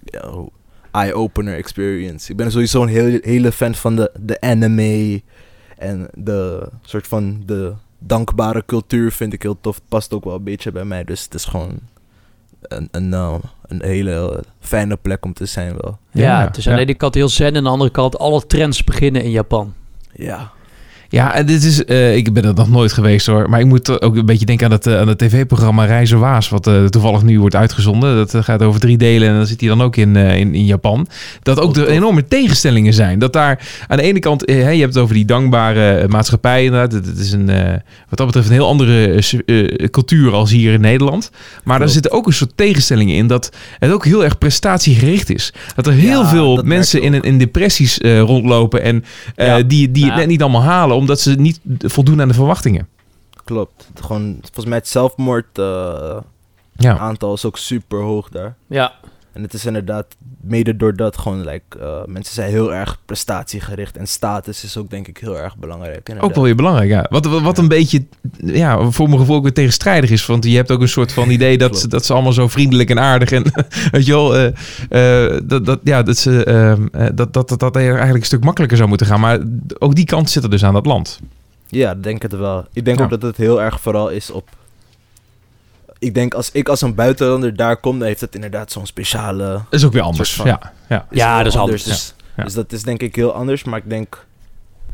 eye-opener 0.91 1.55
experience. 1.55 2.31
Ik 2.31 2.37
ben 2.37 2.51
sowieso 2.51 2.81
een 2.81 2.87
heel, 2.87 3.19
hele 3.21 3.51
fan 3.51 3.75
van 3.75 3.95
de, 3.95 4.11
de 4.19 4.41
anime 4.41 5.21
en 5.77 6.07
de 6.13 6.69
soort 6.81 7.07
van 7.07 7.43
de 7.45 7.73
dankbare 7.99 8.63
cultuur 8.65 9.11
vind 9.11 9.33
ik 9.33 9.41
heel 9.41 9.57
tof. 9.61 9.75
Het 9.75 9.83
past 9.87 10.13
ook 10.13 10.23
wel 10.23 10.35
een 10.35 10.43
beetje 10.43 10.71
bij 10.71 10.85
mij, 10.85 11.03
dus 11.03 11.23
het 11.23 11.33
is 11.33 11.45
gewoon 11.45 11.79
een, 12.61 12.87
een, 12.91 13.13
eh, 13.13 13.33
een 13.67 13.83
hele 13.83 14.43
fijne 14.59 14.95
plek 14.95 15.25
om 15.25 15.33
te 15.33 15.45
zijn 15.45 15.77
wel. 15.77 15.97
Ja, 16.11 16.21
Ja, 16.23 16.45
het 16.45 16.57
is 16.57 16.67
aan 16.69 16.75
de 16.75 16.81
ene 16.81 16.93
kant 16.93 17.13
heel 17.13 17.29
zen 17.29 17.47
en 17.47 17.55
aan 17.57 17.63
de 17.63 17.69
andere 17.69 17.91
kant 17.91 18.17
alle 18.17 18.45
trends 18.45 18.83
beginnen 18.83 19.23
in 19.23 19.31
Japan. 19.31 19.73
Ja, 20.13 20.51
Ja, 21.11 21.43
dit 21.43 21.63
is, 21.63 21.85
eh, 21.85 22.15
ik 22.15 22.33
ben 22.33 22.43
er 22.45 22.53
nog 22.53 22.69
nooit 22.69 22.93
geweest 22.93 23.25
hoor. 23.25 23.49
Maar 23.49 23.59
ik 23.59 23.65
moet 23.65 24.01
ook 24.01 24.15
een 24.15 24.25
beetje 24.25 24.45
denken 24.45 24.65
aan 24.65 24.71
het, 24.71 24.87
eh, 24.87 24.99
aan 24.99 25.07
het 25.07 25.17
tv-programma 25.17 25.85
Reizen 25.85 26.19
Waas. 26.19 26.49
Wat 26.49 26.67
eh, 26.67 26.85
toevallig 26.85 27.23
nu 27.23 27.39
wordt 27.39 27.55
uitgezonden. 27.55 28.15
Dat 28.15 28.43
gaat 28.45 28.61
over 28.63 28.79
drie 28.79 28.97
delen 28.97 29.27
en 29.29 29.35
dan 29.35 29.45
zit 29.47 29.59
hij 29.59 29.69
dan 29.69 29.81
ook 29.81 29.95
in, 29.95 30.15
in, 30.15 30.53
in 30.55 30.65
Japan. 30.65 31.07
Dat 31.43 31.59
ook 31.59 31.67
Oh, 31.67 31.73
de 31.73 31.79
tof. 31.83 31.89
enorme 31.89 32.27
tegenstellingen 32.27 32.93
zijn. 32.93 33.19
Dat 33.19 33.33
daar 33.33 33.67
aan 33.87 33.97
de 33.97 34.03
ene 34.03 34.19
kant, 34.19 34.43
je 34.45 34.53
hebt 34.53 34.93
het 34.93 34.97
over 35.03 35.15
die 35.15 35.25
dankbare 35.25 36.07
maatschappij 36.07 36.63
inderdaad. 36.63 36.91
Het, 37.05 37.17
is 37.17 37.31
een, 37.31 37.45
wat 38.09 38.17
dat 38.17 38.25
betreft 38.25 38.47
een 38.47 38.53
heel 38.53 38.67
andere 38.67 39.21
cultuur 39.91 40.33
als 40.33 40.51
hier 40.51 40.73
in 40.73 40.81
Nederland. 40.81 41.31
Maar 41.63 41.79
daar 41.79 41.89
zitten 41.89 42.11
ook 42.11 42.27
een 42.27 42.33
soort 42.33 42.51
tegenstellingen 42.55 43.15
in. 43.15 43.27
Dat 43.27 43.51
het 43.79 43.91
ook 43.91 44.05
heel 44.05 44.23
erg 44.23 44.37
prestatiegericht 44.37 45.29
is. 45.29 45.53
Dat 45.75 45.87
er 45.87 45.93
heel 45.93 46.21
Ja, 46.21 46.29
veel 46.29 46.61
mensen 46.63 47.01
in, 47.01 47.21
in 47.21 47.37
depressies 47.37 47.97
rondlopen. 48.01 48.81
En 48.83 49.03
Ja. 49.35 49.61
die, 49.61 49.91
die 49.91 50.05
het 50.05 50.15
net 50.15 50.27
niet 50.27 50.41
allemaal 50.41 50.63
halen. 50.63 50.97
Omdat 50.99 51.19
ze 51.19 51.35
niet 51.35 51.59
voldoen 51.79 52.21
aan 52.21 52.27
de 52.27 52.33
verwachtingen. 52.33 52.87
klopt. 53.43 53.87
Het 53.93 54.01
Gewoon, 54.05 54.37
volgens 54.41 54.65
mij 54.65 54.77
het 54.77 54.87
zelfmoord 54.87 55.57
eh, 55.57 56.17
Ja. 56.75 56.97
aantal 56.97 57.33
is 57.33 57.45
ook 57.45 57.57
super 57.57 58.01
hoog 58.01 58.29
daar. 58.29 58.55
Ja. 58.67 58.93
En 59.39 59.45
het 59.45 59.53
is 59.53 59.65
inderdaad 59.65 60.05
mede 60.41 60.75
doordat 60.75 61.17
gewoon, 61.17 61.45
like, 61.45 61.79
eh, 61.79 62.05
mensen 62.05 62.33
zijn 62.33 62.49
heel 62.49 62.73
erg 62.73 62.99
prestatiegericht. 63.05 63.97
En 63.97 64.07
status 64.07 64.63
is 64.63 64.77
ook 64.77 64.89
denk 64.89 65.07
ik 65.07 65.17
heel 65.17 65.37
erg 65.37 65.57
belangrijk. 65.57 65.97
Ook 65.97 66.07
inderdaad. 66.07 66.35
wel 66.35 66.43
weer 66.43 66.55
belangrijk, 66.55 66.89
ja. 66.89 67.05
Wat, 67.09 67.25
wat, 67.25 67.41
wat 67.41 67.57
een 67.57 67.67
beetje, 67.67 68.05
ja, 68.37 68.89
voor 68.89 69.07
mijn 69.07 69.19
gevoel 69.19 69.35
ook 69.35 69.43
weer 69.43 69.53
tegenstrijdig 69.53 70.09
is. 70.09 70.25
Want 70.25 70.43
je 70.43 70.55
hebt 70.55 70.71
ook 70.71 70.81
een 70.81 70.87
soort 70.87 71.13
van 71.13 71.29
idee 71.29 71.57
dat, 71.57 71.85
dat 71.89 72.05
ze 72.05 72.13
allemaal 72.13 72.33
zo 72.33 72.47
vriendelijk 72.47 72.89
en 72.89 72.99
aardig 72.99 73.31
en, 73.31 73.43
weet 73.91 74.05
je 74.05 74.11
wel, 74.11 74.35
eh, 74.35 75.25
eh, 75.25 75.41
dat, 75.43 75.65
dat, 75.65 75.79
ja, 75.83 76.03
dat, 76.03 76.17
ze, 76.17 76.43
ehm, 76.43 76.87
eh, 76.91 77.07
dat, 77.13 77.33
dat, 77.33 77.49
dat 77.49 77.59
dat 77.59 77.75
eigenlijk 77.75 78.19
een 78.19 78.25
stuk 78.25 78.43
makkelijker 78.43 78.77
zou 78.77 78.89
moeten 78.89 79.07
gaan. 79.07 79.19
Maar 79.19 79.39
ook 79.77 79.95
die 79.95 80.05
kant 80.05 80.29
zit 80.29 80.43
er 80.43 80.49
dus 80.49 80.63
aan 80.63 80.73
dat 80.73 80.85
land. 80.85 81.19
Ja, 81.67 81.91
ik 81.91 82.03
denk 82.03 82.21
het 82.21 82.35
wel. 82.35 82.65
Ik 82.73 82.85
denk 82.85 82.97
Ja. 82.97 83.03
ook 83.03 83.09
dat 83.09 83.21
het 83.21 83.37
heel 83.37 83.61
erg 83.61 83.81
vooral 83.81 84.09
is 84.09 84.31
op... 84.31 84.49
Ik 85.99 86.13
denk 86.13 86.33
als 86.33 86.51
ik 86.51 86.69
als 86.69 86.81
een 86.81 86.95
buitenlander 86.95 87.55
daar 87.55 87.77
kom, 87.77 87.99
dan 87.99 88.07
heeft 88.07 88.21
het 88.21 88.35
inderdaad 88.35 88.71
zo'n 88.71 88.85
speciale... 88.85 89.43
Dat 89.47 89.63
is 89.69 89.85
ook 89.85 89.93
weer 89.93 90.01
anders, 90.01 90.33
van- 90.33 90.45
ja. 90.47 90.73
ja. 90.89 91.05
Ja, 91.11 91.37
dat 91.43 91.53
is 91.53 91.59
anders, 91.59 91.83
Dus, 91.83 92.13
ja. 92.37 92.43
dus 92.43 92.53
dat 92.53 92.71
is 92.71 92.83
denk 92.83 93.01
ik 93.01 93.15
heel 93.15 93.33
anders. 93.33 93.63
Maar 93.63 93.79
ik 93.79 93.89
denk, 93.89 94.25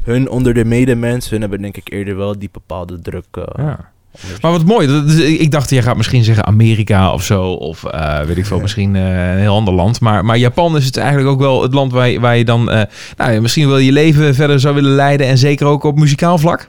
hun 0.04 0.30
onder 0.30 0.54
de 0.54 0.66
medemens, 0.66 1.30
hun 1.30 1.42
hebben 1.42 1.62
denk 1.62 1.78
ik 1.78 1.92
eerder 1.92 2.18
wel 2.18 2.40
die 2.40 2.50
bepaalde 2.52 3.00
druk. 3.02 3.26
eh, 3.32 3.44
ja. 3.66 3.94
Maar 4.42 4.52
wat 4.52 4.66
mooi, 4.66 4.88
dat 4.88 5.06
is- 5.10 5.20
ik 5.20 5.52
dacht, 5.52 5.70
jij 5.70 5.82
gaat 5.82 5.98
misschien 5.98 6.24
zeggen 6.24 6.46
Amerika 6.46 7.14
of 7.14 7.24
zo, 7.24 7.52
of 7.52 7.84
eh, 7.84 8.20
weet 8.22 8.38
ik 8.38 8.46
veel, 8.46 8.60
misschien 8.60 8.96
eh, 8.96 9.32
een 9.32 9.38
heel 9.40 9.56
ander 9.56 9.74
land. 9.74 10.00
Maar, 10.02 10.26
maar 10.26 10.38
Japan 10.38 10.78
is 10.78 10.86
het 10.86 10.98
eigenlijk 10.98 11.30
ook 11.30 11.40
wel 11.40 11.62
het 11.62 11.74
land 11.74 11.92
waar 11.92 12.08
je, 12.10 12.20
waar 12.20 12.38
je 12.38 12.46
dan, 12.46 12.70
eh, 12.72 12.82
nou 13.18 13.32
ja, 13.32 13.42
misschien 13.42 13.68
wel 13.68 13.78
je 13.78 13.92
leven 13.92 14.36
verder 14.36 14.60
zou 14.60 14.76
willen 14.76 14.92
leiden 14.96 15.28
en 15.28 15.38
zeker 15.38 15.68
ook 15.68 15.84
op 15.84 15.98
muzikaal 16.00 16.38
vlak. 16.38 16.68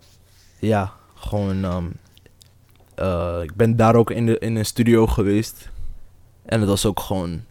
Ja, 0.59 0.93
gewoon. 1.15 1.65
ehm, 1.65 1.85
eh, 2.97 3.39
ik 3.43 3.55
ben 3.55 3.77
daar 3.77 3.95
ook 3.95 4.11
in, 4.11 4.27
de, 4.27 4.39
in 4.39 4.57
een 4.57 4.67
studio 4.67 5.07
geweest. 5.07 5.69
En 6.45 6.61
het 6.61 6.69
was 6.69 6.87
ook 6.87 7.01
gewoon 7.01 7.43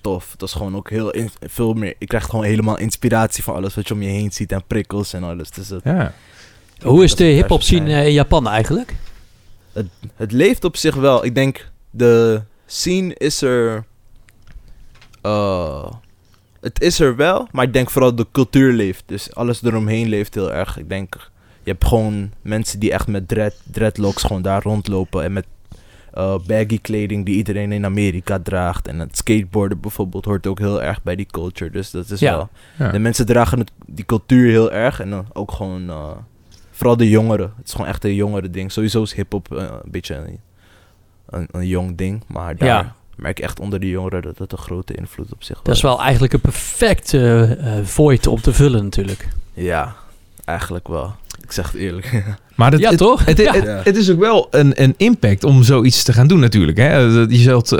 tof. 0.00 0.30
Het 0.32 0.40
was 0.40 0.52
gewoon 0.52 0.76
ook 0.76 0.90
heel 0.90 1.10
in- 1.10 1.30
veel 1.40 1.72
meer. 1.74 1.94
Je 1.98 2.06
krijgt 2.06 2.30
gewoon 2.30 2.44
helemaal 2.44 2.78
inspiratie 2.78 3.42
van 3.44 3.54
alles 3.54 3.74
wat 3.74 3.88
je 3.88 3.94
om 3.94 4.02
je 4.02 4.08
heen 4.08 4.32
ziet 4.32 4.52
en 4.52 4.64
prikkels 4.66 5.12
en 5.12 5.24
alles. 5.24 5.50
Dus 5.50 5.68
het, 5.68 5.80
Ja. 5.84 6.12
Hoe 6.82 7.04
is 7.04 7.14
de 7.14 7.24
het 7.24 7.34
hip-hop 7.34 7.62
scene 7.62 7.92
eh, 7.92 8.06
in 8.06 8.12
Japan 8.12 8.48
eigenlijk? 8.48 8.94
het 10.16 10.32
leeft 10.32 10.64
op 10.64 10.76
zich 10.76 10.94
wel. 10.94 11.24
Ik 11.24 11.34
denk 11.34 11.68
de 11.90 12.40
scene 12.66 13.14
is 13.14 13.42
er. 13.42 13.84
eh, 15.22 15.90
het 16.60 16.80
is 16.80 17.00
er 17.00 17.16
wel, 17.16 17.48
maar 17.52 17.64
ik 17.64 17.72
denk 17.72 17.90
vooral 17.90 18.14
de 18.14 18.26
cultuur 18.32 18.72
leeft. 18.72 19.02
Dus 19.06 19.34
alles 19.34 19.62
eromheen 19.62 20.08
leeft 20.08 20.34
heel 20.34 20.52
erg. 20.52 20.78
Ik 20.78 20.88
denk, 20.88 21.30
je 21.62 21.70
hebt 21.70 21.84
gewoon 21.86 22.30
mensen 22.42 22.78
die 22.80 22.92
echt 22.92 23.06
met 23.06 23.28
dread, 23.28 23.54
dreadlocks 23.70 24.22
gewoon 24.22 24.42
daar 24.42 24.62
rondlopen. 24.62 25.24
En 25.24 25.32
met 25.32 25.46
eh, 26.12 26.34
baggy 26.46 26.78
kleding 26.80 27.24
die 27.26 27.34
iedereen 27.36 27.72
in 27.72 27.84
Amerika 27.84 28.38
draagt. 28.38 28.88
En 28.88 28.98
het 28.98 29.16
skateboarden 29.16 29.80
bijvoorbeeld 29.80 30.24
hoort 30.24 30.46
ook 30.46 30.58
heel 30.58 30.82
erg 30.82 31.02
bij 31.02 31.16
die 31.16 31.26
culture. 31.30 31.70
Dus 31.70 31.90
dat 31.90 32.10
is 32.10 32.20
Ja. 32.20 32.32
wel. 32.36 32.48
Ja. 32.78 32.90
De 32.92 32.98
mensen 32.98 33.26
dragen 33.26 33.58
het, 33.58 33.70
die 33.86 34.04
cultuur 34.04 34.50
heel 34.50 34.72
erg. 34.72 35.00
En 35.00 35.10
dan 35.10 35.26
ook 35.32 35.52
gewoon, 35.52 35.90
eh, 35.90 36.10
vooral 36.70 36.96
de 36.96 37.08
jongeren. 37.08 37.52
Het 37.56 37.66
is 37.66 37.72
gewoon 37.72 37.86
echt 37.86 38.04
een 38.04 38.14
jongere 38.14 38.50
ding. 38.50 38.72
Sowieso 38.72 39.02
is 39.02 39.14
hip-hop 39.14 39.54
eh, 39.54 39.62
een 39.82 39.90
beetje 39.90 40.14
een, 40.14 40.38
een, 41.26 41.48
een 41.50 41.66
jong 41.66 41.96
ding. 41.96 42.22
Maar 42.26 42.56
daar 42.56 42.68
Ja. 42.68 42.94
merk 43.16 43.38
ik 43.38 43.44
echt 43.44 43.60
onder 43.60 43.80
de 43.80 43.88
jongeren 43.88 44.22
dat 44.22 44.38
het 44.38 44.52
een 44.52 44.58
grote 44.58 44.94
invloed 44.94 45.32
op 45.32 45.42
zich 45.42 45.60
Dat 45.62 45.74
is 45.76 45.82
wel 45.82 46.00
eigenlijk 46.00 46.32
een 46.32 46.40
perfect 46.40 47.14
eh, 47.14 47.50
void 47.82 48.26
om 48.26 48.40
te 48.40 48.52
vullen 48.52 48.82
natuurlijk. 48.84 49.28
Ja, 49.52 49.94
eigenlijk 50.44 50.88
wel. 50.88 51.14
Ik 51.40 51.52
zeg 51.52 51.72
het 51.72 51.80
eerlijk. 51.80 52.10
Maar 52.56 52.70
dat, 52.70 52.80
Ja, 52.80 52.88
het, 52.88 52.98
toch? 52.98 53.24
Het, 53.24 53.38
Ja. 53.38 53.52
het, 53.52 53.84
het 53.84 53.96
is 53.96 54.10
ook 54.10 54.18
wel 54.18 54.48
een, 54.50 54.82
een 54.82 54.94
impact 54.96 55.44
om 55.44 55.62
zoiets 55.62 56.02
te 56.02 56.12
gaan 56.12 56.26
doen 56.26 56.40
natuurlijk. 56.40 56.78
Hè? 56.78 56.96
Je 56.98 57.26
zult, 57.36 57.72
eh, 57.72 57.78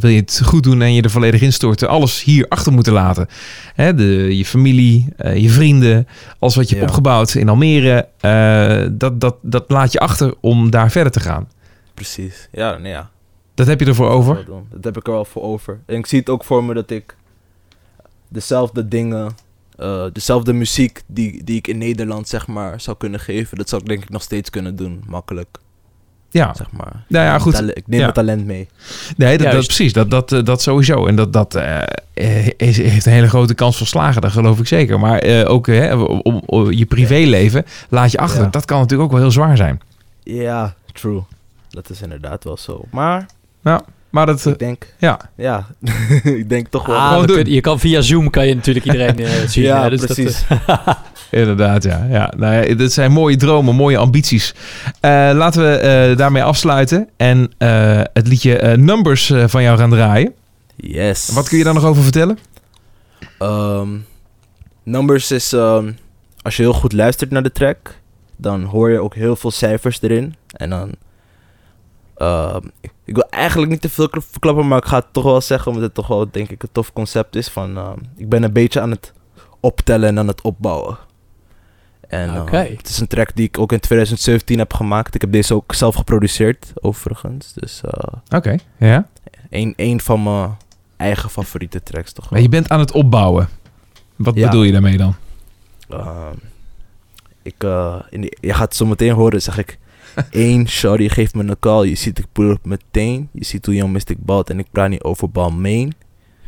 wil 0.00 0.10
je 0.10 0.20
het 0.20 0.40
goed 0.44 0.62
doen 0.62 0.82
en 0.82 0.94
je 0.94 1.02
er 1.02 1.10
volledig 1.10 1.40
instorten, 1.40 1.88
alles 1.88 2.24
hier 2.24 2.46
achter 2.48 2.72
moeten 2.72 2.92
laten. 2.92 3.26
Hè? 3.74 3.94
De, 3.94 4.36
je 4.36 4.44
familie, 4.44 5.06
eh, 5.16 5.36
je 5.36 5.50
vrienden, 5.50 6.08
alles 6.38 6.54
wat 6.56 6.68
je 6.68 6.74
hebt 6.74 6.80
Ja. 6.86 6.88
opgebouwd 6.96 7.34
in 7.34 7.48
Almere, 7.48 8.08
eh, 8.20 8.86
dat, 8.92 9.20
dat, 9.20 9.36
dat 9.42 9.64
laat 9.68 9.92
je 9.92 9.98
achter 10.00 10.34
om 10.40 10.70
daar 10.70 10.90
verder 10.90 11.12
te 11.12 11.20
gaan. 11.20 11.48
Precies. 11.94 12.48
Ja, 12.52 12.76
nee, 12.78 12.92
ja. 12.92 13.10
Dat 13.54 13.66
heb 13.66 13.80
je 13.80 13.86
ervoor 13.86 14.08
over. 14.10 14.44
Dat 14.70 14.84
heb 14.84 14.96
ik 14.96 15.06
er 15.06 15.12
wel 15.12 15.24
voor 15.24 15.42
over. 15.42 15.78
En 15.86 15.96
ik 15.96 16.06
zie 16.06 16.18
het 16.18 16.28
ook 16.28 16.44
voor 16.44 16.64
me 16.64 16.74
dat 16.74 16.90
ik 16.90 17.16
dezelfde 18.28 18.88
dingen, 18.88 19.36
eh, 19.78 20.04
dezelfde 20.12 20.52
muziek 20.52 21.02
die, 21.06 21.44
die 21.44 21.56
ik 21.56 21.66
in 21.66 21.78
Nederland 21.78 22.28
zeg 22.28 22.46
maar 22.46 22.80
zou 22.80 22.96
kunnen 22.96 23.20
geven, 23.20 23.56
dat 23.58 23.68
zou 23.68 23.82
ik 23.82 23.88
denk 23.88 24.02
ik 24.02 24.10
nog 24.10 24.22
steeds 24.22 24.50
kunnen 24.50 24.76
doen, 24.76 25.02
makkelijk. 25.06 25.48
Ja, 26.30 26.54
Zeg 26.54 26.70
maar. 26.72 27.04
nou 27.08 27.24
ja, 27.24 27.38
goed. 27.38 27.54
Ik 27.76 27.86
neem 27.86 27.98
Ja. 27.98 28.02
mijn 28.02 28.12
talent 28.12 28.44
mee. 28.46 28.68
Nee, 29.16 29.36
dat, 29.36 29.44
dat 29.44 29.52
Juist. 29.52 29.66
precies. 29.66 29.92
Dat, 29.92 30.10
dat, 30.10 30.32
eh, 30.32 30.44
dat 30.44 30.62
sowieso. 30.62 31.06
En 31.06 31.16
dat, 31.16 31.32
dat 31.32 31.54
eh, 31.54 32.46
is, 32.56 32.76
heeft 32.76 33.06
een 33.06 33.12
hele 33.12 33.28
grote 33.28 33.54
kans 33.54 33.76
van 33.76 33.86
slagen, 33.86 34.20
dat 34.22 34.30
geloof 34.32 34.58
ik 34.58 34.66
zeker. 34.66 35.00
Maar 35.00 35.18
eh, 35.18 35.50
ook 35.50 35.68
eh, 35.68 36.02
om, 36.22 36.42
om 36.46 36.72
je 36.72 36.86
privéleven 36.86 37.64
laat 37.88 38.10
je 38.12 38.18
achter. 38.18 38.42
Ja. 38.42 38.48
Dat 38.48 38.64
kan 38.64 38.78
natuurlijk 38.78 39.04
ook 39.08 39.12
wel 39.14 39.20
heel 39.22 39.30
zwaar 39.30 39.56
zijn. 39.56 39.80
Ja, 40.22 40.74
true. 40.92 41.22
Dat 41.70 41.90
is 41.90 42.02
inderdaad 42.02 42.44
wel 42.44 42.56
zo. 42.56 42.84
Maar 42.90 43.26
Maar 44.10 44.26
dat, 44.26 44.46
eh, 44.46 44.52
ik 44.52 44.58
denk, 44.58 44.86
ja. 44.98 45.20
ja, 45.36 45.66
ik 46.40 46.48
denk 46.48 46.68
toch 46.68 46.86
wel. 46.86 46.96
Ah, 46.96 47.16
doen. 47.26 47.26
kun- 47.36 47.52
je 47.52 47.60
kan 47.60 47.78
via 47.80 48.00
Zoom 48.00 48.30
kan 48.30 48.46
je 48.46 48.54
natuurlijk 48.54 48.86
iedereen 48.92 49.18
eh, 49.18 49.30
zien. 49.48 49.64
ja, 49.64 49.82
hè, 49.82 49.90
dus 49.90 50.00
dat, 50.00 50.12
precies. 50.14 50.44
Inderdaad, 51.30 51.82
ja. 51.84 52.06
ja. 52.10 52.32
Nou 52.36 52.54
ja, 52.68 52.74
dat 52.74 52.92
zijn 52.92 53.12
mooie 53.12 53.36
dromen, 53.36 53.74
mooie 53.74 53.96
ambities. 53.98 54.54
Eh, 55.00 55.10
laten 55.34 55.62
we 55.62 55.76
eh, 55.76 56.16
daarmee 56.16 56.42
afsluiten 56.42 57.08
en 57.16 57.52
eh, 57.58 58.00
het 58.12 58.28
liedje 58.28 58.58
eh, 58.58 58.76
Numbers 58.76 59.30
eh, 59.30 59.44
van 59.46 59.62
jou 59.62 59.78
gaan 59.78 59.90
draaien. 59.90 60.32
yes. 60.76 61.28
Wat 61.28 61.48
kun 61.48 61.58
je 61.58 61.64
daar 61.64 61.74
nog 61.74 61.84
over 61.84 62.02
vertellen? 62.02 62.38
Ehm, 63.38 63.88
numbers 64.82 65.30
is, 65.30 65.52
ehm, 65.52 65.92
als 66.42 66.56
je 66.56 66.62
heel 66.62 66.72
goed 66.72 66.92
luistert 66.92 67.30
naar 67.30 67.42
de 67.42 67.52
track, 67.52 67.94
dan 68.36 68.62
hoor 68.62 68.90
je 68.90 68.98
ook 69.00 69.14
heel 69.14 69.36
veel 69.36 69.50
cijfers 69.50 70.02
erin. 70.02 70.34
En 70.52 70.70
dan, 70.70 70.90
ehm, 72.18 72.60
ik, 73.04 73.14
wil 73.14 73.26
eigenlijk 73.30 73.70
niet 73.70 73.80
te 73.80 73.88
veel 73.88 74.08
kla- 74.08 74.20
verklappen, 74.30 74.68
maar 74.68 74.78
ik 74.78 74.84
ga 74.84 74.96
het 74.98 75.12
toch 75.12 75.24
wel 75.24 75.40
zeggen, 75.40 75.66
omdat 75.68 75.82
het 75.86 75.94
toch 75.94 76.06
wel, 76.06 76.30
denk 76.30 76.50
ik, 76.50 76.62
een 76.62 76.68
tof 76.72 76.92
concept 76.92 77.36
is. 77.36 77.48
Van, 77.48 77.76
ehm, 77.76 77.98
ik 78.16 78.28
ben 78.28 78.42
een 78.42 78.52
beetje 78.52 78.80
aan 78.80 78.90
het 78.90 79.12
optellen 79.60 80.08
en 80.08 80.18
aan 80.18 80.26
het 80.28 80.40
opbouwen. 80.42 80.98
En 82.08 82.28
ehm, 82.34 82.54
het 82.76 82.88
is 82.88 82.98
een 83.00 83.06
track 83.06 83.30
die 83.36 83.46
ik 83.46 83.58
ook 83.58 83.72
in 83.72 83.80
2017 83.80 84.58
heb 84.58 84.74
gemaakt. 84.74 85.14
Ik 85.14 85.20
heb 85.20 85.32
deze 85.32 85.54
ook 85.54 85.74
zelf 85.74 85.94
geproduceerd, 85.94 86.72
overigens. 86.74 87.52
Dus 87.52 87.80
eh 87.84 88.16
Oké, 88.36 88.56
ja. 88.78 89.08
een, 89.50 89.72
een 89.76 90.00
van 90.00 90.22
mijn 90.22 90.56
eigen 90.96 91.30
favoriete 91.30 91.82
tracks 91.82 92.12
toch. 92.12 92.30
Maar 92.30 92.40
je 92.40 92.48
bent 92.48 92.68
aan 92.68 92.80
het 92.80 92.92
opbouwen. 92.92 93.48
Wat 94.16 94.34
Ja. 94.34 94.44
bedoel 94.48 94.62
je 94.62 94.72
daarmee 94.72 94.96
dan? 94.96 95.14
Ik, 97.42 97.54
eh, 97.64 97.94
in 98.10 98.20
die- 98.20 98.36
je 98.40 98.52
gaat 98.54 98.68
het 98.68 98.76
zo 98.76 98.86
meteen 98.86 99.12
horen, 99.12 99.42
zeg 99.42 99.58
ik. 99.58 99.78
Eén, 100.30 100.68
shorty 100.68 101.08
geeft 101.08 101.34
me 101.34 101.42
een 101.42 101.58
call. 101.58 101.86
Je 101.88 101.94
ziet, 101.94 102.18
ik 102.18 102.26
pull 102.32 102.50
up 102.50 102.64
meteen. 102.64 103.28
Je 103.32 103.44
ziet 103.44 103.66
hoe 103.66 103.74
Young 103.74 103.92
Mystic 103.92 104.18
balt 104.20 104.50
en 104.50 104.58
ik 104.58 104.66
praat 104.70 104.88
niet 104.88 105.02
over 105.02 105.30
Balmain. 105.30 105.94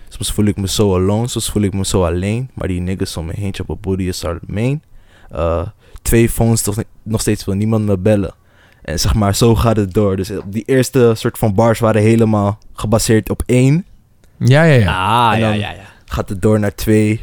Soms 0.08 0.32
voel 0.32 0.44
ik 0.44 0.56
me 0.56 0.68
zo 0.68 0.94
alone, 0.94 1.28
soms 1.28 1.50
voel 1.50 1.62
ik 1.62 1.72
me 1.72 1.84
zo 1.86 2.04
alleen. 2.04 2.50
Maar 2.54 2.68
die 2.68 2.80
niggas 2.80 3.16
om 3.16 3.26
me 3.26 3.32
heen, 3.36 3.54
op 3.60 3.68
een 3.68 3.78
booty 3.80 4.02
is 4.02 4.24
our 4.24 4.38
main. 4.46 4.82
Eh, 5.30 5.66
twee 6.02 6.28
phones, 6.28 6.62
toch, 6.62 6.82
nog 7.02 7.20
steeds 7.20 7.44
wil 7.44 7.54
niemand 7.54 7.86
me 7.86 7.98
bellen. 7.98 8.34
En 8.82 9.00
zeg 9.00 9.14
maar, 9.14 9.34
zo 9.34 9.54
gaat 9.54 9.76
het 9.76 9.94
door. 9.94 10.16
Dus 10.16 10.30
die 10.46 10.62
eerste 10.66 11.12
soort 11.16 11.38
van 11.38 11.54
bars 11.54 11.78
waren 11.78 12.02
helemaal 12.02 12.58
gebaseerd 12.72 13.30
op 13.30 13.42
één. 13.46 13.84
Ja, 14.38 14.62
ja, 14.62 14.74
ja. 14.74 15.28
Ah, 15.28 15.32
En 15.34 15.40
ja, 15.40 15.52
ja, 15.52 15.70
ja. 15.70 15.82
Gaat 16.04 16.28
het 16.28 16.42
door 16.42 16.58
naar 16.60 16.74
twee. 16.74 17.20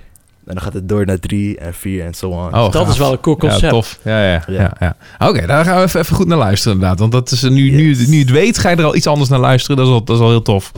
En 0.48 0.54
dan 0.54 0.64
gaat 0.64 0.74
het 0.74 0.90
door 0.90 1.06
naar 1.06 1.20
drie 1.20 1.58
en 1.58 1.74
vier 1.74 2.06
en 2.06 2.14
zo 2.14 2.30
on. 2.30 2.46
Oh, 2.46 2.52
Dat 2.52 2.76
gaaf. 2.76 2.90
is 2.90 2.98
wel 2.98 3.12
een 3.12 3.20
cool 3.20 3.38
concept. 3.38 3.62
Ja, 3.62 3.70
tof. 3.70 4.00
Ja, 4.04 4.24
ja, 4.28 4.44
ja. 4.48 4.74
Ja. 4.80 4.96
ja, 5.20 5.28
Oké, 5.28 5.46
daar 5.46 5.66
gaan 5.66 5.78
we 5.78 5.84
even, 5.84 6.00
even 6.00 6.16
goed 6.16 6.28
naar 6.28 6.38
luisteren 6.38 6.74
inderdaad. 6.74 7.00
Want 7.00 7.12
dat 7.12 7.32
is, 7.32 7.42
nu, 7.42 7.50
nu, 7.50 7.88
Yes. 7.96 8.08
nu 8.08 8.14
je 8.16 8.22
het 8.22 8.30
weet, 8.32 8.58
ga 8.58 8.70
je 8.70 8.76
er 8.76 8.84
al 8.84 8.96
iets 8.96 9.08
anders 9.08 9.30
naar 9.30 9.40
luisteren. 9.40 9.78
Dat 9.78 9.86
is 9.88 9.92
al, 9.94 10.04
dat 10.04 10.16
is 10.16 10.22
al 10.22 10.30
heel 10.30 10.42
tof. 10.42 10.72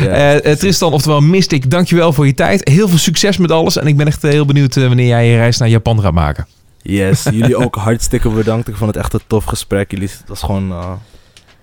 Ja, 0.00 0.06
Eh, 0.40 0.52
Tristan, 0.56 0.92
oftewel 0.92 1.20
Mystic, 1.20 1.70
dankjewel 1.70 2.12
voor 2.12 2.26
je 2.26 2.34
tijd. 2.34 2.68
Heel 2.68 2.88
veel 2.88 2.98
succes 2.98 3.36
met 3.36 3.50
alles. 3.50 3.76
En 3.76 3.86
ik 3.86 3.96
ben 3.96 4.06
echt 4.06 4.24
eh, 4.24 4.30
heel 4.30 4.44
benieuwd 4.44 4.76
eh, 4.76 4.86
wanneer 4.86 5.06
jij 5.06 5.28
je 5.30 5.36
reis 5.36 5.58
naar 5.58 5.68
Japan 5.68 6.00
gaat 6.00 6.12
maken. 6.12 6.46
Yes, 6.82 7.22
jullie 7.32 7.56
ook 7.56 7.74
hartstikke 7.76 8.28
bedankt. 8.28 8.68
Ik 8.68 8.76
vond 8.76 8.94
het 8.94 9.04
echt 9.04 9.12
een 9.12 9.20
tof 9.26 9.44
gesprek. 9.44 9.90
Jullie, 9.90 10.08
het 10.08 10.28
was 10.28 10.40
gewoon, 10.40 10.70
eh, 10.70 10.90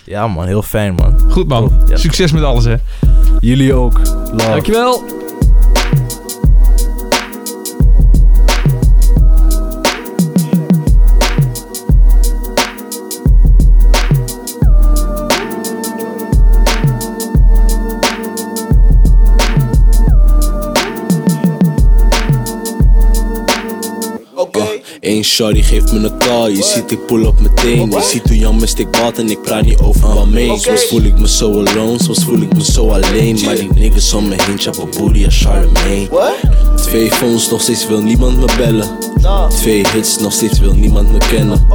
ja 0.06 0.28
man, 0.28 0.46
heel 0.46 0.62
fijn 0.64 0.96
man. 0.96 1.20
Goed 1.30 1.48
man. 1.48 1.64
Tof, 1.80 1.90
ja. 1.90 1.98
Succes 1.98 2.32
met 2.32 2.44
alles 2.44 2.66
hè. 2.66 2.76
Jullie 3.40 3.74
ook. 3.74 4.00
Love. 4.32 4.36
Dankjewel. 4.50 5.21
Shorty 25.24 25.62
geeft 25.62 25.92
me 25.92 26.00
een 26.00 26.18
call, 26.18 26.52
je 26.52 26.64
ziet 26.64 26.92
ik 26.92 27.06
pull 27.06 27.26
op 27.26 27.40
meteen. 27.40 27.92
Je 27.92 28.02
ziet 28.02 28.44
hoe 28.44 28.54
Mystic 28.54 28.92
balt 28.92 29.18
en 29.18 29.30
ik 29.30 29.42
praat 29.42 29.66
niet 29.66 29.80
over 29.80 30.14
wat 30.14 30.28
mee 30.28 30.60
Soms 30.60 30.86
voel 30.86 31.02
ik 31.02 31.20
me 31.20 31.28
zo 31.28 31.66
alone, 31.66 32.04
soms 32.04 32.24
voel 32.24 32.42
ik 32.42 32.54
me 32.54 32.64
zo 32.64 32.90
alleen. 32.90 33.40
Maar 33.46 33.56
die 33.56 33.70
niggas 33.74 34.14
om 34.14 34.28
me 34.28 34.36
heen, 34.44 34.60
chappen 34.60 34.90
booty 34.98 35.26
als 35.26 35.42
Charlemagne. 35.42 36.10
Twee 36.76 37.12
phones, 37.12 37.50
nog 37.50 37.62
steeds 37.62 37.88
wil 37.88 38.02
niemand 38.02 38.38
me 38.40 38.46
bellen 38.58 39.11
Twee 39.58 39.86
hits, 39.94 40.18
nog 40.18 40.34
steeds 40.34 40.60
wil 40.60 40.74
niemand 40.74 41.12
me 41.12 41.18
kennen. 41.18 41.68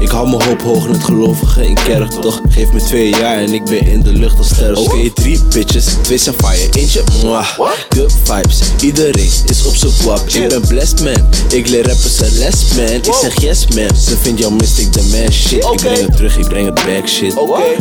Ik 0.00 0.08
hou 0.08 0.28
mijn 0.28 0.42
hoop 0.42 0.62
hoog 0.62 0.86
in 0.86 0.92
het 0.92 1.04
gelovige 1.04 1.66
in 1.66 1.74
kerk 1.74 2.10
Toch? 2.10 2.40
Geef 2.48 2.72
me 2.72 2.82
twee 2.82 3.08
jaar 3.08 3.36
en 3.36 3.54
ik 3.54 3.64
ben 3.64 3.86
in 3.86 4.02
de 4.02 4.12
lucht 4.12 4.38
als 4.38 4.48
sterren. 4.48 4.76
Oké, 4.76 5.10
drie 5.14 5.40
bitches, 5.54 5.84
twee 6.02 6.18
zijn 6.18 6.34
fire, 6.44 6.68
eentje 6.72 7.02
mwah. 7.22 7.46
Good 7.88 8.12
vibes, 8.22 8.60
iedereen 8.80 9.30
is 9.46 9.66
op 9.66 9.76
z'n 9.76 10.02
kwap 10.02 10.28
Ik 10.28 10.48
ben 10.48 10.60
blessed 10.68 11.02
man, 11.02 11.28
ik 11.50 11.68
leer 11.68 11.86
rappers 11.86 12.20
een 12.20 12.38
les 12.38 12.74
man. 12.76 12.84
Ik 12.86 13.14
zeg 13.20 13.40
yes 13.40 13.66
man, 13.66 13.96
ze 13.96 14.16
vindt 14.16 14.40
jou 14.40 14.52
mystic 14.52 14.92
the 14.92 15.02
man 15.10 15.32
shit. 15.32 15.64
Ik 15.64 15.76
breng 15.76 16.00
het 16.00 16.16
terug, 16.16 16.38
ik 16.38 16.48
breng 16.48 16.66
het 16.66 16.74
back 16.74 17.08
shit. 17.08 17.34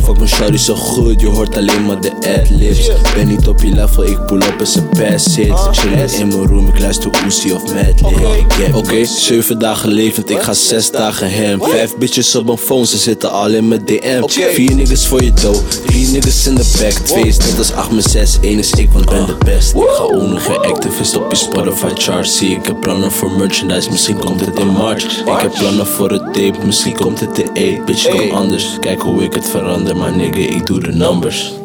Fuck 0.04 0.17
mijn 0.17 0.30
shawty 0.30 0.58
zo 0.58 0.76
goed, 0.76 1.21
je 1.21 1.28
hoort 1.28 1.58
alleen 1.58 1.86
maar 1.86 2.02
de 2.02 2.12
ad-libs. 2.39 2.89
Ben 3.15 3.28
niet 3.28 3.47
op 3.47 3.62
je 3.62 3.69
level, 3.73 4.04
ik 4.04 4.26
pull 4.26 4.41
up 4.41 4.60
en 4.60 4.67
ze 4.67 4.82
pass 4.82 5.38
it 5.38 5.52
Chillen 5.71 6.13
in 6.13 6.28
mijn 6.28 6.47
room, 6.47 6.67
ik 6.67 6.80
luister 6.80 7.12
Uzi 7.26 7.52
of 7.52 7.63
Madlib. 7.63 8.76
Oké, 8.76 9.03
zeven 9.06 9.60
dagen 9.60 9.89
levend, 9.89 10.30
ik 10.30 10.42
ga 10.42 10.54
zes 10.54 10.92
dagen 10.92 11.32
hem. 11.32 11.62
Vijf 11.62 11.96
bitches 11.98 12.36
op 12.36 12.46
mijn 12.46 12.58
phone, 12.58 12.86
ze 12.86 12.98
zitten 12.98 13.32
al 13.32 13.50
in 13.50 13.68
mijn 13.68 13.86
DM 13.86 14.24
Vier 14.28 14.76
niggas 14.76 15.08
voor 15.08 15.24
je 15.24 15.34
dough, 15.34 15.60
drie 15.86 16.08
niggas 16.08 16.48
in 16.48 16.56
de 16.56 16.72
back. 16.80 16.92
Twee 16.92 17.28
is 17.28 17.38
net 17.38 17.58
als 17.58 17.74
8 17.74 17.92
met 17.92 18.04
6, 18.04 18.38
één 18.42 18.60
is 18.60 18.72
ik, 18.72 18.89
want 18.92 19.06
ben 19.06 19.26
de 19.26 19.36
best. 19.46 19.74
Ik 19.76 19.89
ga 19.89 20.04
ownen, 20.04 20.39
geen 20.42 20.58
activist 20.58 21.16
op 21.16 21.32
je 21.32 21.38
Spotify 21.38 21.94
chart. 21.94 22.30
Zie 22.30 22.56
ik 22.56 22.66
heb 22.66 22.80
plannen 22.80 23.12
voor 23.12 23.32
merchandise, 23.32 23.89
misschien 23.92 24.18
komt 24.18 24.46
het 24.46 24.60
in 24.60 24.68
March. 24.68 25.20
Ik 25.20 25.42
heb 25.42 25.54
plannen 25.54 25.88
voor 25.88 26.12
het 26.12 26.34
tape, 26.34 26.66
misschien 26.66 26.94
komt 26.96 27.20
het 27.20 27.39
in 27.39 27.78
8 27.78 27.86
Bitch, 27.86 28.10
kom 28.10 28.32
anders, 28.32 28.78
kijk 28.80 29.02
hoe 29.02 29.24
ik 29.24 29.34
het 29.34 29.50
verander 29.50 29.96
Maar 29.96 30.16
nigga, 30.16 30.39
ik 30.39 30.66
doe 30.66 30.80
de 30.80 30.92
numbers 30.92 31.62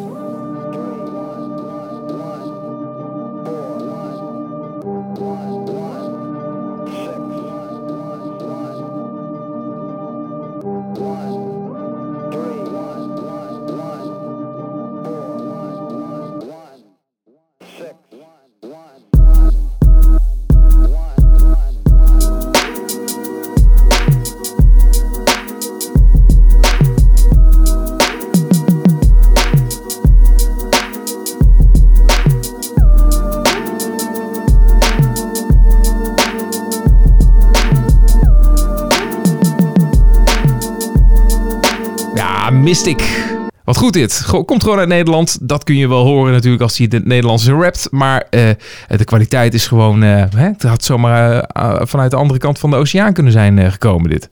Mystic. 42.69 43.27
Wat 43.63 43.77
goed 43.77 43.93
dit. 43.93 44.25
Komt 44.45 44.63
gewoon 44.63 44.79
uit 44.79 44.87
Nederland. 44.87 45.37
Dat 45.41 45.63
kun 45.63 45.75
je 45.75 45.87
wel 45.87 46.03
horen 46.03 46.33
natuurlijk 46.33 46.61
als 46.61 46.77
hij 46.77 46.87
het 46.89 47.05
Nederlandse 47.05 47.51
rapt. 47.51 47.87
Maar 47.91 48.27
eh, 48.29 48.49
de 48.87 49.03
kwaliteit 49.03 49.53
is 49.53 49.67
gewoon... 49.67 50.03
eh, 50.03 50.23
hè, 50.35 50.43
het 50.43 50.63
had 50.63 50.83
zomaar 50.83 51.39
eh, 51.39 51.63
uh, 51.63 51.81
vanuit 51.85 52.11
de 52.11 52.17
andere 52.17 52.39
kant 52.39 52.59
van 52.59 52.69
de 52.69 52.75
oceaan 52.75 53.13
kunnen 53.13 53.31
zijn 53.31 53.71
gekomen 53.71 54.09
dit. 54.09 54.29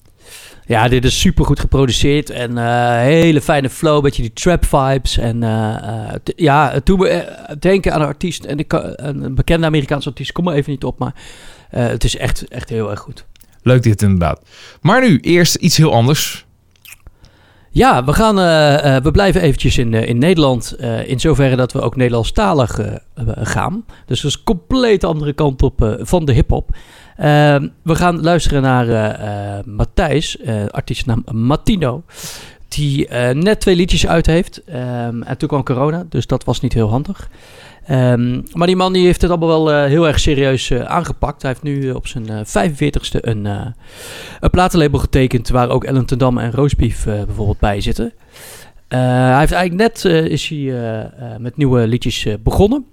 Ja, 0.66 0.88
dit 0.88 1.06
is 1.06 1.20
super 1.20 1.46
goed 1.46 1.60
geproduceerd 1.60 2.30
en 2.30 2.58
eh, 2.58 3.00
hele 3.02 3.42
fijne 3.42 3.70
flow, 3.70 4.04
beetje 4.04 4.22
die 4.22 4.34
trap 4.34 4.66
vibes. 4.66 5.18
En 5.18 5.40
ja, 6.36 6.72
het 6.72 6.86
doet 6.86 7.00
me 7.00 7.08
eh, 7.08 7.56
denken 7.60 7.94
aan 7.94 8.02
een 8.02 8.08
artiest, 8.08 8.44
en 8.44 8.66
een 8.96 9.36
bekende 9.36 9.66
Amerikaanse 9.66 10.10
artiest, 10.10 10.32
kom 10.32 10.48
er 10.48 10.54
even 10.54 10.72
niet 10.72 10.84
op, 10.84 11.00
maar 11.00 11.14
het 11.70 12.04
is 12.04 12.18
echt, 12.18 12.48
echt 12.48 12.70
heel 12.70 12.90
erg 12.90 13.00
goed. 13.00 13.26
Leuk 13.62 13.84
dit 13.84 14.02
inderdaad. 14.02 14.42
Maar 14.82 15.08
nu 15.10 15.20
eerst 15.20 15.56
iets 15.56 15.78
heel 15.78 15.94
anders. 15.94 16.46
Ja, 17.72 18.04
we, 18.04 18.14
gaan, 18.14 18.40
eh, 18.40 18.96
eh, 18.96 19.04
we 19.04 19.12
blijven 19.12 19.42
eventjes 19.42 19.78
in, 19.78 19.94
eh, 19.94 20.08
in 20.08 20.18
Nederland. 20.18 20.76
in 21.06 21.20
zoverre 21.20 21.56
dat 21.56 21.72
we 21.72 21.82
ook 21.82 21.96
Nederlandstalig 21.96 22.80
gaan. 23.42 23.86
Dus 24.06 24.22
dat 24.22 24.32
is 24.32 24.44
compleet 24.44 25.04
andere 25.04 25.34
kant 25.34 25.64
op 25.64 25.98
van 26.00 26.26
de 26.26 26.32
hip-hop. 26.32 26.70
Ehm, 27.18 27.68
we 27.82 27.96
gaan 27.96 28.22
luisteren 28.22 28.62
naar 28.62 28.88
Matthijs, 29.66 30.38
artiestnaam 30.70 31.24
Martino. 31.32 32.04
Die 32.68 33.10
net 33.34 33.60
twee 33.60 33.76
liedjes 33.76 34.08
uit 34.08 34.26
heeft. 34.26 34.64
Ehm, 34.64 35.22
en 35.22 35.38
toen 35.38 35.48
kwam 35.48 35.64
corona, 35.64 36.06
dus 36.10 36.28
dat 36.28 36.44
was 36.44 36.62
niet 36.62 36.74
heel 36.74 36.90
handig. 36.90 37.30
Ehm, 37.88 38.42
maar 38.54 38.68
die 38.68 38.76
man 38.76 38.94
die 38.94 39.06
heeft 39.06 39.22
het 39.22 39.30
allemaal 39.30 39.48
wel 39.48 39.72
eh, 39.72 39.90
heel 39.90 40.08
erg 40.08 40.20
serieus 40.20 40.70
eh, 40.70 40.82
aangepakt. 40.82 41.42
Hij 41.42 41.52
heeft 41.52 41.64
nu 41.64 41.90
eh, 41.90 41.96
op 41.96 42.08
zijn 42.08 42.30
eh 42.30 42.70
45ste 42.70 43.20
een, 43.22 43.46
een 43.46 44.50
platenlabel 44.52 45.00
getekend 45.00 45.50
waar 45.50 45.70
ook 45.70 45.84
Ellen 45.84 46.06
ten 46.06 46.18
Damme 46.18 46.42
en 46.42 46.52
Roastbeef 46.52 47.06
eh, 47.06 47.24
bijvoorbeeld 47.24 47.60
bij 47.60 47.82
zitten. 47.82 48.14
Hij 48.88 49.40
heeft 49.40 49.52
eigenlijk 49.52 49.74
net 49.74 50.06
is 50.32 50.48
hij, 50.48 51.12
met 51.40 51.58
nieuwe 51.58 51.88
liedjes 51.88 52.28
begonnen. 52.44 52.86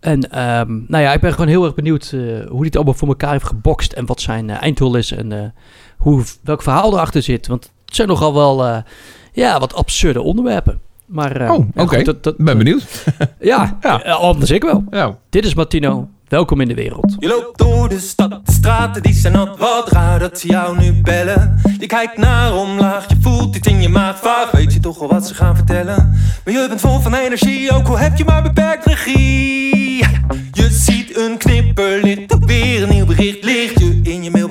En 0.00 0.30
ehm, 0.30 0.80
nou 0.86 1.02
ja, 1.02 1.12
ik 1.12 1.20
ben 1.20 1.32
gewoon 1.32 1.48
heel 1.48 1.64
erg 1.64 1.74
benieuwd 1.74 2.10
hoe 2.10 2.56
hij 2.56 2.64
het 2.64 2.76
allemaal 2.76 2.94
voor 2.94 3.08
elkaar 3.08 3.32
heeft 3.32 3.46
gebokst 3.46 3.92
en 3.92 4.06
wat 4.06 4.20
zijn 4.20 4.50
einddoel 4.50 4.96
is 4.96 5.12
en 5.12 5.54
hoe, 5.96 6.24
welk 6.42 6.62
verhaal 6.62 6.92
erachter 6.92 7.22
zit. 7.22 7.46
Want 7.46 7.70
het 7.84 7.96
zijn 7.96 8.08
nogal 8.08 8.34
wel 8.34 8.82
ja, 9.32 9.58
wat 9.58 9.74
absurde 9.74 10.22
onderwerpen. 10.22 10.80
Maar, 11.10 11.36
eh, 11.40 11.50
Oh, 11.50 11.66
oké. 11.76 12.02
Ben 12.36 12.58
benieuwd. 12.58 12.84
Ja, 13.40 13.76
Ja. 13.80 14.02
eh, 14.02 14.14
anders 14.20 14.50
ik 14.50 14.62
wel. 14.62 14.84
Ja. 14.90 15.16
Dit 15.30 15.44
is 15.44 15.54
Martino. 15.54 16.08
Welkom 16.28 16.60
in 16.60 16.68
de 16.68 16.74
wereld. 16.74 17.16
Je 17.18 17.28
loopt 17.28 17.58
door 17.58 17.88
de 17.88 17.98
stad, 17.98 18.30
de 18.46 18.52
straten 18.52 19.02
die 19.02 19.12
zijn 19.14 19.32
nat. 19.32 19.58
Wat 19.58 19.90
raar 19.92 20.18
dat 20.18 20.38
ze 20.38 20.46
jou 20.48 20.78
nu 20.78 21.00
bellen. 21.02 21.60
Je 21.78 21.86
kijkt 21.86 22.16
naar 22.16 22.54
omlaag, 22.56 23.08
je 23.08 23.16
voelt 23.20 23.56
iets 23.56 23.68
in 23.68 23.82
je 23.82 23.88
maag. 23.88 24.18
Vaag 24.18 24.50
weet 24.50 24.72
je 24.72 24.80
toch 24.80 24.98
wel 24.98 25.08
wat 25.08 25.26
ze 25.26 25.34
gaan 25.34 25.56
vertellen. 25.56 25.96
Maar 26.44 26.54
je 26.54 26.66
bent 26.68 26.80
vol 26.80 27.00
van 27.00 27.14
energie, 27.14 27.72
ook 27.72 27.88
al 27.88 27.98
heb 27.98 28.16
je 28.18 28.24
maar 28.24 28.42
beperkt 28.42 28.84
regie. 28.86 30.04
Je 30.52 30.68
ziet 30.70 31.16
een 31.16 31.36
knipperlicht, 31.38 32.36
weer 32.44 32.82
een 32.82 32.88
nieuw 32.88 33.06
bericht. 33.06 33.44
Ligt 33.44 33.79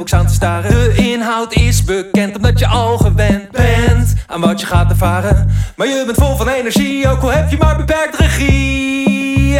De 0.10 0.94
inhoud 0.96 1.54
is 1.54 1.84
bekend, 1.84 2.36
omdat 2.36 2.60
je 2.60 2.68
al 2.68 2.98
gewend 2.98 3.52
bent 3.52 4.14
aan 4.28 4.42
wat 4.42 4.60
je 4.60 4.66
gaat 4.66 4.90
ervaren. 4.90 5.50
Maar 5.76 5.88
je 5.88 6.04
bent 6.06 6.18
vol 6.18 6.36
van 6.36 6.48
energie, 6.48 7.10
ook 7.10 7.22
al 7.22 7.32
heb 7.32 7.50
je 7.50 7.58
maar 7.58 7.78
beperkt 7.78 8.16
regie. 8.16 9.60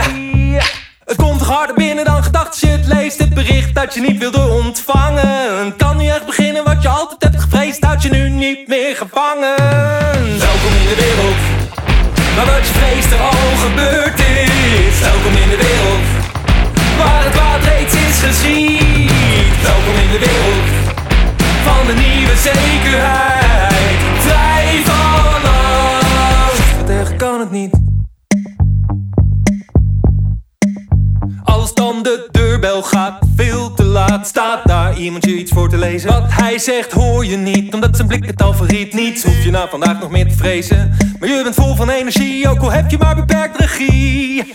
Het 1.06 1.16
komt 1.16 1.42
harder 1.42 1.76
binnen 1.76 2.06
dan 2.06 2.24
gedacht 2.24 2.60
je 2.60 2.68
het 2.68 2.88
leest. 2.88 3.20
Het 3.20 3.34
bericht 3.34 3.76
dat 3.76 3.94
je 3.94 4.02
niet 4.02 4.18
wilde 4.18 4.48
ontvangen. 4.48 5.76
Kan 5.78 5.98
nu 5.98 6.08
echt 6.08 6.26
beginnen 6.26 6.64
wat 6.64 6.82
je 6.82 6.90
altijd 6.90 7.24
hebt 7.24 7.42
gevreesd. 7.42 7.84
Houdt 7.84 8.04
je 8.04 8.10
nu 8.10 8.30
niet 8.30 8.68
meer 8.68 8.96
gevangen. 8.96 9.56
Welkom 10.40 10.74
in 10.80 10.88
de 10.90 10.96
wereld. 10.98 11.42
Waar 12.36 12.46
wat 12.46 12.68
je 12.68 12.74
vreest 12.74 13.12
er 13.12 13.20
al 13.20 13.58
gebeurd 13.58 14.20
is. 14.20 15.00
Welkom 15.00 15.34
in 15.44 15.50
de 15.50 15.58
wereld. 15.58 16.39
Waar 17.04 17.24
het 17.24 17.34
kwaad 17.34 17.64
reeds 17.64 17.94
is 17.94 18.20
geschied. 18.24 19.62
Welkom 19.62 19.96
in 20.04 20.12
de 20.12 20.20
wereld. 20.28 20.68
Van 21.68 21.86
de 21.88 21.94
nieuwe 21.94 22.36
zekerheid. 22.36 24.00
Vrij 24.20 24.82
van 24.86 25.52
angst. 25.52 27.10
Wat 27.10 27.16
kan 27.16 27.40
het 27.40 27.52
niet. 27.52 27.74
Als 31.44 31.74
dan 31.74 32.04
de 32.04 32.28
deurbel 32.32 32.84
gaat, 32.84 33.20
veel 33.36 33.74
te 33.74 33.84
laat, 33.84 34.28
staat 34.28 34.68
daar 34.68 34.98
iemand 34.98 35.26
je 35.26 35.38
iets 35.38 35.52
voor 35.52 35.70
te 35.70 35.78
lezen. 35.78 36.10
Wat 36.10 36.26
hij 36.28 36.60
zegt 36.60 36.92
hoor 36.92 37.26
je 37.26 37.38
niet, 37.38 37.74
omdat 37.74 37.96
zijn 37.96 38.08
blik 38.08 38.26
het 38.26 38.42
al 38.42 38.54
verriet. 38.54 38.94
Niets 38.94 39.24
hoef 39.24 39.44
je 39.44 39.52
nou 39.52 39.70
vandaag 39.70 40.00
nog 40.00 40.10
meer 40.10 40.28
te 40.28 40.36
vrezen. 40.36 40.98
Maar 41.20 41.30
je 41.30 41.44
bent 41.44 41.56
vol 41.56 41.76
van 41.76 41.90
energie, 41.90 42.50
ook 42.50 42.60
al 42.60 42.72
heb 42.72 42.92
je 42.92 42.98
maar 42.98 43.16
beperkt 43.16 43.58
regie. 43.58 44.54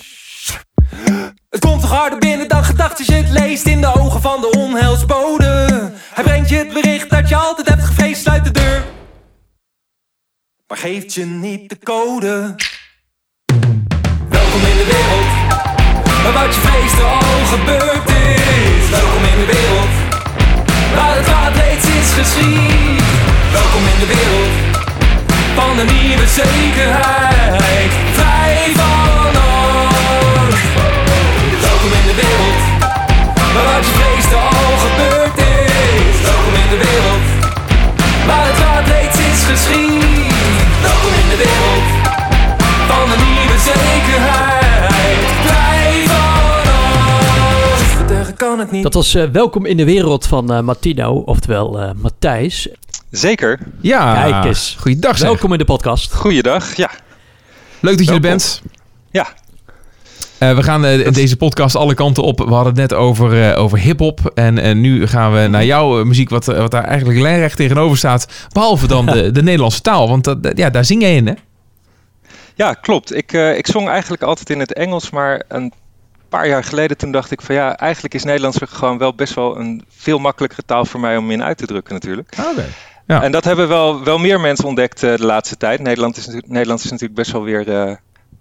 Het 1.51 1.61
komt 1.61 1.81
toch 1.81 1.91
harder 1.91 2.19
binnen 2.19 2.49
dan 2.49 2.65
gedacht 2.65 2.99
als 2.99 3.07
je 3.07 3.15
het 3.15 3.31
leest 3.31 3.67
in 3.67 3.81
de 3.81 3.95
ogen 3.95 4.21
van 4.21 4.41
de 4.41 4.51
onheilsbode. 4.51 5.93
Hij 6.15 6.25
brengt 6.25 6.49
je 6.49 6.57
het 6.57 6.73
bericht 6.73 7.11
dat 7.11 7.29
je 7.29 7.37
altijd 7.37 7.69
hebt 7.69 7.85
gevreesd, 7.85 8.23
sluit 8.23 8.45
de 8.45 8.51
deur. 8.51 8.85
Maar 10.67 10.79
geeft 10.79 11.15
je 11.15 11.25
niet 11.25 11.69
de 11.69 11.79
code. 11.79 12.55
Welkom 14.29 14.61
in 14.61 14.77
de 14.77 14.85
wereld. 14.85 15.45
Maar 16.25 16.33
wat 16.33 16.55
je 16.55 16.61
vreest 16.61 16.99
er 16.99 17.05
al 17.05 17.45
gebeurd 17.57 18.09
is 18.09 18.91
Welkom 18.91 19.23
in 19.33 19.39
de 19.43 19.47
wereld 19.47 19.95
Waar 20.95 21.17
het 21.17 21.25
kwaad 21.25 21.57
reeds 21.57 21.87
is 21.87 22.11
geschied 22.19 23.03
Welkom 23.53 23.85
in 23.93 23.99
de 24.03 24.09
wereld 24.15 24.55
Van 25.55 25.77
de 25.77 25.85
nieuwe 25.93 26.27
zekerheid 26.27 27.93
Vrij 28.13 28.73
van 28.75 29.04
de 32.15 32.21
wereld 32.23 32.63
Maar 33.55 33.65
wat 33.73 33.85
je 33.89 33.93
vreest 34.01 34.31
er 34.33 34.39
al 34.39 34.77
gebeurd 34.87 35.37
is 35.39 36.17
Welkom 36.29 36.55
in 36.63 36.69
de 36.75 36.81
wereld 36.87 37.25
Waar 38.27 38.47
het 38.47 38.55
kwaad 38.55 38.87
reeds 38.95 39.19
is 39.19 39.41
geschied 39.53 40.33
Welkom 40.89 41.13
in 41.23 41.29
de 41.33 41.39
wereld 41.47 41.87
van 42.89 43.09
de 43.11 43.17
nieuwe 43.35 43.59
zekerheid. 43.59 45.19
Blij 45.43 46.05
van 46.07 46.73
ons. 47.73 47.99
Wat 47.99 48.11
erger 48.11 48.35
kan 48.35 48.59
het 48.59 48.71
niet. 48.71 48.83
Dat 48.83 48.95
was 48.95 49.15
eh, 49.15 49.25
Welkom 49.25 49.67
in 49.67 49.77
de 49.77 49.85
wereld 49.85 50.27
van 50.27 50.53
eh, 50.53 50.61
Martino, 50.61 51.13
oftewel 51.13 51.81
eh 51.81 51.91
Matthijs. 51.97 52.69
Zeker. 53.11 53.59
Ja, 53.81 54.15
Kijk 54.15 54.45
eens. 54.45 54.77
Goeiedag 54.81 55.19
zeg. 55.19 55.29
Welkom 55.29 55.53
in 55.53 55.59
de 55.59 55.65
podcast. 55.65 56.15
Goeiedag. 56.15 56.77
Ja. 56.77 56.91
Leuk 57.81 57.97
dat 57.99 58.07
je 58.07 58.13
er 58.13 58.21
bent. 58.21 58.63
Ja. 59.11 59.27
Eh, 60.39 60.55
we 60.55 60.63
gaan 60.63 60.85
eh, 60.85 61.13
deze 61.13 61.37
podcast 61.37 61.77
alle 61.77 61.95
kanten 61.95 62.23
op. 62.23 62.39
We 62.39 62.55
hadden 62.55 62.73
het 62.73 62.91
net 62.91 62.95
over, 62.95 63.51
eh, 63.51 63.63
over 63.63 63.79
hip-hop. 63.79 64.31
En 64.35 64.81
nu 64.81 65.07
gaan 65.07 65.33
we 65.33 65.47
naar 65.47 65.65
jouw 65.65 66.05
muziek, 66.05 66.31
wat, 66.31 66.45
wat 66.45 66.71
daar 66.71 66.85
eigenlijk 66.85 67.21
lijnrecht 67.21 67.57
tegenover 67.57 67.97
staat. 67.97 68.49
Behalve 68.53 68.87
dan 68.87 69.07
de, 69.07 69.31
de 69.39 69.43
Nederlandse 69.43 69.81
taal. 69.81 70.09
Want 70.09 70.25
dat, 70.25 70.39
ja, 70.55 70.71
daar 70.71 70.85
zing 70.85 71.03
jij 71.03 71.17
in, 71.17 71.27
hè? 71.27 71.35
Ja, 72.55 72.73
klopt. 72.73 73.15
Ik, 73.15 73.33
ik 73.33 73.67
zong 73.67 73.89
eigenlijk 73.89 74.23
altijd 74.23 74.51
in 74.51 74.59
het 74.59 74.73
Engels, 74.73 75.11
maar 75.11 75.43
een 75.49 75.73
paar 76.29 76.49
jaar 76.49 76.65
geleden 76.65 76.97
toen 76.97 77.13
dacht 77.13 77.31
ik 77.31 77.41
van 77.43 77.55
ja, 77.55 77.77
eigenlijk 77.77 78.15
is 78.15 78.25
Nederlands 78.25 78.59
gewoon 78.65 78.99
wel 78.99 79.15
best 79.15 79.35
wel 79.35 79.59
een 79.59 79.85
veel 79.89 80.19
makkelijkere 80.19 80.63
taal 80.67 80.85
voor 80.85 81.01
mij 81.01 81.17
om 81.17 81.31
in 81.31 81.43
uit 81.43 81.59
te 81.59 81.67
drukken 81.67 81.95
natuurlijk. 81.95 82.35
Oké. 82.51 82.65
Ja. 83.07 83.23
En 83.23 83.33
dat 83.33 83.45
hebben 83.45 83.69
wel, 83.69 84.05
wel 84.05 84.19
meer 84.19 84.41
mensen 84.41 84.67
ontdekt 84.67 85.01
de 85.01 85.17
laatste 85.19 85.57
tijd. 85.57 85.81
Nederland 85.81 86.17
is, 86.17 86.27
natuurlijk- 86.27 86.53
Nederlands 86.53 86.85
is 86.85 86.91
natuurlijk 86.91 87.19
best 87.19 87.33
wel 87.33 87.43
weer, 87.43 87.65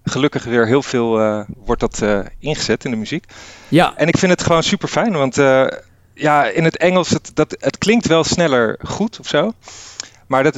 gelukkig 0.03 0.43
weer 0.43 0.67
heel 0.67 0.83
veel 0.83 1.19
eh, 1.19 1.39
wordt 1.65 1.81
dat 1.81 2.01
eh, 2.01 2.19
ingezet 2.39 2.85
in 2.85 2.91
de 2.91 2.97
muziek. 2.97 3.25
Ja, 3.67 3.93
En 3.95 4.07
ik 4.07 4.17
vind 4.17 4.31
het 4.31 4.43
gewoon 4.43 4.63
super 4.63 4.87
fijn, 4.87 5.11
want 5.11 5.37
eh, 5.37 5.67
ja, 6.13 6.45
in 6.45 6.63
het 6.63 6.77
Engels, 6.77 7.09
het, 7.09 7.31
dat, 7.33 7.55
het 7.59 7.77
klinkt 7.77 8.07
wel 8.07 8.23
sneller 8.23 8.79
goed 8.83 9.19
of 9.19 9.27
zo. 9.27 9.51
Maar 10.27 10.43
dat, 10.43 10.55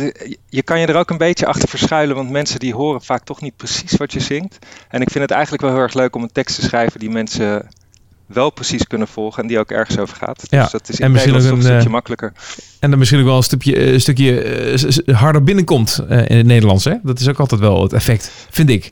je 0.49 0.63
kan 0.63 0.79
je 0.79 0.87
er 0.87 0.95
ook 0.95 1.09
een 1.09 1.17
beetje 1.17 1.45
achter 1.45 1.69
verschuilen, 1.69 2.15
want 2.15 2.29
mensen 2.29 2.59
die 2.59 2.73
horen 2.73 3.01
vaak 3.01 3.23
toch 3.23 3.41
niet 3.41 3.55
precies 3.55 3.95
wat 3.97 4.13
je 4.13 4.19
zingt. 4.19 4.57
En 4.89 5.01
ik 5.01 5.09
vind 5.09 5.23
het 5.23 5.33
eigenlijk 5.33 5.63
wel 5.63 5.71
heel 5.71 5.81
erg 5.81 5.93
leuk 5.93 6.15
om 6.15 6.23
een 6.23 6.31
tekst 6.31 6.55
te 6.55 6.61
schrijven 6.61 6.99
die 6.99 7.09
mensen 7.09 7.69
wel 8.25 8.49
precies 8.49 8.87
kunnen 8.87 9.07
volgen 9.07 9.41
en 9.43 9.49
die 9.49 9.59
ook 9.59 9.71
ergens 9.71 9.97
over 9.97 10.15
gaat. 10.17 10.43
Ja, 10.49 10.61
Dus 10.61 10.71
dat 10.71 10.89
is 10.89 10.99
en 10.99 11.05
in 11.05 11.11
misschien 11.11 11.33
Nederlands 11.33 11.65
ook 11.67 11.71
toch 11.71 11.71
een 11.71 11.75
een, 11.75 11.81
stukje 11.81 11.85
eh, 11.87 11.93
makkelijker. 11.93 12.33
En 12.79 12.89
dan 12.89 12.99
misschien 12.99 13.19
ook 13.19 13.25
wel 13.25 13.37
een 13.37 13.43
stukje, 13.43 13.75
eh, 13.75 13.93
een 13.93 13.99
stukje 13.99 14.41
eh, 15.05 15.15
harder 15.19 15.43
binnenkomt 15.43 15.99
eh, 16.09 16.29
in 16.29 16.37
het 16.37 16.45
Nederlands, 16.45 16.83
hè? 16.85 16.93
Dat 17.03 17.19
is 17.19 17.27
ook 17.27 17.39
altijd 17.39 17.61
wel 17.61 17.81
het 17.83 17.93
effect, 17.93 18.31
vind 18.49 18.69
ik. 18.69 18.91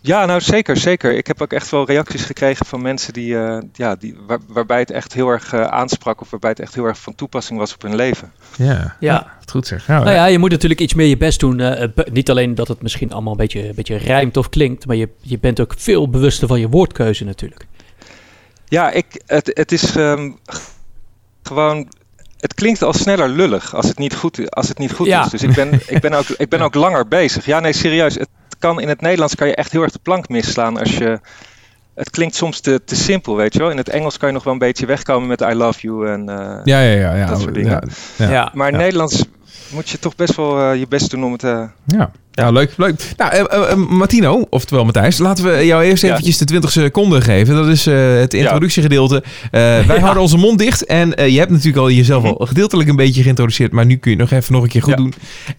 Ja, 0.00 0.24
nou 0.26 0.40
zeker, 0.40 0.76
zeker. 0.76 1.16
Ik 1.16 1.26
heb 1.26 1.42
ook 1.42 1.52
echt 1.52 1.70
wel 1.70 1.86
reacties 1.86 2.22
gekregen 2.24 2.66
van 2.66 2.82
mensen 2.82 3.12
die, 3.12 3.38
eh, 3.38 3.58
ja, 3.72 3.94
die, 3.96 4.16
waar- 4.26 4.38
waarbij 4.48 4.78
het 4.78 4.90
echt 4.90 5.12
heel 5.12 5.28
erg 5.28 5.54
aansprak 5.54 6.20
of 6.20 6.30
waarbij 6.30 6.50
het 6.50 6.60
echt 6.60 6.74
heel 6.74 6.84
erg 6.84 6.98
van 6.98 7.14
toepassing 7.14 7.58
was 7.58 7.74
op 7.74 7.82
hun 7.82 7.94
leven. 7.96 8.32
Ja, 8.56 8.96
Ja. 9.00 9.32
het 9.40 9.50
goed 9.50 9.66
zeg. 9.66 9.86
Ja, 9.86 9.98
nou 9.98 10.10
ja, 10.14 10.26
je 10.26 10.38
moet 10.38 10.50
natuurlijk 10.50 10.80
iets 10.80 10.94
meer 10.94 11.06
je 11.06 11.16
best 11.16 11.40
doen. 11.40 11.60
eh, 11.60 11.88
niet 12.12 12.30
alleen 12.30 12.54
dat 12.54 12.68
het 12.68 12.82
misschien 12.82 13.12
allemaal 13.12 13.32
een 13.32 13.38
beetje, 13.38 13.68
een 13.68 13.74
beetje 13.74 13.96
rijmt 13.96 14.36
of 14.36 14.48
klinkt, 14.48 14.86
maar 14.86 14.96
je, 14.96 15.08
je 15.20 15.38
bent 15.38 15.60
ook 15.60 15.74
veel 15.76 16.08
bewuster 16.10 16.48
van 16.48 16.60
je 16.60 16.68
woordkeuze 16.68 17.24
natuurlijk. 17.24 17.66
Ja, 18.68 18.90
ik, 18.90 19.22
het, 19.26 19.50
het 19.54 19.72
is 19.72 19.96
ehm, 19.96 20.30
gewoon. 21.42 21.88
het 22.40 22.54
klinkt 22.54 22.82
al 22.82 22.92
sneller 22.92 23.28
lullig 23.28 23.74
als 23.74 23.88
het 23.88 23.98
niet 23.98 24.14
goed, 24.14 24.50
als 24.50 24.68
het 24.68 24.78
niet 24.78 24.92
goed 24.92 25.06
Ja. 25.06 25.24
is. 25.24 25.30
Dus 25.30 25.42
ik 25.42 25.54
ben, 25.54 25.80
ik, 25.86 26.00
ben 26.00 26.12
ook, 26.12 26.26
ik 26.28 26.48
ben 26.48 26.60
ook 26.66 26.74
langer 26.74 27.08
bezig. 27.08 27.46
Ja, 27.46 27.60
nee, 27.60 27.72
serieus. 27.72 28.14
Het 28.14 28.28
kan, 28.58 28.80
in 28.80 28.88
het 28.88 29.00
Nederlands 29.00 29.34
kan 29.34 29.46
je 29.46 29.54
echt 29.54 29.72
heel 29.72 29.82
erg 29.82 29.92
de 29.92 29.98
plank 30.02 30.28
misslaan 30.28 30.78
als 30.78 30.96
je... 30.96 31.20
Het 31.94 32.10
klinkt 32.10 32.34
soms 32.34 32.60
te, 32.60 32.80
te 32.84 32.96
simpel, 32.96 33.36
weet 33.36 33.52
je 33.52 33.58
wel. 33.58 33.70
In 33.70 33.76
het 33.76 33.88
Engels 33.88 34.16
kan 34.18 34.28
je 34.28 34.34
nog 34.34 34.44
wel 34.44 34.52
een 34.52 34.58
beetje 34.58 34.86
wegkomen 34.86 35.28
met 35.28 35.40
I 35.40 35.54
love 35.54 35.80
you 35.80 36.08
en... 36.08 36.28
eh, 36.28 36.36
Ja, 36.64 36.80
ja, 36.80 36.94
ja. 37.00 37.14
ja. 37.14 37.26
Dat 37.26 37.40
soort 37.40 37.54
dingen. 37.54 37.70
Ja, 38.16 38.24
Ja. 38.26 38.30
ja. 38.32 38.50
Maar 38.54 38.68
in 38.68 38.74
Ja. 38.74 38.80
Nederlands 38.80 39.24
moet 39.70 39.88
je 39.88 39.98
toch 39.98 40.16
best 40.16 40.34
wel 40.36 40.60
eh, 40.60 40.78
je 40.78 40.86
best 40.88 41.10
doen 41.10 41.24
om 41.24 41.32
het... 41.32 41.44
eh, 41.44 41.62
Ja, 41.86 42.10
ja 42.32 42.50
leuk. 42.50 42.72
leuk. 42.76 43.12
Nou, 43.16 43.76
Martino, 43.76 44.46
oftewel 44.50 44.84
Matthijs, 44.84 45.18
laten 45.18 45.44
we 45.44 45.66
jou 45.66 45.84
eerst 45.84 46.02
Ja. 46.02 46.08
eventjes 46.10 46.38
de 46.38 46.44
20 46.44 46.70
seconden 46.70 47.22
geven. 47.22 47.54
Dat 47.54 47.66
is 47.68 47.86
eh, 47.86 48.14
het 48.18 48.34
introductiegedeelte. 48.34 49.22
Eh, 49.50 49.50
wij 49.86 50.00
houden 50.06 50.22
onze 50.22 50.36
mond 50.36 50.58
dicht. 50.58 50.84
En 50.86 51.14
eh, 51.14 51.28
je 51.28 51.38
hebt 51.38 51.50
natuurlijk 51.50 51.76
al 51.78 51.90
jezelf 51.90 52.24
al 52.24 52.46
gedeeltelijk 52.46 52.88
een 52.88 52.96
beetje 52.96 53.22
geïntroduceerd, 53.22 53.72
maar 53.72 53.86
nu 53.86 53.96
kun 53.96 54.10
je 54.10 54.16
het 54.20 54.30
nog 54.30 54.38
even 54.40 54.52
nog 54.52 54.62
een 54.62 54.68
keer 54.68 54.82
goed 54.82 54.90
Ja. 54.90 54.96
doen. 54.96 55.14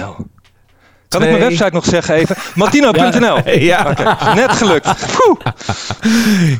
Kan 1.12 1.22
ik 1.22 1.28
mijn 1.28 1.40
website 1.40 1.70
nog 1.72 1.84
zeggen 1.84 2.14
even? 2.14 2.36
Matino.nl 2.54 3.38
Ja, 3.58 3.86
Oké, 3.90 4.34
net 4.34 4.52
gelukt. 4.52 4.88
Poeh. 5.16 5.38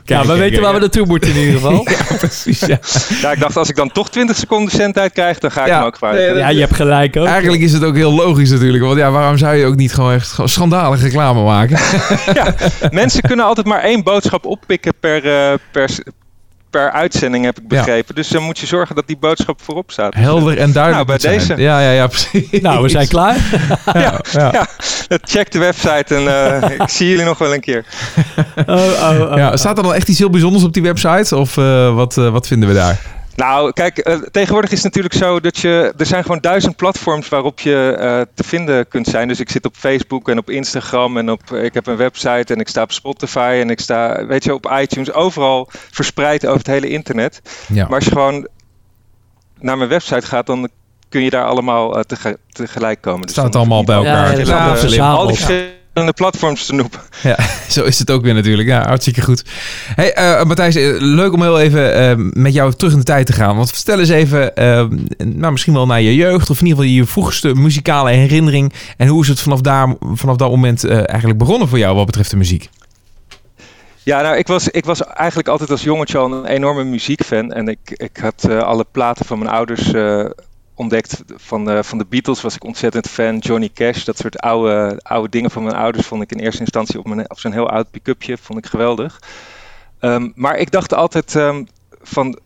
ja, 0.05 0.27
we 0.27 0.37
weten 0.37 0.63
waar 0.63 0.75
we 0.75 0.81
naartoe 0.81 1.07
moeten 1.07 1.31
in 1.31 1.37
ieder 1.37 1.55
geval. 1.55 1.89
Ja, 1.93 2.17
precies. 2.17 2.61
Ja. 2.61 2.79
Ja, 3.21 3.33
ik 3.33 3.41
dacht 3.41 3.57
als 3.57 3.69
ik 3.69 3.77
dan 3.77 3.93
toch 3.93 4.11
20 4.11 4.37
seconden 4.37 4.71
zendtijd 4.77 5.13
krijg, 5.13 5.39
dan 5.39 5.51
ga 5.51 5.61
ik 5.61 5.67
Ja, 5.69 5.77
hem 5.77 5.87
ook 5.87 5.93
kwijt. 5.93 6.37
Ja, 6.37 6.49
je 6.49 6.61
hebt 6.61 6.75
gelijk 6.75 7.17
ook. 7.17 7.27
Eigenlijk 7.27 7.63
is 7.63 7.73
het 7.73 7.85
ook 7.85 7.95
heel 7.97 8.13
logisch 8.13 8.51
natuurlijk. 8.51 8.85
Want 8.85 8.99
ja, 8.99 9.11
waarom 9.11 9.39
zou 9.39 9.57
je 9.57 9.67
ook 9.67 9.77
niet 9.77 9.95
gewoon 9.95 10.13
echt 10.13 10.31
gewoon 10.31 10.49
schandalige 10.51 11.05
reclame 11.05 11.43
maken? 11.43 11.79
Mensen 12.91 13.23
kunnen 13.23 13.45
altijd 13.45 13.67
maar 13.67 13.81
één 13.83 14.03
boodschap 14.03 14.47
oppikken 14.47 14.93
per, 15.01 15.27
eh, 15.27 15.59
per, 15.73 15.91
per 16.73 16.91
uitzending, 16.91 17.45
heb 17.45 17.57
ik 17.59 17.63
Ja. 17.69 17.77
begrepen. 17.79 18.15
Dus 18.15 18.29
dan 18.29 18.43
moet 18.43 18.59
je 18.59 18.67
zorgen 18.67 18.95
dat 18.95 19.07
die 19.07 19.17
boodschap 19.17 19.61
voorop 19.63 19.91
staat. 19.91 20.15
Helder 20.15 20.59
en 20.59 20.73
duidelijk. 20.73 21.07
Nou, 21.09 21.19
bij 21.19 21.19
zijn. 21.19 21.39
deze. 21.39 21.63
Ja, 21.63 21.81
ja, 21.81 21.91
ja, 21.91 22.07
precies. 22.07 22.61
Nou, 22.61 22.83
we 22.83 22.89
zijn 22.89 23.09
klaar. 23.09 23.37
Ja, 23.93 24.21
ja. 24.33 24.51
Ja, 24.53 24.67
check 25.23 25.51
de 25.53 25.59
website 25.59 26.15
en 26.15 26.29
eh, 26.63 26.71
ik 26.79 26.89
zie 26.89 27.09
jullie 27.09 27.25
nog 27.25 27.39
wel 27.39 27.55
een 27.55 27.61
keer. 27.61 27.85
Oh, 28.67 28.77
oh, 28.77 29.21
oh. 29.31 29.37
Ja, 29.37 29.57
staat 29.57 29.77
er 29.77 29.83
dan 29.83 29.95
echt 29.95 30.09
iets 30.09 30.19
heel 30.19 30.31
bijzonders 30.31 30.65
op 30.65 30.73
die 30.73 30.83
website? 30.83 31.37
Of 31.37 31.57
eh, 31.57 31.95
wat, 31.95 32.19
eh, 32.19 32.29
wat 32.29 32.47
vinden 32.47 32.69
we 32.69 32.75
daar? 32.75 33.01
Nou, 33.37 33.73
kijk, 33.73 33.99
eh, 33.99 34.15
tegenwoordig 34.31 34.71
is 34.71 34.77
het 34.83 34.85
natuurlijk 34.85 35.15
zo 35.15 35.41
dat 35.41 35.59
je. 35.59 35.93
Er 35.97 36.07
zijn 36.07 36.23
gewoon 36.23 36.41
duizend 36.41 36.77
platforms 36.77 37.29
waarop 37.29 37.61
je 37.61 37.97
eh, 37.99 38.21
te 38.35 38.45
vinden 38.45 38.89
kunt 38.89 39.07
zijn. 39.07 39.29
Dus 39.29 39.41
ik 39.41 39.51
zit 39.51 39.67
op 39.67 39.75
Facebook 39.77 40.29
en 40.29 40.39
op 40.39 40.51
Instagram 40.51 41.17
en 41.17 41.31
op. 41.31 41.53
Ik 41.53 41.75
heb 41.75 41.87
een 41.87 41.97
website 41.97 42.55
en 42.55 42.61
ik 42.61 42.69
sta 42.69 42.83
op 42.83 42.93
Spotify 42.93 43.59
en 43.61 43.71
ik 43.71 43.81
sta, 43.81 44.27
weet 44.27 44.45
je, 44.45 44.55
op 44.55 44.71
iTunes. 44.81 45.13
Overal 45.13 45.69
verspreid 45.91 46.47
over 46.47 46.59
het 46.59 46.67
hele 46.67 46.89
internet. 46.89 47.41
Ja. 47.69 47.85
Maar 47.87 47.95
als 47.95 48.05
je 48.05 48.11
gewoon 48.11 48.49
naar 49.59 49.77
mijn 49.77 49.89
website 49.91 50.27
gaat, 50.27 50.47
dan 50.47 50.69
kun 51.09 51.23
je 51.23 51.31
daar 51.31 51.45
allemaal 51.47 51.97
eh, 51.97 52.03
tege- 52.03 52.39
tegelijk 52.49 53.01
komen. 53.01 53.23
Dus 53.23 53.31
Staat 53.31 53.45
het 53.45 53.53
dan 53.53 53.63
hoef 53.63 53.71
allemaal 53.73 54.03
bij 54.03 54.11
Ja, 54.13 54.17
elkaar. 54.17 54.31
ja, 54.31 54.37
dat 54.37 54.41
is 54.41 54.51
allemaal 54.51 54.69
alle- 54.69 54.79
verzameld. 54.79 55.19
al 55.21 55.27
die 55.27 55.81
verschillende 55.93 56.13
platforms 56.13 56.67
te 56.67 56.75
noemen. 56.75 57.01
Ja, 57.23 57.37
zo 57.69 57.85
is 57.85 57.99
het 57.99 58.11
ook 58.11 58.23
weer 58.23 58.35
natuurlijk. 58.35 58.69
Ja, 58.69 58.87
hartstikke 58.87 59.23
goed. 59.23 59.45
Hey, 59.95 60.13
eh, 60.13 60.45
Matthijs, 60.45 60.75
eh, 60.75 60.95
leuk 60.99 61.33
om 61.33 61.43
heel 61.43 61.61
even 61.61 61.95
eh, 61.95 62.15
met 62.17 62.55
jou 62.55 62.75
terug 62.75 62.93
in 62.93 62.99
de 62.99 63.05
tijd 63.05 63.27
te 63.27 63.33
gaan. 63.33 63.57
Want 63.57 63.71
vertel 63.71 63.99
eens 63.99 64.09
even, 64.09 64.53
nou, 65.17 65.53
misschien 65.53 65.73
wel 65.73 65.87
naar 65.87 66.01
je 66.01 66.15
jeugd... 66.15 66.51
of 66.51 66.61
in 66.61 66.67
ieder 66.67 66.83
geval 66.83 66.97
je 66.97 67.07
vroegste 67.07 67.55
muzikale 67.55 68.11
herinnering... 68.11 68.73
en 68.97 69.09
hoe 69.09 69.23
is 69.23 69.29
het 69.29 69.41
vanaf, 69.41 69.61
daar, 69.61 69.95
vanaf 70.15 70.37
dat 70.37 70.51
moment 70.51 70.89
eigenlijk 70.89 71.39
begonnen 71.39 71.69
voor 71.69 71.79
jou 71.79 71.97
wat 71.97 72.07
betreft 72.07 72.31
de 72.31 72.37
muziek? 72.37 72.69
Ja, 74.03 74.23
nou, 74.23 74.37
ik 74.37 74.47
was, 74.47 74.69
ik 74.69 74.85
was 74.85 75.05
eigenlijk 75.05 75.49
altijd 75.49 75.71
als 75.71 75.83
jongetje 75.83 76.19
al 76.19 76.33
een 76.33 76.47
enorme 76.47 76.85
muziekfan. 76.85 77.53
En 77.53 77.69
ik, 77.69 77.79
ik 77.85 78.17
had 78.17 78.49
alle 78.49 78.87
platen 78.93 79.25
van 79.25 79.39
mijn 79.39 79.51
ouders 79.51 79.91
ontdekt. 80.75 81.23
Van, 81.37 81.65
de 81.65 81.85
van 81.85 81.99
de 81.99 82.07
Beatles 82.09 82.41
was 82.41 82.55
ik 82.55 82.65
ontzettend 82.65 83.09
fan. 83.09 83.39
Johnny 83.39 83.71
Cash, 83.75 84.05
dat 84.05 84.19
soort 84.19 84.39
oude, 84.39 85.01
oude 85.03 85.29
dingen 85.29 85.51
van 85.51 85.63
mijn 85.63 85.77
ouders 85.77 86.07
vond 86.07 86.23
ik 86.23 86.33
in 86.33 86.39
eerste 86.39 86.61
instantie 86.61 86.99
op, 86.99 87.07
mijn, 87.07 87.31
op 87.31 87.39
zo'n 87.39 87.53
heel 87.53 87.71
oud 87.71 87.91
pick-upje. 87.91 88.39
Vond 88.39 88.59
ik 88.59 88.67
geweldig. 88.67 89.21
Ehm, 89.99 90.31
maar 90.35 90.57
ik 90.57 90.71
dacht 90.71 90.95
altijd 90.95 91.37
ehm, 91.37 91.65
van 92.03 92.39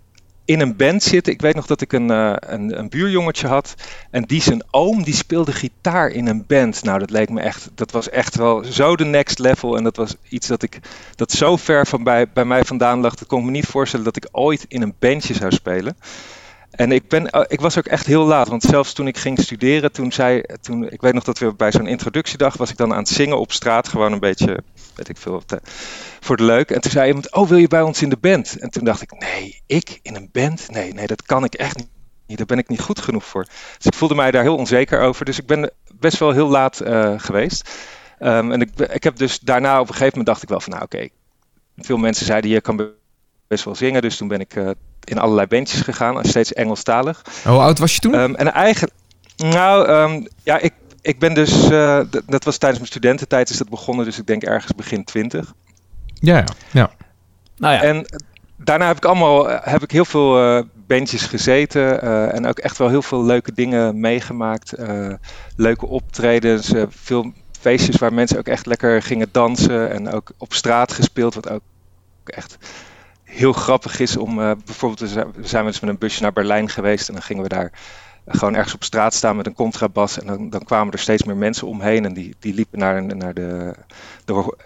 in 0.47 0.61
een 0.61 0.77
band 0.77 1.03
zitten. 1.03 1.33
Ik 1.33 1.41
weet 1.41 1.55
nog 1.55 1.67
dat 1.67 1.81
ik 1.81 1.93
een, 1.93 2.11
eh, 2.11 2.35
een, 2.41 2.79
een 2.79 2.89
buurjongetje 2.89 3.47
had. 3.47 3.75
En 4.11 4.23
die 4.23 4.43
zijn 4.43 4.63
oom, 4.71 5.03
die 5.03 5.15
speelde 5.15 5.53
gitaar 5.53 6.11
in 6.11 6.27
een 6.27 6.45
band. 6.47 6.83
Nou, 6.83 6.99
dat 6.99 7.11
leek 7.11 7.31
me 7.31 7.41
echt, 7.41 7.71
dat 7.75 7.91
was 7.91 8.11
echt 8.11 8.37
wel 8.37 8.65
zo 8.65 8.97
de 8.97 9.05
next 9.05 9.39
level. 9.39 9.77
En 9.77 9.85
dat 9.85 9.97
was 9.97 10.17
iets 10.29 10.47
dat 10.47 10.63
ik, 10.63 10.79
dat 11.15 11.33
zo 11.33 11.57
ver 11.57 11.87
van 11.87 12.03
bij, 12.03 12.29
bij 12.29 12.45
mij 12.45 12.65
vandaan 12.65 13.01
lag. 13.01 13.15
Dat 13.15 13.29
kon 13.29 13.39
ik 13.39 13.45
me 13.45 13.51
niet 13.51 13.67
voorstellen 13.67 14.05
dat 14.05 14.17
ik 14.17 14.29
ooit 14.31 14.65
in 14.69 14.83
een 14.83 14.95
bandje 14.99 15.35
zou 15.35 15.53
spelen. 15.53 15.97
En 16.77 16.93
ik, 16.93 17.09
ben, 17.09 17.31
eh, 17.31 17.43
ik 17.49 17.61
was 17.61 17.79
ook 17.79 17.87
echt 17.87 18.07
heel 18.07 18.25
laat, 18.25 18.49
want 18.49 18.63
zelfs 18.63 18.93
toen 18.93 19.07
ik 19.07 19.17
ging 19.17 19.39
studeren, 19.41 19.93
toen 19.93 20.13
zei, 20.13 20.43
toen, 20.61 20.91
ik 20.91 21.01
weet 21.01 21.13
nog 21.13 21.25
dat 21.25 21.39
we 21.39 21.55
bij 21.55 21.73
zo'n 21.73 21.87
introductiedag 21.87 22.57
was 22.57 22.71
ik 22.71 22.77
dan 22.77 22.93
aan 22.93 22.99
het 22.99 23.09
zingen 23.09 23.39
op 23.39 23.53
straat, 23.53 23.89
gewoon 23.89 24.13
een 24.13 24.21
beetje, 24.21 24.63
weet 24.95 25.09
ik 25.09 25.17
veel, 25.17 25.43
te- 25.47 25.61
voor 26.21 26.37
de 26.37 26.45
leuk. 26.45 26.71
En 26.71 26.81
toen 26.81 26.91
zei 26.91 27.07
iemand, 27.07 27.33
oh 27.33 27.49
wil 27.49 27.59
je 27.59 27.69
bij 27.69 27.83
ons 27.83 28.03
in 28.03 28.09
de 28.09 28.17
band? 28.17 28.57
En 28.59 28.71
toen 28.71 28.85
dacht 28.85 29.03
ik, 29.03 29.13
nee, 29.19 29.61
ik 29.67 29.99
in 30.03 30.15
een 30.15 30.29
band? 30.33 30.71
Nee, 30.71 30.93
nee, 30.93 31.07
dat 31.07 31.23
kan 31.23 31.45
ik 31.45 31.55
echt 31.55 31.77
niet. 31.77 32.37
Daar 32.39 32.47
ben 32.47 32.59
ik 32.59 32.69
niet 32.69 32.81
goed 32.81 33.01
genoeg 33.01 33.25
voor. 33.25 33.45
Dus 33.77 33.87
ik 33.87 33.95
voelde 33.95 34.15
mij 34.15 34.31
daar 34.31 34.43
heel 34.43 34.57
onzeker 34.57 35.01
over. 35.01 35.25
Dus 35.25 35.39
ik 35.39 35.47
ben 35.47 35.71
best 35.95 36.19
wel 36.19 36.33
heel 36.33 36.49
laat 36.49 36.81
eh, 36.81 37.15
geweest. 37.17 37.71
Ehm, 38.19 38.53
en 38.53 38.61
ik, 38.61 38.71
ik 38.79 39.03
heb 39.03 39.17
dus 39.17 39.39
daarna 39.41 39.75
op 39.75 39.89
een 39.89 39.95
gegeven 39.95 40.09
moment 40.09 40.27
dacht 40.27 40.43
ik 40.43 40.49
wel 40.49 40.61
van, 40.61 40.73
nou 40.73 40.85
oké, 40.85 41.09
veel 41.77 41.97
mensen 41.97 42.27
zeiden 42.27 42.51
je 42.51 42.61
kan 42.61 42.91
best 43.49 43.65
wel 43.65 43.75
zingen. 43.75 44.03
Dus 44.03 44.17
toen 44.17 44.29
ben 44.29 44.41
ik 44.41 44.55
eh, 44.55 44.71
in 45.09 45.19
allerlei 45.19 45.47
bandjes 45.47 45.81
gegaan, 45.81 46.25
steeds 46.25 46.53
Engelstalig. 46.53 47.23
Hoe 47.45 47.59
oud 47.59 47.79
was 47.79 47.95
je 47.95 48.01
toen? 48.01 48.15
Ehm, 48.15 48.35
en 48.35 48.53
eigenlijk, 48.53 48.93
nou 49.37 49.89
ehm, 49.89 50.27
ja, 50.43 50.59
ik, 50.59 50.73
ik 51.03 51.19
ben 51.19 51.35
dus, 51.35 51.71
eh, 51.71 52.01
dat 52.27 52.45
was 52.45 52.59
tijdens 52.59 52.81
mijn 52.81 52.93
studententijd 52.93 53.51
is 53.51 53.57
dat 53.57 53.69
begonnen. 53.69 54.05
Dus 54.05 54.19
ik 54.19 54.27
denk 54.27 54.43
ergens 54.43 54.75
begin 54.75 55.05
twintig. 55.05 55.53
ja, 56.15 56.37
ja, 56.37 56.45
ja. 56.71 56.91
Nou 57.57 57.75
ja, 57.75 57.83
En 57.83 58.07
daarna 58.57 58.87
heb 58.87 58.97
ik 58.97 59.05
allemaal 59.05 59.51
eh, 59.51 59.73
heb 59.73 59.83
ik 59.83 59.91
heel 59.91 60.05
veel 60.05 60.39
eh 60.39 60.65
bandjes 60.87 61.23
gezeten 61.23 62.03
eh, 62.03 62.35
en 62.35 62.47
ook 62.47 62.59
echt 62.59 62.79
wel 62.79 62.89
heel 62.89 63.03
veel 63.03 63.25
leuke 63.25 63.53
dingen 63.53 64.01
meegemaakt. 64.01 64.73
eh, 64.73 65.15
leuke 65.57 65.87
optredens, 65.87 66.73
eh, 66.73 66.83
veel 66.89 67.33
feestjes 67.61 67.97
waar 67.97 68.15
mensen 68.15 68.39
ook 68.39 68.47
echt 68.47 68.67
lekker 68.67 69.03
gingen 69.03 69.29
dansen 69.33 69.91
en 69.91 70.13
ook 70.13 70.31
op 70.39 70.53
straat 70.53 70.93
gespeeld, 70.93 71.35
wat 71.35 71.51
ook 71.51 71.63
echt 72.25 72.57
heel 73.37 73.53
grappig 73.53 74.01
is 74.01 74.17
om 74.17 74.41
eh, 74.43 74.51
bijvoorbeeld 74.65 75.01
we 75.01 75.07
zijn, 75.07 75.33
we 75.63 75.67
eens 75.67 75.81
met 75.81 75.91
een 75.91 75.99
busje 75.99 76.23
naar 76.23 76.33
Berlijn 76.33 76.69
geweest 76.69 77.09
en 77.09 77.15
dan 77.15 77.23
gingen 77.23 77.43
we 77.43 77.49
daar 77.49 77.71
gewoon 78.29 78.55
ergens 78.55 78.75
op 78.75 78.85
straat 78.85 79.15
staan 79.15 79.37
met 79.37 79.47
een 79.47 79.55
contrabas 79.55 80.19
en 80.21 80.27
dan, 80.27 80.51
dan 80.51 80.65
kwamen 80.65 80.93
er 80.93 80.99
steeds 80.99 81.23
meer 81.23 81.37
mensen 81.37 81.67
omheen 81.67 82.05
en 82.05 82.15
die, 82.15 82.35
die 82.41 82.55
liepen 82.55 82.79
naar, 82.79 83.17
naar 83.17 83.35
de, 83.35 83.75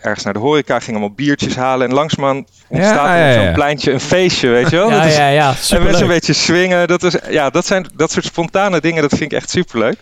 ergens 0.00 0.24
naar 0.24 0.32
de 0.32 0.38
horeca, 0.38 0.78
gingen 0.78 1.00
allemaal 1.00 1.16
biertjes 1.16 1.56
halen 1.56 1.88
en 1.88 1.94
langzamerhand 1.94 2.48
ontstaat 2.68 2.94
Ja, 3.06 3.16
er 3.16 3.32
ja, 3.38 3.44
zo'n 3.44 3.52
pleintje 3.52 3.92
een 3.92 4.00
feestje, 4.00 4.48
weet 4.48 4.70
je 4.70 4.76
wel? 4.76 4.90
ja, 4.90 5.02
is- 5.02 5.16
ja, 5.16 5.28
ja, 5.28 5.54
en 5.70 5.82
mensen 5.82 6.02
een 6.02 6.08
beetje 6.08 6.32
swingen. 6.32 6.88
Dat, 6.88 7.02
is, 7.02 7.16
ja, 7.28 7.50
dat 7.50 7.66
zijn 7.66 7.86
dat 7.96 8.10
soort 8.10 8.24
spontane 8.24 8.80
dingen, 8.80 9.02
dat 9.02 9.10
vind 9.10 9.32
ik 9.32 9.38
echt 9.38 9.50
superleuk. 9.50 9.98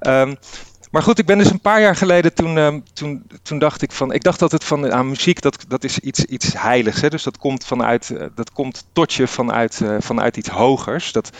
Ehm, 0.00 0.34
maar 0.92 1.02
goed, 1.02 1.18
ik 1.18 1.26
ben 1.26 1.38
dus 1.38 1.50
een 1.50 1.60
paar 1.60 1.80
jaar 1.80 1.96
geleden, 1.96 2.34
toen, 2.34 2.58
ehm, 2.58 2.80
toen, 2.92 3.26
toen 3.42 3.58
dacht 3.58 3.82
ik 3.82 3.92
van, 3.92 4.12
ik 4.12 4.22
dacht 4.22 4.38
dat 4.38 4.52
het 4.52 4.64
van 4.64 4.92
aan 4.92 5.08
muziek, 5.08 5.40
dat, 5.40 5.64
dat 5.68 5.84
is 5.84 5.98
iets, 5.98 6.24
iets 6.24 6.52
heiligs. 6.52 7.00
Hè? 7.00 7.08
Dus 7.08 7.22
dat 7.22 7.38
komt, 7.38 7.66
vanuit, 7.66 8.10
eh, 8.10 8.26
dat 8.34 8.52
komt 8.52 8.84
tot 8.92 9.12
je 9.12 9.26
vanuit, 9.26 9.80
eh, 9.80 9.96
vanuit 9.98 10.36
iets 10.36 10.48
hogers. 10.48 11.12
Dat, 11.12 11.30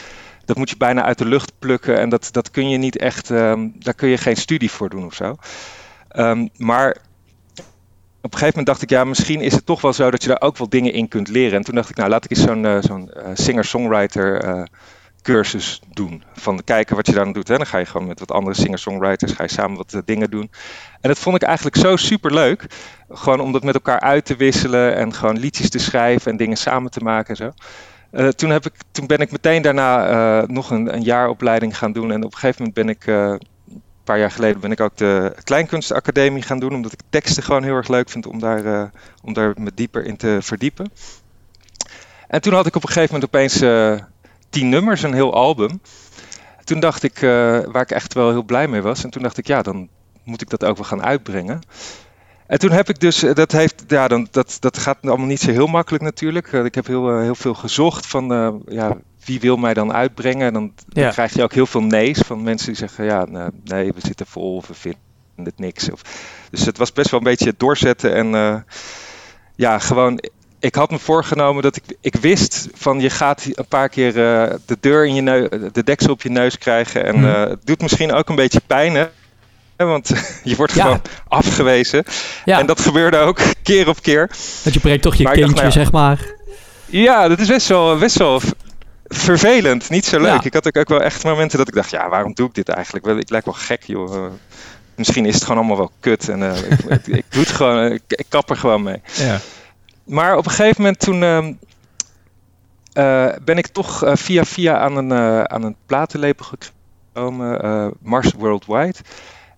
dat 0.44 0.57
moet 0.57 0.70
je 0.70 0.76
bijna 0.76 1.03
uit 1.03 1.18
de 1.18 1.24
lucht 1.24 1.53
plukken 1.59 1.98
en 1.98 2.09
dat, 2.09 2.28
dat 2.30 2.50
kun 2.50 2.68
je 2.68 2.76
niet 2.78 2.96
echt, 2.98 3.30
ehm, 3.30 3.68
daar 3.74 3.94
kun 3.94 4.09
je 4.09 4.16
geen 4.16 4.36
studie 4.36 4.70
voor 4.70 4.88
doen 4.88 5.07
of 5.07 5.14
zo. 5.14 5.36
Ehm, 6.09 6.48
maar 6.57 6.96
op 8.22 8.32
een 8.32 8.38
gegeven 8.38 8.59
moment 8.59 8.66
dacht 8.66 8.82
ik, 8.82 8.90
ja, 8.90 9.05
misschien 9.05 9.40
is 9.40 9.53
het 9.53 9.66
toch 9.66 9.80
wel 9.80 9.92
zo 9.92 10.11
dat 10.11 10.22
je 10.22 10.28
daar 10.28 10.40
ook 10.40 10.57
wel 10.59 10.68
dingen 10.68 10.92
in 10.92 11.09
kunt 11.09 11.28
leren. 11.28 11.59
En 11.59 11.64
toen 11.64 11.74
dacht 11.74 11.90
ik, 11.90 11.96
nou, 11.96 12.09
laat 12.09 12.24
ik 12.24 12.30
eens 12.30 12.42
zo'n 12.42 12.64
eh, 12.64 12.76
zo'n 12.80 13.11
eh, 13.12 13.30
singer-songwriter 13.34 14.44
cursus 15.23 15.81
doen. 15.93 16.23
Van 16.33 16.64
kijken 16.64 16.97
wat 16.97 17.07
je 17.07 17.12
dan 17.12 17.33
doet. 17.33 17.49
Hè. 17.49 17.57
Dan 17.57 17.66
ga 17.66 17.79
je 17.79 17.85
gewoon 17.85 18.07
met 18.07 18.18
wat 18.18 18.31
andere 18.31 18.57
singer-songwriters, 18.57 19.33
ga 19.33 19.43
je 19.43 19.51
samen 19.51 19.77
wat 19.77 19.93
eh, 19.93 20.01
dingen 20.05 20.31
doen. 20.31 20.51
En 21.01 21.09
dat 21.09 21.18
vond 21.18 21.37
ik 21.37 21.43
eigenlijk 21.43 21.77
zo 21.77 21.97
super 21.97 22.35
leuk. 22.35 22.66
Gewoon 23.09 23.41
om 23.41 23.53
dat 23.53 23.62
met 23.62 23.75
elkaar 23.75 24.01
uit 24.01 24.25
te 24.25 24.37
wisselen 24.37 24.97
en 24.97 25.14
gewoon 25.14 25.39
liedjes 25.39 25.70
te 25.70 25.79
schrijven 25.79 26.31
en 26.31 26.37
dingen 26.37 26.57
samen 26.57 26.91
te 26.91 27.01
maken 27.01 27.29
en 27.29 27.37
zo. 27.37 27.53
Eh, 28.11 28.29
toen, 28.29 28.51
heb 28.51 28.66
ik, 28.66 28.73
toen 28.91 29.07
ben 29.07 29.18
ik 29.18 29.31
meteen 29.31 29.62
daarna 29.62 30.07
eh, 30.07 30.49
nog 30.49 30.70
een, 30.70 30.95
een 30.95 31.03
jaar 31.03 31.29
opleiding 31.29 31.79
gaan 31.79 31.93
doen. 31.93 32.12
En 32.12 32.25
op 32.25 32.33
een 32.33 32.39
gegeven 32.39 32.64
moment 32.64 32.75
ben 32.75 32.89
ik, 32.89 33.07
een 33.07 33.81
paar 34.05 34.18
jaar 34.18 34.31
geleden, 34.31 34.61
ben 34.61 34.73
ik 34.73 34.81
ook 34.81 34.97
de 34.97 35.35
Kleinkunstacademie 35.45 36.43
gaan 36.43 36.59
doen. 36.59 36.75
Omdat 36.75 36.93
ik 36.93 37.01
teksten 37.11 37.43
gewoon 37.43 37.62
heel 37.62 37.77
erg 37.77 37.89
leuk 37.89 38.11
vind 38.11 38.27
om 38.27 38.39
daar, 38.39 38.91
om 39.23 39.33
daar 39.33 39.53
me 39.57 39.70
dieper 39.75 40.05
in 40.05 40.16
te 40.16 40.39
verdiepen. 40.41 40.93
En 42.29 42.41
toen 42.41 42.53
had 42.53 42.66
ik 42.66 42.77
op 42.77 42.83
een 42.83 42.89
gegeven 42.89 43.14
moment 43.14 43.35
opeens 43.35 43.61
tien 44.53 44.68
nummers, 44.68 45.03
een 45.03 45.14
heel 45.14 45.34
album. 45.34 45.80
Toen 46.64 46.80
dacht 46.80 47.03
ik, 47.03 47.14
eh, 47.22 47.30
waar 47.66 47.82
ik 47.82 47.90
echt 47.90 48.14
wel 48.14 48.30
heel 48.30 48.42
blij 48.42 48.68
mee 48.68 48.82
was. 48.82 49.05
En 49.05 49.11
toen 49.11 49.22
dacht 49.22 49.38
ik, 49.38 49.46
ja, 49.46 49.62
dan 49.62 49.88
moet 50.24 50.40
ik 50.42 50.50
dat 50.50 50.64
ook 50.64 50.76
wel 50.76 50.84
gaan 50.86 51.03
uitbrengen. 51.03 51.61
En 52.46 52.59
toen 52.59 52.70
heb 52.70 52.88
ik 52.88 53.00
dus, 53.00 53.22
eh, 53.22 53.34
dat, 53.34 53.53
heeft, 53.53 53.84
ja, 53.88 54.09
dan, 54.09 54.28
dat, 54.30 54.57
dat 54.61 54.78
gaat 54.78 54.98
allemaal 55.03 55.26
niet 55.26 55.40
zo 55.40 55.50
heel 55.50 55.66
makkelijk 55.66 56.05
natuurlijk. 56.05 56.53
Eh, 56.53 56.64
ik 56.64 56.74
heb 56.74 56.86
heel, 56.86 57.18
heel 57.20 57.34
veel 57.34 57.55
gezocht 57.55 58.07
van, 58.07 58.62
ja, 58.68 58.96
wie 59.24 59.40
wil 59.40 59.57
mij 59.57 59.74
dan 59.74 59.92
uitbrengen? 59.92 60.46
En 60.46 60.53
dan, 60.53 60.72
dan 60.88 61.03
Ja. 61.05 61.11
krijg 61.11 61.34
je 61.34 61.42
ook 61.42 61.53
heel 61.53 61.66
veel 61.66 61.82
nee's 61.82 62.18
van 62.18 62.42
mensen 62.42 62.66
die 62.66 62.76
zeggen, 62.76 63.05
ja, 63.05 63.24
nou, 63.24 63.50
nee, 63.64 63.92
we 63.92 64.00
zitten 64.00 64.26
vol 64.26 64.57
of 64.57 64.66
we 64.66 64.74
vinden 64.74 65.00
het 65.44 65.59
niks. 65.59 65.90
Of, 65.90 66.03
dus 66.50 66.66
het 66.66 66.78
was 66.78 66.92
best 66.92 67.11
wel 67.11 67.20
een 67.20 67.26
beetje 67.26 67.55
doorzetten 67.57 68.14
en 68.14 68.64
ja, 69.57 69.78
gewoon... 69.78 70.20
Ik 70.62 70.74
had 70.74 70.90
me 70.90 70.98
voorgenomen 70.98 71.62
dat 71.62 71.76
ik, 71.76 71.82
ik 72.00 72.14
wist 72.16 72.68
van 72.74 73.00
je 73.00 73.10
gaat 73.10 73.44
een 73.52 73.66
paar 73.68 73.88
keer 73.88 74.08
eh, 74.08 74.54
de 74.66 74.76
deur 74.80 75.06
in 75.06 75.14
je 75.14 75.20
neus, 75.20 75.48
de 75.72 75.84
deksel 75.84 76.10
op 76.12 76.22
je 76.22 76.30
neus 76.30 76.58
krijgen. 76.58 77.04
En 77.04 77.16
Mhm. 77.18 77.28
eh, 77.28 77.40
het 77.50 77.66
doet 77.66 77.80
misschien 77.82 78.12
ook 78.12 78.28
een 78.28 78.34
beetje 78.34 78.60
pijn, 78.66 78.94
hè? 78.94 79.06
Want 79.76 80.10
je 80.44 80.56
wordt 80.56 80.72
Ja. 80.74 80.82
gewoon 80.82 81.02
afgewezen. 81.28 82.04
Ja, 82.44 82.58
En 82.58 82.66
dat 82.66 82.80
gebeurde 82.80 83.16
ook 83.16 83.38
keer 83.62 83.88
op 83.88 84.02
keer. 84.02 84.30
want 84.62 84.74
je 84.74 84.80
brengt 84.80 85.02
toch 85.02 85.14
je 85.14 85.22
Maar 85.22 85.32
kindje, 85.32 85.54
nou 85.60 85.70
zeg 85.72 85.92
maar. 85.92 86.34
Ja, 86.86 87.28
dat 87.28 87.38
is 87.38 87.48
best 87.48 87.68
wel, 87.68 87.98
best 87.98 88.16
wel 88.18 88.40
vervelend. 89.06 89.90
Niet 89.90 90.06
zo 90.06 90.18
leuk. 90.18 90.26
Ja. 90.26 90.44
Ik 90.44 90.54
had 90.54 90.66
ook, 90.66 90.76
ook 90.76 90.88
wel 90.88 91.02
echt 91.02 91.24
momenten 91.24 91.58
dat 91.58 91.68
ik 91.68 91.74
dacht, 91.74 91.90
ja, 91.90 92.08
waarom 92.08 92.34
doe 92.34 92.48
ik 92.48 92.54
dit 92.54 92.68
eigenlijk? 92.68 93.06
Ik 93.20 93.30
lijk 93.30 93.44
wel 93.44 93.54
gek, 93.54 93.82
joh. 93.86 94.14
Eh, 94.14 94.30
misschien 94.94 95.26
is 95.26 95.34
het 95.34 95.42
gewoon 95.42 95.58
allemaal 95.58 95.76
wel 95.76 95.92
kut. 96.00 96.28
En 96.28 96.42
ik, 96.42 96.78
ik, 96.88 97.06
ik 97.06 97.24
doe 97.28 97.42
het 97.42 97.50
gewoon, 97.52 97.92
ik, 97.92 98.02
ik 98.08 98.26
kap 98.28 98.50
er 98.50 98.56
gewoon 98.56 98.82
mee. 98.82 99.00
Ja. 99.12 99.38
Maar 100.12 100.36
op 100.36 100.44
een 100.44 100.50
gegeven 100.50 100.82
moment 100.82 100.98
toen 100.98 101.22
ehm, 101.22 101.52
eh, 102.92 103.36
ben 103.44 103.58
ik 103.58 103.66
toch 103.66 104.04
eh, 104.04 104.16
via 104.16 104.44
via 104.44 104.78
aan 104.78 104.96
een, 104.96 105.12
eh, 105.12 105.42
aan 105.42 105.62
een 105.62 105.76
platenlabel 105.86 106.44
gekomen, 106.44 107.94
Mars 108.02 108.32
Worldwide. 108.32 108.98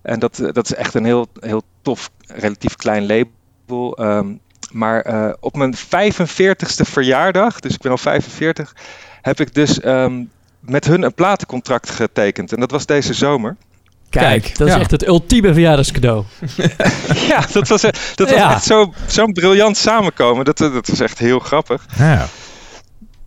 En 0.02 0.18
dat, 0.18 0.36
dat 0.52 0.64
is 0.64 0.74
echt 0.74 0.94
een 0.94 1.05
heel, 1.05 1.26
heel 1.40 1.62
tof, 1.82 2.11
relatief 2.26 2.76
klein 2.76 3.07
label. 3.07 3.96
ehm, 3.96 4.34
maar 4.72 5.34
op 5.40 5.57
mijn 5.57 5.74
45ste 5.76 6.84
verjaardag, 6.84 7.61
dus 7.61 7.74
ik 7.74 7.80
ben 7.80 7.90
al 7.90 7.98
45, 7.98 8.76
heb 9.22 9.40
ik 9.40 9.55
dus 9.55 9.80
ehm, 9.80 10.24
met 10.61 10.84
hun 10.84 11.02
een 11.02 11.14
platencontract 11.14 11.90
getekend. 11.90 12.52
En 12.52 12.61
dat 12.61 12.70
was 12.70 12.86
deze 12.86 13.14
zomer. 13.14 13.57
Kijk, 14.21 14.59
dat 14.59 14.69
is 14.69 14.75
ja. 14.75 14.81
echt 14.81 14.91
het 14.91 15.07
ultieme 15.07 15.53
verjaardagscadeau. 15.53 16.25
ja, 17.29 17.45
dat 17.53 17.69
was, 17.69 17.83
eh, 17.83 17.91
dat 18.15 18.29
was 18.31 18.39
Ja. 18.39 18.53
echt 18.53 18.65
zo- 18.65 18.93
zo'n 19.07 19.33
briljant 19.33 19.77
samenkomen. 19.77 20.45
Dat, 20.45 20.61
eh, 20.61 20.73
dat 20.73 20.89
was 20.89 21.01
echt 21.01 21.19
heel 21.19 21.39
grappig. 21.39 21.85
Ja. 21.99 22.27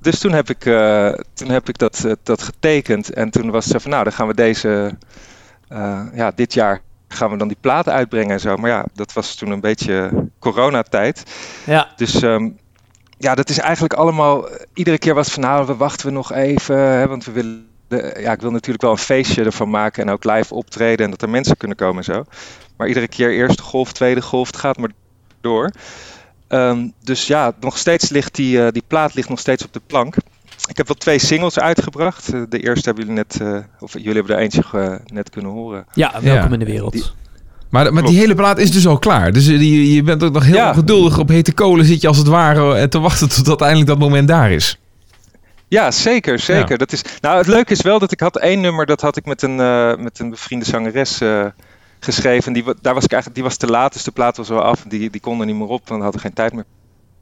Dus 0.02 0.20
toen 0.20 0.32
heb 0.32 0.50
ik, 0.50 0.66
eh, 0.66 1.10
toen 1.34 1.50
heb 1.50 1.70
ik 1.70 1.78
dat, 1.78 2.06
dat 2.24 2.42
getekend. 2.44 3.14
En 3.14 3.30
toen 3.30 3.52
was 3.52 3.64
het 3.64 3.74
zo 3.74 3.80
van, 3.80 3.92
nou, 3.92 4.04
dan 4.04 4.14
gaan 4.14 4.28
we 4.28 4.34
deze, 4.34 4.98
eh, 5.68 6.02
ja, 6.14 6.32
dit 6.36 6.54
jaar 6.54 6.82
gaan 7.08 7.32
we 7.32 7.38
dan 7.38 7.48
die 7.48 7.58
platen 7.62 7.94
uitbrengen 7.94 8.32
en 8.32 8.40
zo. 8.40 8.56
Maar 8.58 8.70
ja, 8.70 8.86
dat 8.94 9.14
was 9.14 9.36
toen 9.36 9.52
een 9.52 9.60
beetje 9.62 10.12
coronatijd. 10.40 11.24
Ja, 11.66 11.88
Dus 11.96 12.22
ehm, 12.22 12.50
ja, 13.18 13.36
dat 13.36 13.50
is 13.50 13.58
eigenlijk 13.60 13.94
allemaal, 13.94 14.48
iedere 14.74 14.98
keer 14.98 15.14
was 15.14 15.30
van, 15.30 15.44
nou, 15.44 15.66
we 15.68 15.76
wachten 15.76 16.08
we 16.08 16.14
nog 16.14 16.32
even, 16.34 16.78
hè, 16.78 17.08
want 17.08 17.26
we 17.26 17.32
willen, 17.32 17.66
ja, 18.20 18.32
ik 18.32 18.42
wil 18.42 18.52
natuurlijk 18.52 18.82
wel 18.84 18.92
een 18.92 18.98
feestje 18.98 19.44
ervan 19.44 19.70
maken 19.70 20.04
en 20.04 20.10
ook 20.14 20.24
live 20.24 20.54
optreden 20.54 21.06
en 21.06 21.12
dat 21.12 21.22
er 21.22 21.30
mensen 21.30 21.58
kunnen 21.58 21.78
komen 21.78 21.98
en 21.98 22.14
zo. 22.14 22.24
Maar 22.78 22.88
iedere 22.88 23.08
keer 23.08 23.32
eerste 23.32 23.62
golf, 23.64 23.92
tweede 23.94 24.22
golf, 24.22 24.48
het 24.48 24.58
gaat 24.58 24.78
maar 24.78 24.90
door. 25.42 25.72
Ehm, 26.48 26.88
dus 27.04 27.28
ja, 27.28 27.52
nog 27.60 27.78
steeds 27.78 28.10
ligt 28.10 28.36
die, 28.36 28.62
eh, 28.66 28.72
die 28.72 28.84
plaat 28.88 29.14
ligt 29.14 29.30
nog 29.30 29.40
steeds 29.40 29.66
op 29.66 29.74
de 29.74 29.82
plank. 29.88 30.16
Ik 30.70 30.78
heb 30.78 30.88
wel 30.88 30.96
twee 30.96 31.20
singles 31.20 31.60
uitgebracht. 31.60 32.34
Eh, 32.34 32.42
De 32.50 32.60
eerste 32.60 32.86
hebben 32.90 33.06
jullie 33.08 33.24
net, 33.28 33.42
eh, 33.42 33.58
of 33.80 33.94
jullie 33.94 34.14
hebben 34.14 34.36
er 34.36 34.42
eentje 34.42 35.02
net 35.06 35.30
kunnen 35.30 35.52
horen. 35.52 35.86
ja 35.94 36.12
welkom 36.22 36.48
Ja. 36.48 36.54
in 36.54 36.60
de 36.60 36.66
wereld. 36.66 36.92
Die- 36.94 37.04
Maar, 37.70 37.94
maar 37.94 38.04
die 38.04 38.18
hele 38.18 38.36
plaat 38.36 38.58
is 38.58 38.72
dus 38.72 38.88
al 38.88 39.00
klaar. 39.00 39.32
Dus 39.32 39.46
die, 39.46 39.94
je 39.94 40.04
bent 40.04 40.24
ook 40.24 40.34
nog 40.34 40.46
heel 40.46 40.56
Ja. 40.56 40.74
geduldig 40.74 41.20
op 41.20 41.30
hete 41.30 41.54
kolen 41.54 41.86
zit 41.86 42.02
je 42.02 42.08
als 42.08 42.18
het 42.18 42.28
ware 42.28 42.88
te 42.88 43.00
wachten 43.00 43.30
tot 43.30 43.48
uiteindelijk 43.48 43.88
dat 43.90 44.00
moment 44.00 44.28
daar 44.28 44.52
is. 44.52 44.80
Ja, 45.68 45.92
zeker, 45.92 46.40
zeker. 46.40 46.72
Ja. 46.72 46.78
Dat 46.78 46.92
is, 46.92 47.02
nou, 47.22 47.38
het 47.38 47.48
leuke 47.48 47.72
is 47.72 47.82
wel 47.82 48.00
dat 48.00 48.12
ik 48.12 48.20
had 48.20 48.38
één 48.38 48.62
nummer, 48.62 48.86
dat 48.86 49.02
had 49.02 49.18
ik 49.18 49.26
met 49.26 49.42
een, 49.42 49.60
eh, 49.60 49.96
met 49.96 50.20
een 50.20 50.30
bevriende 50.30 50.66
zangeres 50.66 51.22
eh, 51.22 51.46
geschreven. 52.00 52.54
Die, 52.54 52.64
daar 52.82 52.94
was 52.94 53.04
ik 53.04 53.12
eigenlijk, 53.12 53.34
die 53.34 53.44
was 53.44 53.58
te 53.58 53.68
laat, 53.68 53.94
dus 53.94 54.04
de 54.04 54.12
plaat 54.12 54.38
was 54.38 54.50
wel 54.50 54.62
af. 54.62 54.84
Die, 54.88 55.10
die 55.10 55.22
kon 55.22 55.40
er 55.40 55.46
niet 55.46 55.56
meer 55.56 55.68
op, 55.68 55.88
want 55.88 55.98
we 55.98 56.04
hadden 56.04 56.22
geen 56.22 56.34
tijd 56.34 56.54
meer 56.54 56.66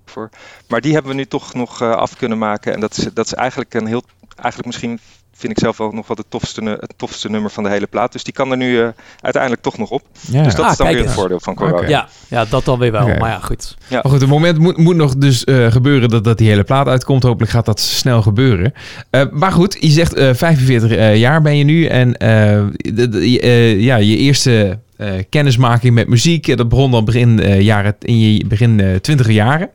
voor. 0.06 0.30
Maar 0.68 0.82
die 0.82 0.94
hebben 0.94 1.12
we 1.12 1.18
nu 1.18 1.26
toch 1.26 1.54
nog 1.54 1.82
eh, 1.82 1.92
af 1.92 2.18
kunnen 2.18 2.38
maken. 2.38 2.74
En 2.74 2.80
dat 2.80 2.98
is, 2.98 3.08
dat 3.14 3.26
is 3.26 3.34
eigenlijk 3.34 3.74
een 3.74 3.88
heel, 3.88 4.04
eigenlijk 4.36 4.66
misschien 4.66 5.00
vind 5.38 5.52
ik 5.52 5.60
zelf 5.60 5.78
wel 5.78 5.92
nog 5.92 6.08
wel 6.08 6.16
de 6.16 6.24
tofste, 6.30 6.64
het 6.80 6.94
tofste 6.98 7.30
nummer 7.30 7.52
van 7.52 7.64
de 7.64 7.70
hele 7.70 7.88
plaat. 7.88 8.12
Dus 8.12 8.24
die 8.24 8.34
kan 8.34 8.52
er 8.52 8.58
nu 8.58 8.80
eh, 8.82 8.88
uiteindelijk 9.22 9.62
toch 9.64 9.78
nog 9.78 9.90
op. 9.90 10.02
Ja. 10.32 10.44
Dus 10.44 10.56
dat 10.56 10.66
Ah, 10.66 10.72
is 10.72 10.78
dan 10.78 10.86
kijk 10.88 10.98
weer 11.00 11.08
het 11.08 11.16
voordeel 11.16 11.40
van 11.40 11.56
corona. 11.56 11.88
Ja, 11.88 12.08
ja, 12.28 12.46
dat 12.46 12.66
dan 12.66 12.80
weer 12.80 12.92
wel. 12.92 13.08
Maar 13.08 13.30
ja, 13.30 13.40
goed. 13.40 13.78
Maar 13.90 14.02
goed, 14.06 14.22
het 14.22 14.30
moment 14.30 14.58
moet, 14.60 14.78
moet 14.78 14.96
nog 14.96 15.16
dus 15.16 15.44
eh, 15.44 15.72
gebeuren 15.72 16.10
dat, 16.10 16.24
dat 16.24 16.38
die 16.38 16.50
hele 16.50 16.64
plaat 16.64 16.88
uitkomt. 16.88 17.24
Hopelijk 17.24 17.52
gaat 17.52 17.66
dat 17.66 17.80
snel 17.80 18.22
gebeuren. 18.22 18.74
Eh, 19.10 19.22
maar 19.32 19.52
goed, 19.52 19.78
je 19.80 19.90
zegt 19.90 20.14
eh 20.14 20.34
45 20.34 20.92
eh, 20.92 21.16
jaar 21.18 21.42
ben 21.42 21.58
je 21.58 21.64
nu. 21.64 21.86
En 21.86 22.18
eh, 22.18 22.64
de- 22.78 23.10
de- 23.10 23.40
eh, 23.40 23.80
ja, 23.82 23.96
je 23.96 24.18
eerste 24.18 24.80
eh, 24.98 25.12
kennismaking 25.30 25.94
met 25.94 26.08
muziek, 26.08 26.58
dat 26.58 26.70
begon 26.70 26.92
dan 26.92 27.06
begin, 27.06 27.40
eh, 27.40 27.62
jaren, 27.62 27.96
in 28.00 28.20
je 28.20 28.46
begin 28.48 28.80
eh, 28.80 28.96
twintiger 28.96 29.34
jaren. 29.34 29.70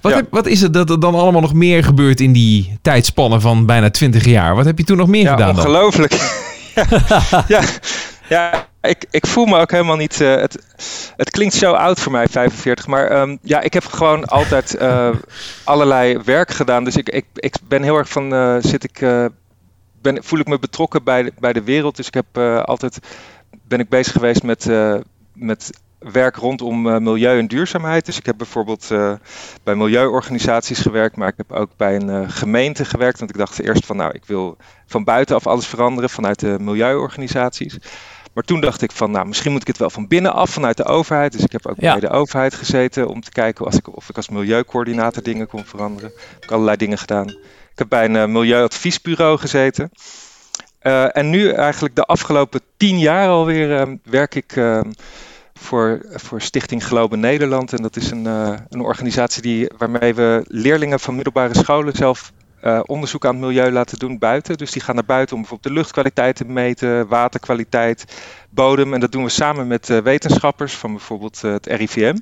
Wat, 0.00 0.12
Ja. 0.12 0.18
heb, 0.18 0.26
wat 0.30 0.46
is 0.46 0.60
het 0.60 0.72
dat 0.72 0.90
er 0.90 1.00
dan 1.00 1.14
allemaal 1.14 1.40
nog 1.40 1.54
meer 1.54 1.84
gebeurt 1.84 2.20
in 2.20 2.32
die 2.32 2.78
tijdspannen 2.82 3.40
van 3.40 3.66
bijna 3.66 3.90
20 3.90 4.24
jaar? 4.24 4.54
Wat 4.54 4.64
heb 4.64 4.78
je 4.78 4.84
toen 4.84 4.96
nog 4.96 5.08
meer 5.08 5.22
Ja, 5.22 5.30
gedaan 5.30 5.54
dan? 5.54 5.64
ongelooflijk. 5.64 6.12
ja, 6.74 6.84
ja, 7.48 7.62
ja 8.28 8.68
ik, 8.82 9.04
ik 9.10 9.26
voel 9.26 9.44
me 9.46 9.58
ook 9.58 9.70
helemaal 9.70 9.96
niet... 9.96 10.20
eh, 10.20 10.34
het, 10.34 10.58
het 11.16 11.30
klinkt 11.30 11.54
zo 11.54 11.72
oud 11.72 12.00
voor 12.00 12.12
mij, 12.12 12.26
45. 12.28 12.86
Maar 12.86 13.06
ehm, 13.06 13.36
ja, 13.42 13.60
ik 13.60 13.72
heb 13.72 13.84
gewoon 13.86 14.24
altijd 14.38 14.74
eh, 14.74 15.08
allerlei 15.64 16.18
werk 16.24 16.50
gedaan. 16.50 16.84
Dus 16.84 16.96
ik, 16.96 17.08
ik, 17.08 17.24
ik 17.34 17.54
ben 17.68 17.82
heel 17.82 17.96
erg 17.96 18.08
van... 18.08 18.34
eh, 18.34 18.56
zit 18.60 18.84
ik, 18.84 18.98
ben, 20.02 20.24
voel 20.24 20.38
ik 20.38 20.46
me 20.48 20.58
betrokken 20.58 21.04
bij 21.04 21.22
de, 21.22 21.32
bij 21.38 21.52
de 21.52 21.62
wereld. 21.62 21.96
Dus 21.96 22.06
ik 22.06 22.14
heb 22.14 22.38
altijd... 22.64 22.98
Ben 23.68 23.80
ik 23.80 23.88
bezig 23.88 24.12
geweest 24.12 24.42
met... 24.42 24.70
met 25.34 25.70
werk 26.00 26.36
rondom 26.36 26.88
eh, 26.88 26.98
milieu 26.98 27.38
en 27.38 27.46
duurzaamheid. 27.46 28.06
Dus 28.06 28.18
ik 28.18 28.26
heb 28.26 28.36
bijvoorbeeld 28.36 28.90
eh, 28.90 29.12
bij 29.62 29.74
milieuorganisaties 29.74 30.78
gewerkt, 30.78 31.16
maar 31.16 31.28
ik 31.28 31.36
heb 31.36 31.52
ook 31.52 31.70
bij 31.76 31.96
een 31.96 32.10
eh, 32.10 32.22
gemeente 32.26 32.84
gewerkt. 32.84 33.18
Want 33.18 33.30
ik 33.30 33.36
dacht 33.36 33.60
eerst 33.60 33.86
van, 33.86 33.96
nou, 33.96 34.12
ik 34.14 34.24
wil 34.24 34.56
van 34.86 35.04
buitenaf 35.04 35.46
alles 35.46 35.66
veranderen 35.66 36.10
vanuit 36.10 36.40
de 36.40 36.56
milieuorganisaties. 36.60 37.78
Maar 38.32 38.44
toen 38.44 38.60
dacht 38.60 38.82
ik 38.82 38.92
van, 38.92 39.10
nou, 39.10 39.26
misschien 39.26 39.52
moet 39.52 39.60
ik 39.60 39.66
het 39.66 39.78
wel 39.78 39.90
van 39.90 40.08
binnenaf, 40.08 40.50
vanuit 40.50 40.76
de 40.76 40.84
overheid. 40.84 41.32
Dus 41.32 41.42
ik 41.42 41.52
heb 41.52 41.66
ook 41.66 41.80
Ja. 41.80 41.92
bij 41.92 42.00
de 42.00 42.10
overheid 42.10 42.54
gezeten 42.54 43.08
om 43.08 43.20
te 43.20 43.30
kijken 43.30 43.64
als 43.64 43.76
ik, 43.76 43.96
of 43.96 44.08
ik 44.08 44.16
als 44.16 44.28
milieucoördinator 44.28 45.22
dingen 45.22 45.46
kon 45.46 45.64
veranderen. 45.64 46.10
Ik 46.10 46.36
heb 46.40 46.50
allerlei 46.50 46.76
dingen 46.76 46.98
gedaan. 46.98 47.28
Ik 47.72 47.78
heb 47.78 47.88
bij 47.88 48.04
een 48.04 48.32
milieuadviesbureau 48.32 49.38
gezeten. 49.38 49.90
En 51.12 51.30
nu 51.30 51.50
eigenlijk 51.50 51.96
de 51.96 52.04
afgelopen 52.04 52.60
tien 52.76 52.98
jaar 52.98 53.28
alweer 53.28 53.76
eh, 53.76 53.92
werk 54.04 54.34
ik 54.34 54.56
eh, 54.56 54.80
voor, 55.60 56.00
voor 56.10 56.40
Stichting 56.40 56.84
Globe 56.84 57.16
Nederland. 57.16 57.72
En 57.72 57.82
dat 57.82 57.96
is 57.96 58.10
een, 58.10 58.26
eh, 58.26 58.52
een 58.68 58.80
organisatie 58.80 59.42
die, 59.42 59.70
waarmee 59.78 60.14
we 60.14 60.44
leerlingen 60.48 61.00
van 61.00 61.14
middelbare 61.14 61.54
scholen 61.54 61.92
zelf 61.92 62.32
eh, 62.60 62.80
onderzoek 62.86 63.24
aan 63.24 63.34
het 63.34 63.44
milieu 63.44 63.70
laten 63.70 63.98
doen 63.98 64.18
buiten. 64.18 64.56
Dus 64.56 64.70
die 64.70 64.82
gaan 64.82 64.94
naar 64.94 65.04
buiten 65.04 65.34
om 65.34 65.40
bijvoorbeeld 65.40 65.74
de 65.74 65.80
luchtkwaliteit 65.80 66.36
te 66.36 66.44
meten, 66.44 67.08
waterkwaliteit, 67.08 68.04
bodem. 68.50 68.94
En 68.94 69.00
dat 69.00 69.12
doen 69.12 69.24
we 69.24 69.28
samen 69.28 69.66
met 69.66 69.90
eh, 69.90 69.98
wetenschappers 69.98 70.74
van 70.74 70.90
bijvoorbeeld 70.90 71.40
het 71.40 71.66
RIVM. 71.66 72.16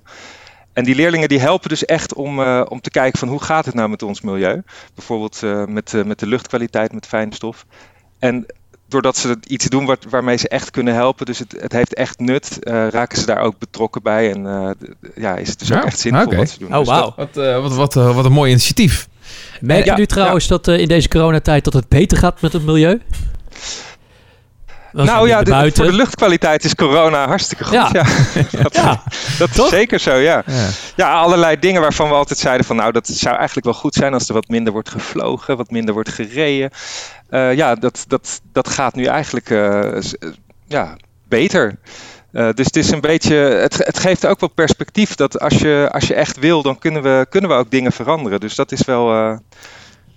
En 0.73 0.85
die 0.85 0.95
leerlingen 0.95 1.29
die 1.29 1.41
helpen 1.41 1.69
dus 1.69 1.85
echt 1.85 2.15
om, 2.15 2.41
om 2.63 2.81
te 2.81 2.91
kijken 2.91 3.19
van 3.19 3.29
hoe 3.29 3.43
gaat 3.43 3.65
het 3.65 3.75
nou 3.75 3.89
met 3.89 4.03
ons 4.03 4.21
milieu. 4.21 4.63
Bijvoorbeeld 4.95 5.41
met, 5.69 5.93
met 6.07 6.19
de 6.19 6.27
luchtkwaliteit, 6.27 6.93
met 6.93 7.07
fijnstof. 7.07 7.67
En 8.19 8.47
doordat 8.89 9.17
ze 9.17 9.37
iets 9.47 9.67
doen 9.67 9.85
wat, 9.87 10.05
waarmee 10.11 10.37
ze 10.37 10.49
echt 10.49 10.71
kunnen 10.71 10.95
helpen, 10.95 11.27
dus 11.27 11.39
het, 11.39 11.55
het 11.61 11.73
heeft 11.73 11.95
echt 11.95 12.19
nut, 12.21 12.59
eh, 12.65 12.89
raken 12.89 13.19
ze 13.19 13.27
daar 13.27 13.41
ook 13.41 13.59
betrokken 13.59 14.03
bij. 14.03 14.33
En 14.33 14.47
eh, 14.47 14.71
ja, 15.15 15.37
is 15.37 15.49
het 15.49 15.59
dus 15.59 15.73
ook 15.73 15.85
echt 15.85 15.99
zinvol 16.01 16.35
wat 16.35 16.51
ze 16.51 16.59
doen. 16.59 16.69
Oh, 16.73 16.79
Dus 16.79 16.87
dat- 16.89 16.97
wauw. 16.99 17.13
Wat, 17.17 17.37
eh, 17.37 17.61
wat, 17.63 17.75
wat, 17.75 17.97
eh, 17.97 18.15
wat 18.15 18.25
een 18.25 18.33
mooi 18.33 18.51
initiatief. 18.51 19.09
Merk 19.61 19.85
je 19.85 19.91
Ja, 19.91 19.97
nu 19.97 20.07
trouwens 20.07 20.47
dat 20.47 20.69
eh, 20.69 20.79
in 20.79 20.89
deze 20.89 21.09
coronatijd 21.09 21.65
dat 21.65 21.73
het 21.73 21.89
beter 21.89 22.19
gaat 22.19 22.41
met 22.41 22.53
het 22.53 22.65
milieu? 22.65 23.01
Nou 24.93 25.29
ja, 25.29 25.43
de- 25.43 25.73
voor 25.75 25.85
de 25.85 25.93
luchtkwaliteit 25.93 26.65
is 26.65 26.75
corona 26.75 27.27
hartstikke 27.27 27.65
goed. 27.65 27.73
Ja. 27.75 27.91
Ja, 27.93 28.05
dat, 28.63 28.75
Ja, 28.75 29.03
dat 29.39 29.59
is 29.59 29.69
zeker 29.69 30.01
zo, 30.01 30.15
ja. 30.15 30.43
Ja. 30.47 30.69
Ja, 30.97 31.13
allerlei 31.13 31.59
dingen 31.59 31.81
waarvan 31.81 32.09
we 32.09 32.15
altijd 32.15 32.39
zeiden 32.39 32.67
van 32.67 32.77
nou, 32.77 32.93
dat 32.93 33.07
zou 33.07 33.37
eigenlijk 33.37 33.67
wel 33.67 33.75
goed 33.75 33.95
zijn 33.95 34.13
als 34.15 34.29
er 34.29 34.35
wat 34.35 34.49
minder 34.49 34.73
wordt 34.73 34.89
gevlogen, 34.91 35.57
wat 35.57 35.71
minder 35.71 35.95
wordt 35.95 36.09
gereden. 36.09 36.71
Eh, 37.29 37.55
ja, 37.55 37.75
dat, 37.75 38.05
dat, 38.09 38.41
dat 38.53 38.69
gaat 38.69 38.95
nu 38.95 39.05
eigenlijk 39.05 39.51
eh, 39.51 39.97
eh, 39.97 40.03
ja, 40.67 40.97
beter. 41.29 41.79
Dus 42.33 42.65
het 42.67 42.77
is 42.77 42.91
een 42.91 43.01
beetje, 43.01 43.35
het, 43.35 43.77
het 43.79 43.99
geeft 43.99 44.27
ook 44.27 44.41
wel 44.41 44.49
perspectief 44.49 45.15
dat 45.15 45.41
als 45.41 45.55
je, 45.55 45.89
als 45.93 46.07
je 46.07 46.15
echt 46.15 46.39
wil, 46.39 46.63
dan 46.63 46.79
kunnen 46.79 47.03
we, 47.03 47.27
kunnen 47.29 47.51
we 47.51 47.57
ook 47.57 47.71
dingen 47.71 47.93
veranderen. 47.93 48.41
Dus 48.41 48.55
dat 48.55 48.73
is 48.73 48.85
wel, 48.85 49.39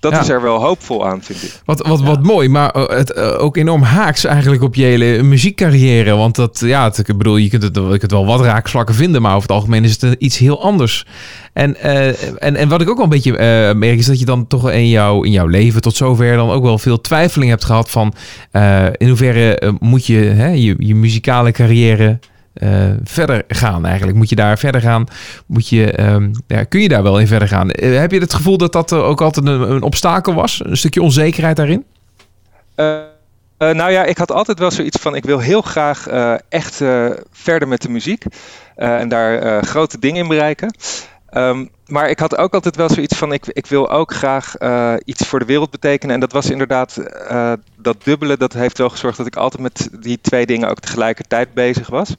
dat 0.02 0.12
Ja. 0.12 0.20
is 0.20 0.30
er 0.30 0.42
wel 0.42 0.62
hoopvol 0.62 1.08
aan, 1.08 1.24
vind 1.24 1.44
ik. 1.44 1.62
Wat, 1.66 1.88
wat, 1.88 2.02
wat 2.02 2.24
mooi, 2.24 2.50
maar 2.50 2.70
eh, 2.70 2.98
het, 2.98 3.12
eh, 3.12 3.44
ook 3.44 3.58
enorm 3.58 3.82
haaks 3.82 4.26
eigenlijk 4.26 4.64
op 4.64 4.76
je 4.76 4.84
hele 4.84 5.24
muziekcarrière. 5.24 6.16
Want 6.16 6.36
dat, 6.36 6.60
ja, 6.66 6.84
het, 6.84 6.98
ik 6.98 7.18
bedoel, 7.18 7.38
je 7.38 7.50
kunt 7.50 7.64
het, 7.64 7.76
je 7.76 7.98
kunt 7.98 8.12
wel 8.12 8.26
wat 8.26 8.42
raakvlakken 8.42 8.96
vinden, 8.96 9.22
maar 9.22 9.32
over 9.36 9.42
het 9.48 9.58
algemeen 9.58 9.84
is 9.84 10.02
het 10.02 10.16
iets 10.20 10.38
heel 10.38 10.64
anders. 10.64 11.06
En, 11.54 11.76
eh, 11.76 12.08
en, 12.44 12.56
en 12.56 12.70
wat 12.70 12.82
ik 12.82 12.90
ook 12.90 12.96
wel 12.96 13.04
een 13.04 13.10
beetje 13.10 13.74
merk, 13.74 13.98
is 13.98 14.06
dat 14.06 14.20
je 14.20 14.26
dan 14.26 14.48
toch 14.48 14.72
in, 14.72 14.90
jouw 14.90 15.24
in 15.24 15.32
jouw 15.32 15.48
leven 15.48 15.82
tot 15.82 15.96
zover 15.96 16.36
dan 16.36 16.50
ook 16.50 16.64
wel 16.64 16.78
veel 16.78 17.02
twijfeling 17.02 17.50
hebt 17.50 17.66
gehad 17.66 17.90
van 17.90 18.14
eh, 18.52 18.86
in 18.98 19.08
hoeverre 19.08 19.74
moet 19.80 20.06
je 20.06 20.18
hè, 20.18 20.48
je, 20.48 20.76
je 20.78 20.96
muzikale 20.96 21.52
carrière 21.52 22.20
eh, 22.54 22.90
verder 23.04 23.44
gaan 23.48 23.86
eigenlijk? 23.86 24.18
Moet 24.18 24.30
je 24.30 24.36
daar 24.36 24.58
verder 24.58 24.82
gaan? 24.82 25.06
Moet 25.46 25.70
je, 25.70 25.92
ehm, 25.92 26.32
ja, 26.48 26.64
kun 26.64 26.82
je 26.82 26.90
daar 26.90 27.04
wel 27.04 27.20
in 27.20 27.28
verder 27.28 27.48
gaan? 27.48 27.72
Eh, 27.72 28.00
heb 28.00 28.12
je 28.12 28.20
het 28.20 28.34
gevoel 28.34 28.58
dat 28.58 28.74
dat 28.74 28.94
ook 28.94 29.22
altijd 29.22 29.46
een, 29.46 29.72
een 29.72 29.82
obstakel 29.82 30.34
was? 30.34 30.62
Een 30.66 30.78
stukje 30.78 31.02
onzekerheid 31.02 31.56
daarin? 31.56 31.86
Eh, 32.76 32.96
nou 33.58 33.92
ja, 33.92 34.04
ik 34.04 34.18
had 34.18 34.32
altijd 34.32 34.60
wel 34.60 34.72
zoiets 34.72 34.98
van: 34.98 35.16
ik 35.16 35.26
wil 35.26 35.40
heel 35.40 35.62
graag 35.62 36.08
echt 36.50 36.76
verder 37.32 37.68
met 37.68 37.82
de 37.82 37.90
muziek 37.90 38.24
en 38.76 39.10
daar 39.10 39.64
grote 39.64 40.00
dingen 40.00 40.22
in 40.22 40.28
bereiken. 40.28 40.76
Ehm, 41.30 41.66
maar 41.88 42.10
ik 42.10 42.20
had 42.20 42.38
ook 42.38 42.54
altijd 42.54 42.76
wel 42.76 42.90
zoiets 42.90 43.18
van: 43.18 43.34
ik, 43.34 43.46
ik 43.48 43.66
wil 43.66 43.90
ook 43.90 44.14
graag 44.14 44.56
iets 45.06 45.28
voor 45.28 45.40
de 45.40 45.46
wereld 45.46 45.72
betekenen. 45.72 46.14
En 46.14 46.22
dat 46.22 46.32
was 46.32 46.50
inderdaad 46.50 46.98
dat 47.82 48.04
dubbele, 48.04 48.38
dat 48.38 48.54
heeft 48.54 48.78
wel 48.78 48.90
gezorgd 48.90 49.18
dat 49.18 49.28
ik 49.28 49.36
altijd 49.36 49.62
met 49.62 49.90
die 50.00 50.22
twee 50.22 50.46
dingen 50.46 50.70
ook 50.70 50.80
tegelijkertijd 50.80 51.54
bezig 51.54 51.88
was. 51.88 52.16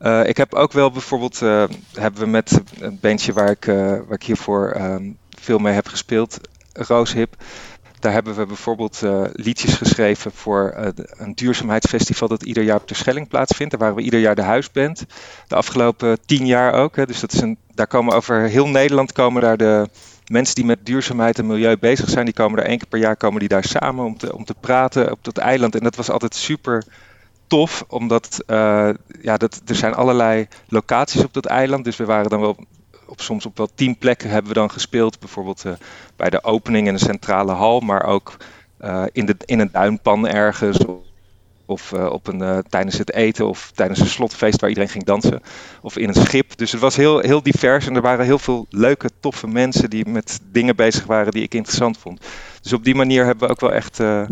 Eh, 0.00 0.26
ik 0.26 0.36
heb 0.36 0.54
ook 0.54 0.72
wel 0.72 0.90
bijvoorbeeld, 0.90 1.42
eh, 1.42 1.64
hebben 1.94 2.20
we 2.20 2.26
met 2.26 2.60
een 2.78 2.98
bandje 3.00 3.32
waar 3.32 3.50
ik, 3.50 3.66
eh, 3.66 3.76
waar 3.76 4.14
ik 4.14 4.22
hiervoor 4.22 4.70
ehm, 4.70 5.10
veel 5.38 5.58
mee 5.58 5.74
heb 5.74 5.86
gespeeld, 5.86 6.40
Rooship. 6.72 7.34
Daar 7.98 8.12
hebben 8.12 8.34
we 8.34 8.46
bijvoorbeeld 8.46 9.02
liedjes 9.32 9.74
geschreven 9.74 10.32
voor 10.32 10.92
een 11.16 11.34
duurzaamheidsfestival 11.34 12.28
dat 12.28 12.42
ieder 12.42 12.62
jaar 12.62 12.76
op 12.76 12.88
de 12.88 12.94
Schelling 12.94 13.28
plaatsvindt. 13.28 13.70
Daar 13.70 13.80
waren 13.80 13.96
we 13.96 14.02
ieder 14.02 14.20
jaar 14.20 14.34
de 14.34 14.42
huisband. 14.42 15.06
De 15.48 15.54
afgelopen 15.54 16.18
tien 16.26 16.46
jaar 16.46 16.72
ook. 16.72 16.96
Hè. 16.96 17.06
Dus 17.06 17.20
dat 17.20 17.32
is 17.32 17.40
een, 17.40 17.58
daar 17.74 17.86
komen 17.86 18.14
over 18.14 18.40
heel 18.40 18.68
Nederland 18.68 19.12
komen 19.12 19.42
daar 19.42 19.56
de 19.56 19.88
mensen 20.30 20.54
die 20.54 20.64
met 20.64 20.86
duurzaamheid 20.86 21.38
en 21.38 21.46
milieu 21.46 21.76
bezig 21.76 22.08
zijn. 22.08 22.24
Die 22.24 22.34
komen 22.34 22.56
daar 22.56 22.66
één 22.66 22.78
keer 22.78 22.88
per 22.88 22.98
jaar 22.98 23.16
komen 23.16 23.40
die 23.40 23.48
daar 23.48 23.64
samen 23.64 24.04
om 24.04 24.18
te, 24.18 24.36
om 24.36 24.44
te 24.44 24.54
praten 24.60 25.10
op 25.10 25.24
dat 25.24 25.38
eiland. 25.38 25.74
En 25.74 25.82
dat 25.82 25.96
was 25.96 26.10
altijd 26.10 26.34
super 26.34 26.84
tof, 27.46 27.84
omdat 27.88 28.42
eh, 28.46 28.90
ja, 29.22 29.36
dat, 29.36 29.62
er 29.66 29.74
zijn 29.74 29.94
allerlei 29.94 30.48
locaties 30.68 31.24
op 31.24 31.32
dat 31.32 31.46
eiland. 31.46 31.84
Dus 31.84 31.96
we 31.96 32.04
waren 32.04 32.30
dan 32.30 32.40
wel 32.40 32.56
op, 33.06 33.20
soms 33.20 33.46
op 33.46 33.56
wel 33.56 33.68
tien 33.74 33.98
plekken 33.98 34.30
hebben 34.30 34.52
we 34.52 34.58
dan 34.58 34.70
gespeeld. 34.70 35.18
Bijvoorbeeld 35.20 35.64
eh, 35.64 35.72
bij 36.16 36.30
de 36.30 36.44
opening 36.44 36.86
in 36.86 36.94
de 36.94 37.04
centrale 37.04 37.52
hal, 37.52 37.80
maar 37.80 38.04
ook 38.04 38.36
eh, 38.78 39.04
in, 39.12 39.26
de, 39.26 39.36
in 39.44 39.60
een 39.60 39.72
duinpan 39.72 40.28
ergens. 40.28 40.78
Of 41.70 41.92
eh, 41.92 42.06
op 42.06 42.26
een, 42.26 42.42
eh, 42.42 42.58
tijdens 42.68 42.98
het 42.98 43.12
eten 43.12 43.48
of 43.48 43.70
tijdens 43.74 44.00
een 44.00 44.06
slotfeest 44.06 44.60
waar 44.60 44.68
iedereen 44.68 44.90
ging 44.90 45.04
dansen. 45.04 45.42
Of 45.80 45.96
in 45.96 46.08
een 46.08 46.14
schip. 46.26 46.56
Dus 46.56 46.72
het 46.72 46.80
was 46.80 46.96
heel, 46.96 47.18
heel 47.18 47.42
divers 47.42 47.86
en 47.86 47.94
er 47.96 48.02
waren 48.02 48.24
heel 48.24 48.38
veel 48.38 48.66
leuke, 48.70 49.10
toffe 49.20 49.46
mensen 49.48 49.90
die 49.90 50.08
met 50.08 50.40
dingen 50.52 50.76
bezig 50.76 51.04
waren 51.04 51.32
die 51.32 51.42
ik 51.42 51.54
interessant 51.54 51.98
vond. 51.98 52.20
Dus 52.62 52.72
op 52.72 52.84
die 52.84 52.94
manier 52.94 53.24
hebben 53.24 53.46
we 53.46 53.52
ook 53.54 53.60
wel 53.60 53.72
echt. 53.72 54.00
eh, 54.00 54.22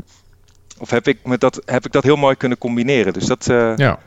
of 0.78 0.90
heb 0.90 1.08
ik, 1.08 1.18
me 1.24 1.38
dat, 1.38 1.62
heb 1.64 1.86
ik 1.86 1.92
dat 1.92 2.02
heel 2.04 2.16
mooi 2.16 2.34
kunnen 2.36 2.58
combineren. 2.58 3.12
Dus 3.12 3.26
dat, 3.26 3.48
eh, 3.48 3.72
Ja. 3.76 3.98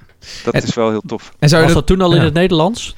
dat 0.43 0.53
En- 0.53 0.63
is 0.63 0.73
wel 0.75 0.89
heel 0.89 1.03
tof. 1.07 1.34
En 1.39 1.49
zou 1.49 1.61
je 1.61 1.67
Was 1.67 1.75
dat, 1.77 1.88
dat 1.88 1.97
toen 1.97 2.05
al 2.07 2.15
in 2.15 2.21
het 2.21 2.34
Nederlands? 2.34 2.95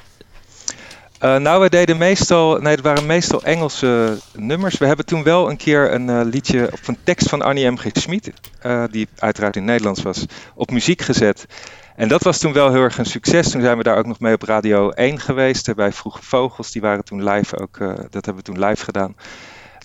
Eh, 1.18 1.36
nou, 1.36 1.60
we 1.60 1.68
deden 1.68 1.96
meestal, 1.96 2.58
nee, 2.58 2.74
het 2.74 2.84
waren 2.84 3.06
meestal 3.06 3.42
Engelse 3.42 4.18
nummers. 4.32 4.78
We 4.78 4.86
hebben 4.86 5.06
toen 5.06 5.22
wel 5.22 5.50
een 5.50 5.56
keer 5.56 5.92
een 5.92 6.08
eh, 6.08 6.20
liedje 6.24 6.72
of 6.72 6.88
een 6.88 6.98
tekst 7.04 7.28
van 7.28 7.42
Annie 7.42 7.70
M. 7.70 7.76
G. 7.76 7.86
Schmid, 7.92 8.32
eh, 8.60 8.84
die 8.90 9.08
uiteraard 9.18 9.56
in 9.56 9.64
Nederlands 9.64 10.02
was, 10.02 10.26
op 10.54 10.70
muziek 10.70 11.02
gezet. 11.02 11.46
En 11.96 12.08
dat 12.08 12.22
was 12.22 12.38
toen 12.38 12.52
wel 12.52 12.72
heel 12.72 12.82
erg 12.82 12.98
een 12.98 13.04
succes. 13.04 13.50
Toen 13.50 13.60
zijn 13.60 13.76
we 13.76 13.82
daar 13.82 13.96
ook 13.96 14.06
nog 14.06 14.20
mee 14.20 14.34
op 14.34 14.42
Radio 14.42 14.90
1 14.90 15.20
geweest, 15.20 15.74
bij 15.74 15.92
Vroege 15.92 16.22
Vogels. 16.22 16.72
Die 16.72 16.82
waren 16.82 17.04
toen 17.04 17.24
live 17.28 17.58
ook, 17.58 17.78
dat 18.10 18.24
hebben 18.24 18.36
we 18.36 18.42
toen 18.42 18.64
live 18.64 18.84
gedaan. 18.84 19.16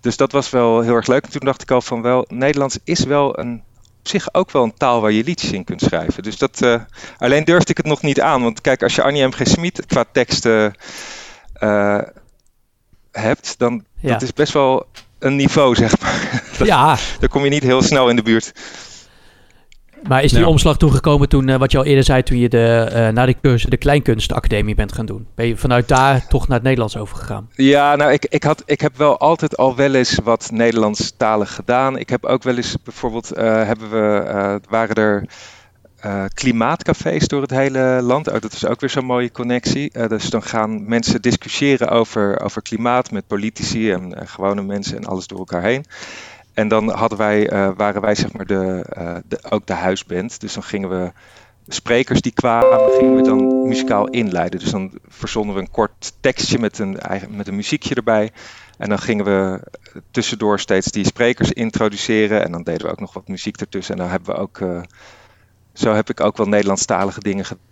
Dus 0.02 0.18
dat 0.18 0.32
was 0.32 0.50
wel 0.50 0.82
heel 0.82 0.96
erg 0.96 1.08
leuk. 1.08 1.24
En 1.24 1.32
toen 1.32 1.46
dacht 1.46 1.62
ik 1.62 1.72
al 1.72 1.82
van 1.82 2.02
wel, 2.02 2.26
Nederlands 2.28 2.80
is 2.84 3.04
wel 3.04 3.40
een, 3.40 3.52
op 3.54 3.69
zich 4.04 4.34
ook 4.34 4.52
wel 4.52 4.64
een 4.64 4.78
taal 4.78 5.02
waar 5.02 5.12
je 5.12 5.24
liedjes 5.24 5.52
in 5.52 5.64
kunt 5.64 5.82
schrijven. 5.82 6.24
Dus 6.24 6.38
dat, 6.38 6.62
eh, 6.62 6.82
alleen 7.18 7.44
durfde 7.44 7.72
ik 7.72 7.78
het 7.78 7.86
nog 7.86 8.02
niet 8.02 8.22
aan. 8.22 8.44
Want 8.44 8.62
kijk, 8.62 8.84
als 8.84 8.96
je 8.96 9.04
Annie 9.04 9.28
M. 9.28 9.32
G. 9.32 9.40
Schmid 9.44 9.86
qua 9.86 10.06
teksten 10.12 10.74
eh, 11.54 12.00
hebt, 13.12 13.56
dan 13.58 13.86
Ja. 14.00 14.12
dat 14.12 14.22
is 14.22 14.34
best 14.34 14.54
wel 14.54 14.88
een 15.20 15.36
niveau, 15.36 15.76
zeg 15.76 16.00
maar. 16.00 16.42
Ja, 16.64 16.98
Daar 17.20 17.30
kom 17.30 17.44
je 17.44 17.50
niet 17.50 17.64
heel 17.64 17.82
snel 17.82 18.10
in 18.10 18.16
de 18.16 18.22
buurt. 18.22 18.52
Maar 20.08 20.24
is 20.24 20.32
die 20.32 20.40
Ja. 20.40 20.48
omslag 20.48 20.78
toegekomen 20.78 21.30
toen, 21.30 21.50
eh, 21.50 21.58
wat 21.58 21.72
je 21.72 21.78
al 21.78 21.84
eerder 21.86 22.04
zei, 22.04 22.24
toen 22.24 22.38
je 22.38 22.50
de, 22.50 23.10
naar 23.14 23.26
de, 23.26 23.36
cursus, 23.42 23.70
de 23.70 23.78
Kleinkunstacademie 23.78 24.76
bent 24.76 24.94
gaan 24.94 25.06
doen? 25.06 25.28
Ben 25.36 25.48
je 25.48 25.58
vanuit 25.58 25.88
daar 25.88 26.28
toch 26.28 26.48
naar 26.48 26.56
het 26.58 26.64
Nederlands 26.66 26.98
overgegaan? 26.98 27.50
Ja, 27.54 27.96
nou, 27.96 28.12
ik, 28.12 28.26
ik, 28.30 28.44
had, 28.44 28.64
ik 28.66 28.82
heb 28.82 28.98
wel 28.98 29.18
altijd 29.18 29.58
al 29.58 29.76
wel 29.76 29.94
eens 29.94 30.20
wat 30.24 30.50
Nederlandstalig 30.54 31.56
gedaan. 31.56 31.98
Ik 31.98 32.10
heb 32.10 32.26
ook 32.26 32.44
wel 32.44 32.56
eens, 32.56 32.76
bijvoorbeeld, 32.84 33.32
eh, 33.32 33.44
hebben 33.64 33.90
we, 33.90 34.60
waren 34.70 34.96
er 34.96 35.26
klimaatcafés 36.34 37.28
door 37.28 37.42
het 37.42 37.52
hele 37.52 38.00
land. 38.02 38.28
Oh, 38.28 38.42
dat 38.42 38.54
is 38.54 38.66
ook 38.66 38.80
weer 38.80 38.90
zo'n 38.90 39.06
mooie 39.06 39.32
connectie. 39.32 40.08
Dus 40.08 40.30
dan 40.30 40.44
gaan 40.44 40.88
mensen 40.88 41.22
discussiëren 41.22 41.90
over, 41.90 42.42
over 42.44 42.62
klimaat 42.62 43.12
met 43.12 43.28
politici 43.28 43.92
en 43.92 44.14
gewone 44.28 44.62
mensen 44.62 44.98
en 44.98 45.06
alles 45.06 45.28
door 45.28 45.38
elkaar 45.40 45.64
heen. 45.64 45.86
En 46.60 46.68
dan 46.68 46.90
hadden 46.90 47.18
wij, 47.18 47.50
eh, 47.50 47.72
waren 47.76 48.02
wij 48.02 48.16
zeg 48.16 48.34
maar 48.34 48.46
de, 48.46 48.86
eh, 48.90 49.16
de, 49.26 49.40
ook 49.50 49.66
de 49.66 49.74
huisband. 49.74 50.40
Dus 50.40 50.54
dan 50.54 50.64
gingen 50.64 50.90
we 50.90 51.12
sprekers 51.68 52.22
die 52.22 52.32
kwamen, 52.32 52.92
gingen 52.92 53.16
we 53.16 53.22
dan 53.22 53.68
muzikaal 53.68 54.08
inleiden. 54.08 54.60
Dus 54.60 54.72
dan 54.72 55.00
verzonnen 55.08 55.56
we 55.56 55.62
een 55.62 55.72
kort 55.72 56.14
tekstje 56.20 56.60
met 56.60 56.80
een, 56.80 57.00
met 57.30 57.48
een 57.48 57.56
muziekje 57.56 57.96
erbij. 57.96 58.32
En 58.78 58.90
dan 58.90 59.00
gingen 59.00 59.26
we 59.26 59.62
tussendoor 60.12 60.60
steeds 60.60 60.92
die 60.92 61.06
sprekers 61.06 61.52
introduceren. 61.52 62.44
En 62.44 62.52
dan 62.52 62.64
deden 62.64 62.86
we 62.86 62.92
ook 62.92 63.00
nog 63.00 63.14
wat 63.14 63.28
muziek 63.28 63.62
ertussen. 63.62 63.96
En 63.96 64.02
dan 64.02 64.10
hebben 64.10 64.36
we 64.36 64.42
ook, 64.42 64.60
eh, 64.60 64.82
zo 65.74 65.94
heb 65.94 66.10
ik 66.10 66.20
ook 66.20 66.38
wel 66.38 66.48
Nederlandstalige 66.48 67.20
dingen 67.20 67.46
gedaan. 67.46 67.69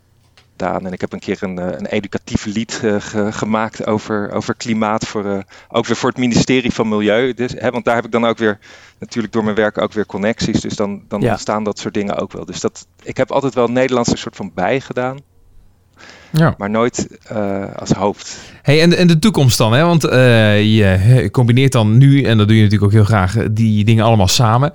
En 0.62 0.92
ik 0.94 1.02
heb 1.02 1.14
een 1.14 1.20
keer 1.20 1.38
een, 1.44 1.60
eh, 1.60 1.66
een 1.66 1.86
educatief 1.86 2.46
lied 2.46 2.80
eh, 2.84 2.96
ge- 3.00 3.32
gemaakt 3.32 3.88
over, 3.88 4.32
over 4.32 4.56
klimaat. 4.56 5.06
Voor, 5.08 5.26
eh, 5.26 5.40
ook 5.70 5.86
weer 5.86 5.96
voor 5.96 6.10
het 6.10 6.18
ministerie 6.18 6.74
van 6.74 6.88
Milieu. 6.90 7.34
Dus, 7.34 7.52
hè, 7.58 7.70
want 7.72 7.86
daar 7.86 7.96
heb 7.96 8.06
ik 8.06 8.12
dan 8.12 8.26
ook 8.26 8.38
weer, 8.38 8.60
natuurlijk 9.00 9.34
door 9.34 9.44
mijn 9.44 9.56
werk 9.56 9.78
ook 9.82 9.94
weer 9.94 10.06
connecties. 10.06 10.62
Dus 10.62 10.76
dan, 10.76 11.04
dan 11.08 11.22
Ja. 11.22 11.30
ontstaan 11.30 11.64
dat 11.64 11.80
soort 11.80 11.94
dingen 11.94 12.16
ook 12.18 12.32
wel. 12.32 12.46
Dus 12.46 12.60
dat, 12.60 12.88
ik 13.04 13.18
heb 13.18 13.32
altijd 13.32 13.54
wel 13.54 13.68
Nederlands 13.68 14.12
een 14.12 14.18
soort 14.18 14.36
van 14.36 14.52
bij 14.54 14.80
gedaan. 14.82 15.18
Ja. 16.32 16.56
Maar 16.58 16.70
nooit 16.70 17.08
eh, 17.24 17.64
als 17.76 17.92
hoofd. 17.92 18.38
Hey, 18.62 18.82
en, 18.82 18.98
en 18.98 19.08
de 19.08 19.20
toekomst 19.20 19.58
dan, 19.58 19.74
hè? 19.74 19.84
Want 19.86 20.04
eh, 20.04 20.62
je 20.64 21.30
combineert 21.32 21.72
dan 21.72 21.98
nu, 21.98 22.24
en 22.24 22.38
dat 22.38 22.48
doe 22.48 22.56
je 22.56 22.64
natuurlijk 22.64 22.92
ook 22.92 22.98
heel 22.98 23.08
graag, 23.08 23.38
eh, 23.38 23.46
die 23.52 23.86
dingen 23.86 24.06
allemaal 24.06 24.28
samen. 24.28 24.72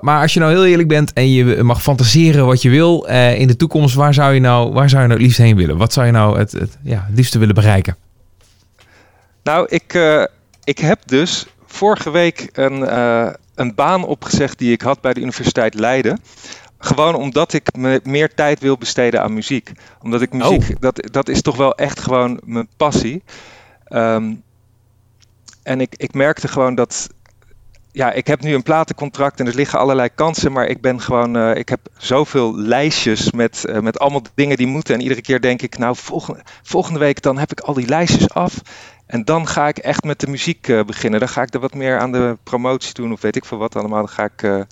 Maar- 0.00 0.20
als 0.20 0.34
je 0.34 0.40
nou 0.40 0.52
heel 0.52 0.66
eerlijk 0.66 0.88
bent 0.88 1.12
en 1.12 1.32
je 1.32 1.62
mag 1.62 1.82
fantaseren 1.82 2.46
wat 2.46 2.62
je 2.62 2.70
wil 2.70 3.04
in 3.36 3.46
de 3.46 3.56
toekomst, 3.56 3.94
waar 3.94 4.14
zou 4.14 4.34
je 4.34 4.40
nou, 4.40 4.72
waar 4.72 4.88
zou 4.88 5.02
je 5.02 5.08
nou 5.08 5.18
het 5.18 5.28
liefst 5.28 5.42
heen 5.42 5.56
willen? 5.56 5.76
Wat 5.76 5.92
zou 5.92 6.06
je 6.06 6.12
nou 6.12 6.38
het, 6.38 6.52
het, 6.52 6.78
ja, 6.82 7.04
het 7.06 7.16
liefste 7.16 7.38
willen 7.38 7.54
bereiken? 7.54 7.96
Nou, 9.42 9.66
ik, 9.68 9.98
ik 10.64 10.78
heb 10.78 10.98
dus 11.04 11.46
vorige 11.66 12.10
week 12.10 12.48
een, 12.52 12.96
een 13.54 13.74
baan 13.74 14.04
opgezegd 14.04 14.58
die 14.58 14.72
ik 14.72 14.80
had 14.80 15.00
bij 15.00 15.12
de 15.12 15.20
Universiteit 15.20 15.74
Leiden. 15.74 16.20
Gewoon 16.78 17.14
omdat 17.14 17.52
ik 17.52 17.76
me 17.76 18.00
meer 18.04 18.34
tijd 18.34 18.60
wil 18.60 18.78
besteden 18.78 19.22
aan 19.22 19.34
muziek. 19.34 19.72
Omdat 20.02 20.22
ik 20.22 20.32
muziek, 20.32 20.80
dat, 20.80 21.08
dat 21.10 21.28
is 21.28 21.42
toch 21.42 21.56
wel 21.56 21.74
echt 21.74 22.00
gewoon 22.00 22.40
mijn 22.44 22.68
passie. 22.76 23.22
Ehm, 23.84 24.34
en 25.62 25.80
ik, 25.80 25.94
ik 25.96 26.14
merkte 26.14 26.48
gewoon 26.48 26.74
dat. 26.74 27.08
Ja, 27.92 28.12
ik 28.12 28.26
heb 28.26 28.40
nu 28.42 28.54
een 28.54 28.62
platencontract 28.62 29.40
en 29.40 29.46
er 29.46 29.54
liggen 29.54 29.78
allerlei 29.78 30.08
kansen, 30.14 30.52
maar 30.52 30.66
ik 30.66 30.80
ben 30.80 31.00
gewoon. 31.00 31.36
eh, 31.36 31.54
ik 31.56 31.68
heb 31.68 31.80
zoveel 31.96 32.56
lijstjes 32.56 33.30
met, 33.32 33.64
eh, 33.64 33.80
met 33.80 33.98
allemaal 33.98 34.22
dingen 34.34 34.56
die 34.56 34.66
moeten. 34.66 34.94
En 34.94 35.00
iedere 35.00 35.20
keer 35.20 35.40
denk 35.40 35.62
ik, 35.62 35.78
nou, 35.78 35.96
volgende, 35.96 36.40
volgende 36.62 36.98
week 36.98 37.22
dan 37.22 37.38
heb 37.38 37.50
ik 37.50 37.60
al 37.60 37.74
die 37.74 37.86
lijstjes 37.88 38.30
af. 38.30 38.54
En 39.06 39.24
dan 39.24 39.46
ga 39.48 39.68
ik 39.68 39.78
echt 39.78 40.04
met 40.04 40.20
de 40.20 40.26
muziek 40.26 40.68
eh, 40.68 40.84
beginnen. 40.84 41.20
Dan 41.20 41.28
ga 41.28 41.42
ik 41.42 41.54
er 41.54 41.60
wat 41.60 41.74
meer 41.74 41.98
aan 41.98 42.12
de 42.12 42.36
promotie 42.42 42.94
doen 42.94 43.12
of 43.12 43.20
weet 43.20 43.36
ik 43.36 43.44
veel 43.44 43.58
wat 43.58 43.76
allemaal. 43.76 43.98
Dan 43.98 44.08
ga 44.08 44.24
ik, 44.24 44.66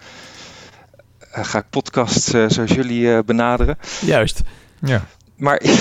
ga 1.45 1.59
ik 1.59 1.64
podcasts 1.70 2.32
eh, 2.32 2.45
zoals 2.49 2.70
jullie 2.72 3.12
eh, 3.12 3.18
benaderen. 3.26 3.78
Juist. 4.01 4.41
Ja. 4.80 5.05
Maar 5.37 5.61
ja, 5.66 5.70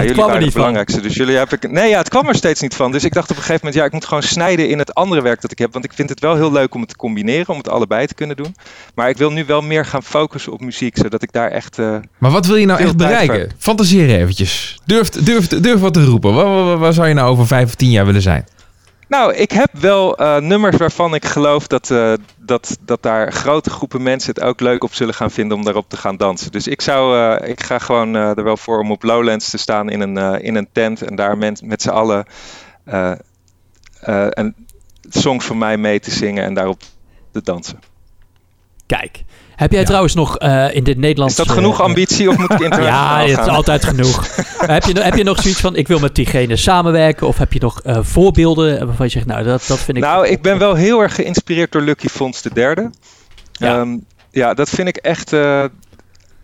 jullie 0.00 0.06
kwam 0.06 0.08
er 0.08 0.14
waren 0.16 0.32
niet 0.34 0.42
het 0.42 0.42
van. 0.42 0.52
belangrijkste. 0.52 1.00
Dus 1.00 1.14
jullie 1.14 1.36
heb 1.36 1.52
ik. 1.52 1.70
Nee, 1.70 1.88
ja, 1.88 1.98
het 1.98 2.08
kwam 2.08 2.28
er 2.28 2.34
steeds 2.34 2.60
niet 2.60 2.74
van. 2.74 2.92
Dus 2.92 3.04
ik 3.04 3.12
dacht 3.12 3.30
op 3.30 3.36
een 3.36 3.42
gegeven 3.42 3.60
moment, 3.64 3.80
ja, 3.80 3.84
ik 3.86 3.92
moet 3.92 4.04
gewoon 4.04 4.22
snijden 4.22 4.68
in 4.68 4.78
het 4.78 4.94
andere 4.94 5.22
werk 5.22 5.40
dat 5.40 5.50
ik 5.52 5.58
heb. 5.58 5.72
Want 5.72 5.84
ik 5.84 5.92
vind 5.92 6.08
het 6.08 6.20
wel 6.20 6.34
heel 6.34 6.52
leuk 6.52 6.74
om 6.74 6.80
het 6.80 6.88
te 6.88 6.96
combineren, 6.96 7.48
om 7.48 7.56
het 7.56 7.68
allebei 7.68 8.06
te 8.06 8.14
kunnen 8.14 8.36
doen. 8.36 8.54
Maar 8.94 9.08
ik 9.08 9.16
wil 9.16 9.32
nu 9.32 9.44
wel 9.44 9.60
meer 9.62 9.86
gaan 9.86 10.02
focussen 10.02 10.52
op 10.52 10.60
muziek, 10.60 10.96
zodat 10.96 11.22
ik 11.22 11.32
daar 11.32 11.50
echt. 11.50 11.78
eh, 11.78 11.96
Maar 12.18 12.30
wat 12.30 12.46
wil 12.46 12.56
je 12.56 12.66
nou 12.66 12.80
echt 12.80 12.96
bereiken? 12.96 13.50
Fantaseer 13.58 14.18
eventjes. 14.18 14.78
Durf, 14.84 15.08
durf, 15.08 15.46
durf 15.46 15.80
wat 15.80 15.94
te 15.94 16.04
roepen. 16.04 16.34
Waar, 16.34 16.64
waar, 16.64 16.78
waar 16.78 16.92
zou 16.92 17.08
je 17.08 17.14
nou 17.14 17.30
over 17.30 17.46
vijf 17.46 17.64
of 17.66 17.74
tien 17.74 17.90
jaar 17.90 18.06
willen 18.06 18.22
zijn? 18.22 18.44
Nou, 19.12 19.34
ik 19.34 19.52
heb 19.52 19.70
wel 19.72 20.16
eh, 20.16 20.36
nummers 20.36 20.76
waarvan 20.76 21.14
ik 21.14 21.24
geloof 21.24 21.66
dat, 21.66 21.90
eh, 21.90 22.12
dat, 22.36 22.78
dat 22.80 23.02
daar 23.02 23.32
grote 23.32 23.70
groepen 23.70 24.02
mensen 24.02 24.34
het 24.34 24.42
ook 24.42 24.60
leuk 24.60 24.84
op 24.84 24.94
zullen 24.94 25.14
gaan 25.14 25.30
vinden 25.30 25.56
om 25.56 25.64
daarop 25.64 25.88
te 25.88 25.96
gaan 25.96 26.16
dansen. 26.16 26.52
Dus 26.52 26.66
ik, 26.66 26.80
zou, 26.80 27.18
eh, 27.18 27.48
ik 27.48 27.62
ga 27.62 27.78
gewoon 27.78 28.14
er 28.14 28.44
wel 28.44 28.56
voor 28.56 28.78
om 28.78 28.90
op 28.90 29.02
Lowlands 29.02 29.50
te 29.50 29.58
staan 29.58 29.90
in 29.90 30.00
een, 30.00 30.40
in 30.42 30.54
een 30.54 30.68
tent 30.72 31.02
en 31.02 31.14
daar 31.14 31.38
met, 31.38 31.62
met 31.62 31.82
z'n 31.82 31.88
allen 31.88 32.26
een 34.30 34.54
songs 35.08 35.44
van 35.44 35.58
mij 35.58 35.76
mee 35.76 36.00
te 36.00 36.10
zingen 36.10 36.44
en 36.44 36.54
daarop 36.54 36.80
te 37.32 37.42
dansen. 37.42 37.80
Kijk. 38.86 39.24
Heb 39.62 39.72
jij 39.72 39.84
trouwens 39.84 40.14
nog 40.14 40.38
eh, 40.38 40.74
in 40.74 40.84
dit 40.84 40.98
Nederlands... 40.98 41.38
Is 41.38 41.46
dat 41.46 41.56
genoeg 41.56 41.78
eh, 41.78 41.84
ambitie 41.84 42.28
of 42.28 42.38
moet 42.38 42.50
ik 42.52 42.58
Ja, 42.58 42.64
internationaal 42.64 43.26
het 43.26 43.38
is 43.38 43.46
altijd 43.46 43.84
genoeg. 43.84 44.26
heb, 44.74 44.84
je, 44.84 45.00
heb 45.00 45.14
je 45.14 45.24
nog 45.24 45.42
zoiets 45.42 45.60
van, 45.60 45.76
ik 45.76 45.88
wil 45.88 45.98
met 45.98 46.14
diegene 46.14 46.56
samenwerken? 46.56 47.26
Of 47.26 47.38
heb 47.38 47.52
je 47.52 47.60
nog 47.60 47.82
eh, 47.82 47.98
voorbeelden 48.00 48.86
waarvan 48.86 49.06
je 49.06 49.12
zegt, 49.12 49.26
nou, 49.26 49.44
dat, 49.44 49.64
dat 49.66 49.78
vind 49.78 49.96
ik... 49.96 50.02
Nou, 50.02 50.26
ik 50.26 50.42
ben 50.42 50.58
wel 50.58 50.74
heel 50.74 51.00
erg 51.00 51.14
geïnspireerd 51.14 51.72
door 51.72 51.82
Lucky 51.82 52.08
Fons 52.08 52.42
de 52.42 52.50
derde. 52.54 52.90
Ja. 53.52 53.74
Ja, 53.74 53.96
ja 54.30 54.54
dat 54.54 54.68
vind 54.68 54.88
ik 54.88 54.96
echt. 54.96 55.32
eh, 55.32 55.64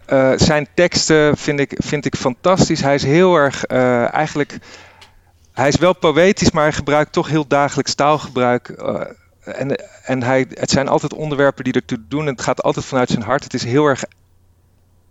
eh, 0.08 0.32
zijn 0.36 0.68
teksten 0.74 1.36
vind 1.36 1.60
ik, 1.60 1.74
vind 1.76 2.04
ik 2.04 2.16
fantastisch. 2.16 2.80
Hij 2.80 2.94
is 2.94 3.02
heel 3.02 3.34
erg 3.34 3.64
eh, 3.64 4.14
eigenlijk. 4.14 4.58
Hij 5.52 5.68
is 5.68 5.76
wel 5.76 5.94
poëtisch, 5.94 6.50
maar 6.50 6.62
hij 6.62 6.72
gebruikt 6.72 7.12
toch 7.12 7.28
heel 7.28 7.46
dagelijks 7.48 7.94
taalgebruik. 7.94 8.74
En 9.54 9.76
en 10.04 10.22
hij, 10.22 10.46
het 10.48 10.70
zijn 10.70 10.88
altijd 10.88 11.14
onderwerpen 11.14 11.64
die 11.64 11.72
ertoe 11.72 11.98
doen. 12.08 12.26
En 12.26 12.32
het 12.32 12.42
gaat 12.42 12.62
altijd 12.62 12.86
vanuit 12.86 13.08
zijn 13.08 13.22
hart. 13.22 13.44
Het 13.44 13.54
is 13.54 13.64
heel 13.64 13.86
erg 13.86 14.04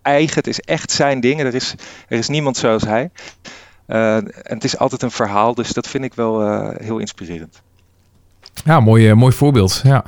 eigen. 0.01 0.35
Het 0.35 0.47
is 0.47 0.59
echt 0.59 0.91
zijn 0.91 1.19
ding. 1.19 1.39
Er 1.39 1.55
is, 1.55 1.75
er 2.07 2.17
is 2.17 2.27
niemand 2.27 2.57
zoals 2.57 2.83
hij. 2.83 3.11
Eh, 3.85 4.15
en 4.15 4.31
het 4.43 4.63
is 4.63 4.77
altijd 4.77 5.01
een 5.01 5.11
verhaal. 5.11 5.53
Dus 5.53 5.73
dat 5.73 5.87
vind 5.87 6.03
ik 6.03 6.13
wel 6.13 6.41
eh, 6.41 6.85
heel 6.85 6.97
inspirerend. 6.97 7.61
Ja, 8.65 8.79
mooi, 8.79 9.09
eh, 9.09 9.15
mooi 9.15 9.33
voorbeeld. 9.33 9.81
Ja. 9.83 10.03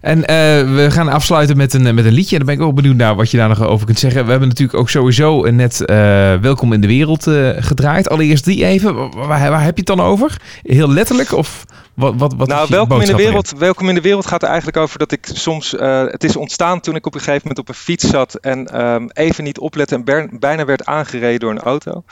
En 0.00 0.24
eh, 0.24 0.36
we 0.74 0.86
gaan 0.90 1.08
afsluiten 1.08 1.56
met 1.56 1.74
een, 1.74 1.94
met 1.94 2.04
een 2.04 2.12
liedje. 2.12 2.38
En 2.38 2.44
dan 2.44 2.54
ben 2.54 2.64
ik 2.64 2.70
ook 2.70 2.76
benieuwd 2.76 2.96
naar 2.96 3.14
wat 3.14 3.30
je 3.30 3.36
daar 3.36 3.48
nog 3.48 3.62
over 3.62 3.86
kunt 3.86 3.98
zeggen. 3.98 4.24
We 4.24 4.30
hebben 4.30 4.48
natuurlijk 4.48 4.78
ook 4.78 4.88
sowieso 4.90 5.44
eh, 5.44 5.52
net 5.52 5.84
eh, 5.84 5.96
Welkom 6.34 6.72
in 6.72 6.80
de 6.80 6.86
Wereld 6.86 7.26
eh, 7.26 7.48
gedraaid. 7.58 8.08
Allereerst 8.08 8.44
die 8.44 8.64
even. 8.64 8.94
Waar, 9.16 9.50
waar 9.50 9.62
heb 9.62 9.76
je 9.76 9.84
het 9.84 9.96
dan 9.96 10.00
over? 10.00 10.40
Heel 10.62 10.92
letterlijk? 10.92 11.32
Of 11.32 11.64
wat, 11.94 12.14
wat, 12.16 12.34
wat 12.36 12.48
nou, 12.48 12.66
welkom 12.70 13.00
in, 13.00 13.06
de 13.06 13.12
erin? 13.12 13.24
wereld, 13.24 13.52
welkom 13.56 13.88
in 13.88 13.94
de 13.94 14.00
wereld 14.00 14.26
gaat 14.26 14.42
er 14.42 14.48
eigenlijk 14.48 14.76
over 14.76 14.98
dat 14.98 15.12
ik 15.12 15.28
soms. 15.32 15.76
eh, 15.76 16.04
het 16.06 16.24
is 16.24 16.36
ontstaan 16.36 16.80
toen 16.80 16.94
ik 16.94 17.06
op 17.06 17.14
een 17.14 17.20
gegeven 17.20 17.40
moment 17.42 17.58
op 17.58 17.68
een 17.68 17.80
fiets 17.80 18.10
zat 18.10 18.34
en 18.34 18.66
ehm, 18.66 19.06
even 19.12 19.44
niet 19.44 19.58
oplette 19.58 19.94
en 19.94 20.38
bijna 20.38 20.64
werd 20.64 20.84
aangereden 20.84 21.40
door 21.40 21.50
een 21.50 21.60
auto. 21.60 22.02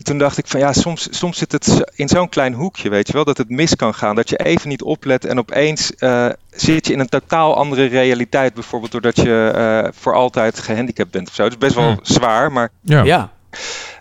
En 0.00 0.06
toen 0.06 0.18
dacht 0.18 0.38
ik 0.38 0.46
van 0.46 0.60
ja, 0.60 0.72
soms, 0.72 1.08
soms 1.10 1.38
zit 1.38 1.52
het 1.52 1.84
in 1.94 2.08
zo'n 2.08 2.28
klein 2.28 2.52
hoekje, 2.52 2.88
weet 2.90 3.06
je 3.06 3.12
wel, 3.12 3.24
dat 3.24 3.36
het 3.38 3.48
mis 3.48 3.76
kan 3.76 3.94
gaan. 3.94 4.14
Dat 4.14 4.28
je 4.28 4.36
even 4.36 4.68
niet 4.68 4.82
oplet 4.82 5.24
en 5.24 5.38
opeens 5.38 5.94
eh, 5.94 6.26
zit 6.50 6.86
je 6.86 6.92
in 6.92 7.00
een 7.00 7.08
totaal 7.08 7.56
andere 7.56 7.84
realiteit. 7.86 8.54
Bijvoorbeeld 8.54 8.92
doordat 8.92 9.16
je 9.16 9.50
eh, 9.54 9.92
voor 10.00 10.14
altijd 10.14 10.58
gehandicapt 10.58 11.10
bent 11.10 11.28
of 11.28 11.34
zo. 11.34 11.42
Het 11.42 11.52
is 11.52 11.58
best 11.58 11.74
wel 11.74 11.84
Hmm. 11.90 11.98
zwaar, 12.02 12.52
maar 12.52 12.70
Ja. 12.80 13.02
Ja, 13.02 13.30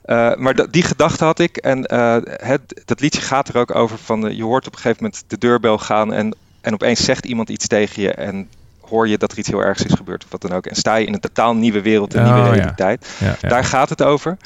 eh, 0.04 0.36
maar 0.36 0.56
dat- 0.56 0.74
die 0.74 0.84
gedachte 0.84 1.24
had 1.24 1.40
ik. 1.40 1.58
En 1.58 1.86
eh, 1.86 2.18
het, 2.26 2.82
dat 2.86 3.00
liedje 3.00 3.22
gaat 3.22 3.48
er 3.48 3.58
ook 3.58 3.76
over 3.76 3.98
van... 3.98 4.36
je 4.36 4.44
hoort 4.44 4.68
op 4.68 4.74
een 4.74 4.80
gegeven 4.80 5.04
moment 5.04 5.24
de 5.28 5.38
deurbel 5.38 5.78
gaan... 5.78 6.14
en, 6.14 6.36
en 6.62 6.74
opeens 6.74 7.04
zegt 7.04 7.26
iemand 7.26 7.50
iets 7.50 7.68
tegen 7.68 8.02
je... 8.02 8.12
en 8.14 8.50
hoor 8.82 9.08
je 9.08 9.18
dat 9.18 9.32
er 9.32 9.38
iets 9.38 9.48
heel 9.48 9.64
ergs 9.64 9.84
is 9.84 9.94
gebeurd 9.94 10.24
of 10.24 10.32
wat 10.32 10.42
dan 10.42 10.52
ook. 10.54 10.66
En 10.66 10.76
sta 10.76 10.96
je 10.96 11.06
in 11.06 11.14
een 11.14 11.20
totaal 11.20 11.56
nieuwe 11.56 11.82
wereld, 11.82 12.14
een 12.14 12.26
Oh, 12.26 12.34
nieuwe 12.34 12.48
ja. 12.50 12.54
realiteit. 12.56 13.08
Ja, 13.20 13.36
ja. 13.42 13.50
Daar 13.50 13.64
gaat 13.66 13.90
het 13.90 14.04
over. 14.04 14.38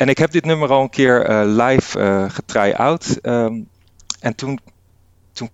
En 0.00 0.08
ik 0.08 0.18
heb 0.18 0.30
dit 0.30 0.44
nummer 0.44 0.68
al 0.68 0.82
een 0.82 0.90
keer 0.90 1.24
eh, 1.24 1.42
live 1.44 2.00
eh 2.00 2.30
getry-out. 2.30 3.18
Ehm, 3.22 3.60
en 4.20 4.34
toen, 4.34 4.60
toen 5.32 5.50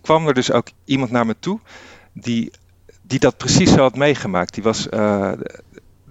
kwam 0.00 0.26
er 0.28 0.34
dus 0.34 0.52
ook 0.52 0.68
iemand 0.84 1.10
naar 1.10 1.26
me 1.26 1.36
toe... 1.38 1.60
die, 2.12 2.50
die 3.02 3.18
dat 3.18 3.36
precies 3.36 3.72
zo 3.72 3.80
had 3.80 3.96
meegemaakt. 3.96 4.54
Die 4.54 4.62
was, 4.62 4.88
eh, 4.88 5.32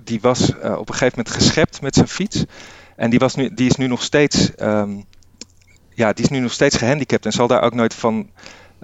die 0.04 0.22
was 0.22 0.50
op 0.56 0.90
een 0.90 0.96
gegeven 0.96 1.18
moment 1.18 1.30
geschept 1.30 1.82
met 1.82 1.96
zijn 1.96 2.08
fiets... 2.08 2.44
En 2.96 3.10
die, 3.10 3.20
was 3.20 3.36
nu, 3.36 3.54
die 3.54 3.70
is 3.70 3.76
nu 3.76 3.88
nog 3.88 4.04
steeds, 4.04 4.56
ehm, 4.56 5.02
ja, 5.94 6.14
die 6.14 6.24
is 6.24 6.32
nu 6.32 6.40
nog 6.40 6.52
steeds 6.52 6.78
gehandicapt 6.78 7.26
en 7.26 7.32
zal 7.32 7.48
daar 7.48 7.62
ook 7.62 7.74
nooit 7.74 7.94
van 7.94 8.30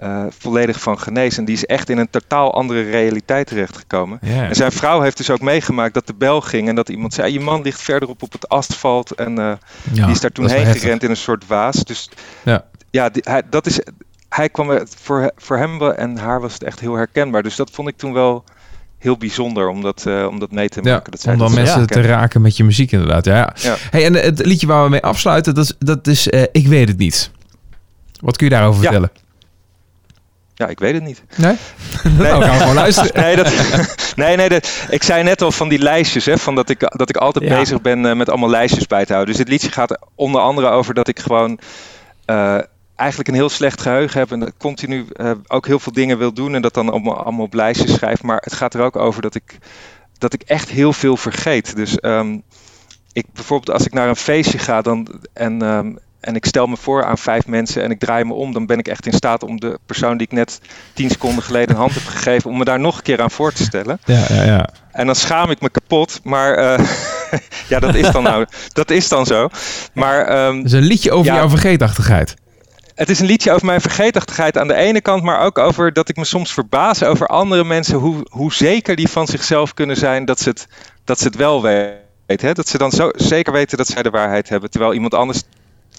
eh, 0.02 0.24
volledig 0.38 0.80
van 0.80 0.98
genezen. 0.98 1.38
En 1.38 1.44
die 1.44 1.54
is 1.54 1.64
echt 1.66 1.88
in 1.88 1.98
een 1.98 2.10
totaal 2.10 2.54
andere 2.54 2.82
realiteit 2.82 3.46
terechtgekomen. 3.46 4.20
En 4.20 4.54
zijn 4.54 4.72
vrouw 4.72 5.00
heeft 5.00 5.16
dus 5.16 5.30
ook 5.30 5.40
meegemaakt 5.40 5.94
dat 5.94 6.06
de 6.06 6.14
bel 6.14 6.40
ging 6.40 6.68
en 6.68 6.74
dat 6.74 6.88
iemand 6.88 7.14
zei: 7.14 7.32
Je 7.32 7.40
man 7.40 7.62
ligt 7.62 7.80
verderop 7.82 8.22
op 8.22 8.32
het 8.32 8.48
asfalt. 8.48 9.10
En 9.10 9.38
eh, 9.38 9.52
Ja, 9.92 10.04
die 10.04 10.14
is 10.14 10.20
daar 10.20 10.30
toen 10.30 10.48
heen 10.48 10.64
heftig. 10.64 10.82
gerend 10.82 11.02
in 11.02 11.10
een 11.10 11.16
soort 11.16 11.46
waas. 11.46 11.84
Dus 11.84 12.10
Ja. 12.42 12.64
ja, 12.90 13.08
die- 13.08 13.22
hij, 13.26 13.42
dat 13.50 13.66
is, 13.66 13.80
hij 14.28 14.48
kwam 14.48 14.80
voor, 15.00 15.32
voor 15.36 15.56
hem 15.58 15.82
en 15.82 16.16
haar 16.18 16.40
was 16.40 16.52
het 16.52 16.62
echt 16.62 16.80
heel 16.80 16.94
herkenbaar. 16.94 17.42
Dus 17.42 17.56
dat 17.56 17.70
vond 17.70 17.88
ik 17.88 17.96
toen 17.96 18.12
wel 18.12 18.44
heel 18.98 19.16
bijzonder 19.16 19.68
om 19.68 19.82
dat, 19.82 20.06
eh, 20.06 20.26
om 20.30 20.38
dat 20.38 20.50
mee 20.52 20.68
te 20.68 20.80
Ja, 20.82 20.92
maken. 20.94 21.10
dat 21.12 21.20
zij 21.20 21.32
om 21.32 21.38
dan 21.38 21.46
dat 21.48 21.56
mensen 21.56 21.86
te 21.86 22.00
raken 22.00 22.40
met 22.42 22.56
je 22.56 22.64
muziek 22.64 22.92
inderdaad. 22.92 23.24
Ja. 23.24 23.54
Hey, 23.90 24.04
en 24.04 24.14
het 24.14 24.46
liedje 24.46 24.66
waar 24.66 24.84
we 24.84 24.90
mee 24.90 25.02
afsluiten, 25.02 25.54
dat 25.54 25.64
is, 25.64 25.74
dat 25.78 26.06
is 26.06 26.26
Ik 26.52 26.66
weet 26.66 26.88
het 26.88 26.98
niet. 26.98 27.30
Wat 28.20 28.36
kun 28.36 28.46
je 28.46 28.52
daarover 28.52 28.82
Ja. 28.82 28.90
vertellen? 28.90 29.10
Ja, 30.62 30.68
ik 30.68 30.78
weet 30.78 30.94
het 30.94 31.02
niet. 31.02 31.22
Nee? 31.36 31.56
nou, 32.18 32.42
gaan 32.42 32.52
we 32.52 32.58
gewoon 32.58 32.74
luisteren. 32.74 33.10
Nee, 33.22 33.36
dat, 33.36 33.52
nee, 34.16 34.36
nee 34.36 34.48
dat, 34.48 34.86
ik 34.90 35.02
zei 35.02 35.22
net 35.22 35.42
al 35.42 35.52
van 35.52 35.68
die 35.68 35.78
lijstjes, 35.78 36.24
hè, 36.24 36.38
van 36.38 36.54
dat, 36.54 36.68
ik, 36.68 36.80
dat 36.96 37.08
ik 37.08 37.16
altijd 37.16 37.44
Ja. 37.44 37.58
bezig 37.58 37.80
ben 37.80 38.06
eh, 38.06 38.16
met 38.16 38.28
allemaal 38.28 38.50
lijstjes 38.50 38.86
bij 38.86 39.04
te 39.04 39.12
houden. 39.12 39.34
Dus 39.34 39.44
dit 39.44 39.52
liedje 39.52 39.70
gaat 39.70 39.98
onder 40.14 40.40
andere 40.40 40.68
over 40.68 40.94
dat 40.94 41.08
ik 41.08 41.20
gewoon 41.20 41.58
eh, 42.24 42.58
eigenlijk 42.96 43.28
een 43.28 43.34
heel 43.34 43.48
slecht 43.48 43.80
geheugen 43.80 44.18
heb 44.18 44.32
en 44.32 44.38
dat 44.38 44.48
ik 44.48 44.54
continu 44.58 45.06
eh, 45.12 45.30
ook 45.46 45.66
heel 45.66 45.78
veel 45.78 45.92
dingen 45.92 46.18
wil 46.18 46.32
doen 46.32 46.54
en 46.54 46.62
dat 46.62 46.74
dan 46.74 46.88
allemaal, 46.90 47.22
allemaal 47.24 47.44
op 47.44 47.54
lijstjes 47.54 47.92
schrijf. 47.92 48.22
Maar 48.22 48.40
het 48.44 48.52
gaat 48.52 48.74
er 48.74 48.82
ook 48.82 48.96
over 48.96 49.22
dat 49.22 49.34
ik, 49.34 49.58
dat 50.18 50.32
ik 50.32 50.42
echt 50.42 50.68
heel 50.68 50.92
veel 50.92 51.16
vergeet. 51.16 51.76
Dus 51.76 52.00
ehm, 52.00 52.38
ik, 53.12 53.26
bijvoorbeeld 53.32 53.76
als 53.76 53.86
ik 53.86 53.92
naar 53.92 54.08
een 54.08 54.16
feestje 54.16 54.58
ga 54.58 54.82
dan, 54.82 55.08
en, 55.32 55.62
ehm, 55.62 55.92
en 56.22 56.34
ik 56.34 56.46
stel 56.46 56.66
me 56.66 56.76
voor 56.76 57.04
aan 57.04 57.18
vijf 57.18 57.46
mensen 57.46 57.82
en 57.82 57.90
ik 57.90 57.98
draai 57.98 58.24
me 58.24 58.32
om, 58.32 58.52
dan 58.52 58.66
ben 58.66 58.78
ik 58.78 58.88
echt 58.88 59.06
in 59.06 59.12
staat 59.12 59.42
om 59.42 59.60
de 59.60 59.78
persoon 59.86 60.16
die 60.16 60.26
ik 60.26 60.32
net 60.32 60.60
tien 60.92 61.10
seconden 61.10 61.44
geleden 61.44 61.70
een 61.70 61.80
hand 61.80 61.94
heb 61.94 62.06
gegeven, 62.06 62.50
om 62.50 62.58
me 62.58 62.64
daar 62.64 62.80
nog 62.80 62.96
een 62.96 63.02
keer 63.02 63.20
aan 63.22 63.30
voor 63.30 63.52
te 63.52 63.62
stellen. 63.62 63.98
Ja, 64.04 64.24
ja, 64.28 64.42
ja. 64.42 64.68
En 64.92 65.06
dan 65.06 65.14
schaam 65.14 65.50
ik 65.50 65.60
me 65.60 65.70
kapot, 65.70 66.20
maar 66.22 66.54
eh, 66.54 66.86
ja, 67.68 67.78
dat 67.78 67.94
is 67.94 68.10
dan 68.10 68.22
nou, 68.22 68.46
dat 68.72 68.90
is 68.90 69.08
dan 69.08 69.26
zo. 69.26 69.48
Maar 69.94 70.24
ehm, 70.26 70.56
Het 70.56 70.66
is 70.66 70.72
een 70.72 70.82
liedje 70.82 71.12
over 71.12 71.32
Ja. 71.32 71.38
jouw 71.38 71.48
vergeetachtigheid. 71.48 72.34
het 72.94 73.08
is 73.10 73.20
een 73.20 73.26
liedje 73.26 73.52
over 73.52 73.66
mijn 73.66 73.80
vergeetachtigheid 73.80 74.58
aan 74.58 74.68
de 74.68 74.74
ene 74.74 75.00
kant, 75.00 75.22
maar 75.22 75.40
ook 75.40 75.58
over 75.58 75.92
dat 75.92 76.08
ik 76.08 76.16
me 76.16 76.24
soms 76.24 76.52
verbaas 76.52 77.02
over 77.02 77.26
andere 77.26 77.64
mensen, 77.64 77.96
hoe, 77.98 78.26
hoe 78.30 78.52
zeker 78.52 78.96
die 78.96 79.08
van 79.08 79.26
zichzelf 79.26 79.74
kunnen 79.74 79.96
zijn 79.96 80.24
dat 80.24 80.40
ze 80.40 80.48
het, 80.48 80.66
dat 81.04 81.18
ze 81.18 81.24
het 81.24 81.36
wel 81.36 81.62
weten. 81.62 82.00
Hè? 82.26 82.52
Dat 82.52 82.68
ze 82.68 82.78
dan 82.78 82.90
zo 82.90 83.10
zeker 83.14 83.52
weten 83.52 83.76
dat 83.78 83.86
zij 83.86 84.02
de 84.02 84.10
waarheid 84.10 84.48
hebben, 84.48 84.70
terwijl 84.70 84.92
iemand 84.94 85.14
anders 85.14 85.42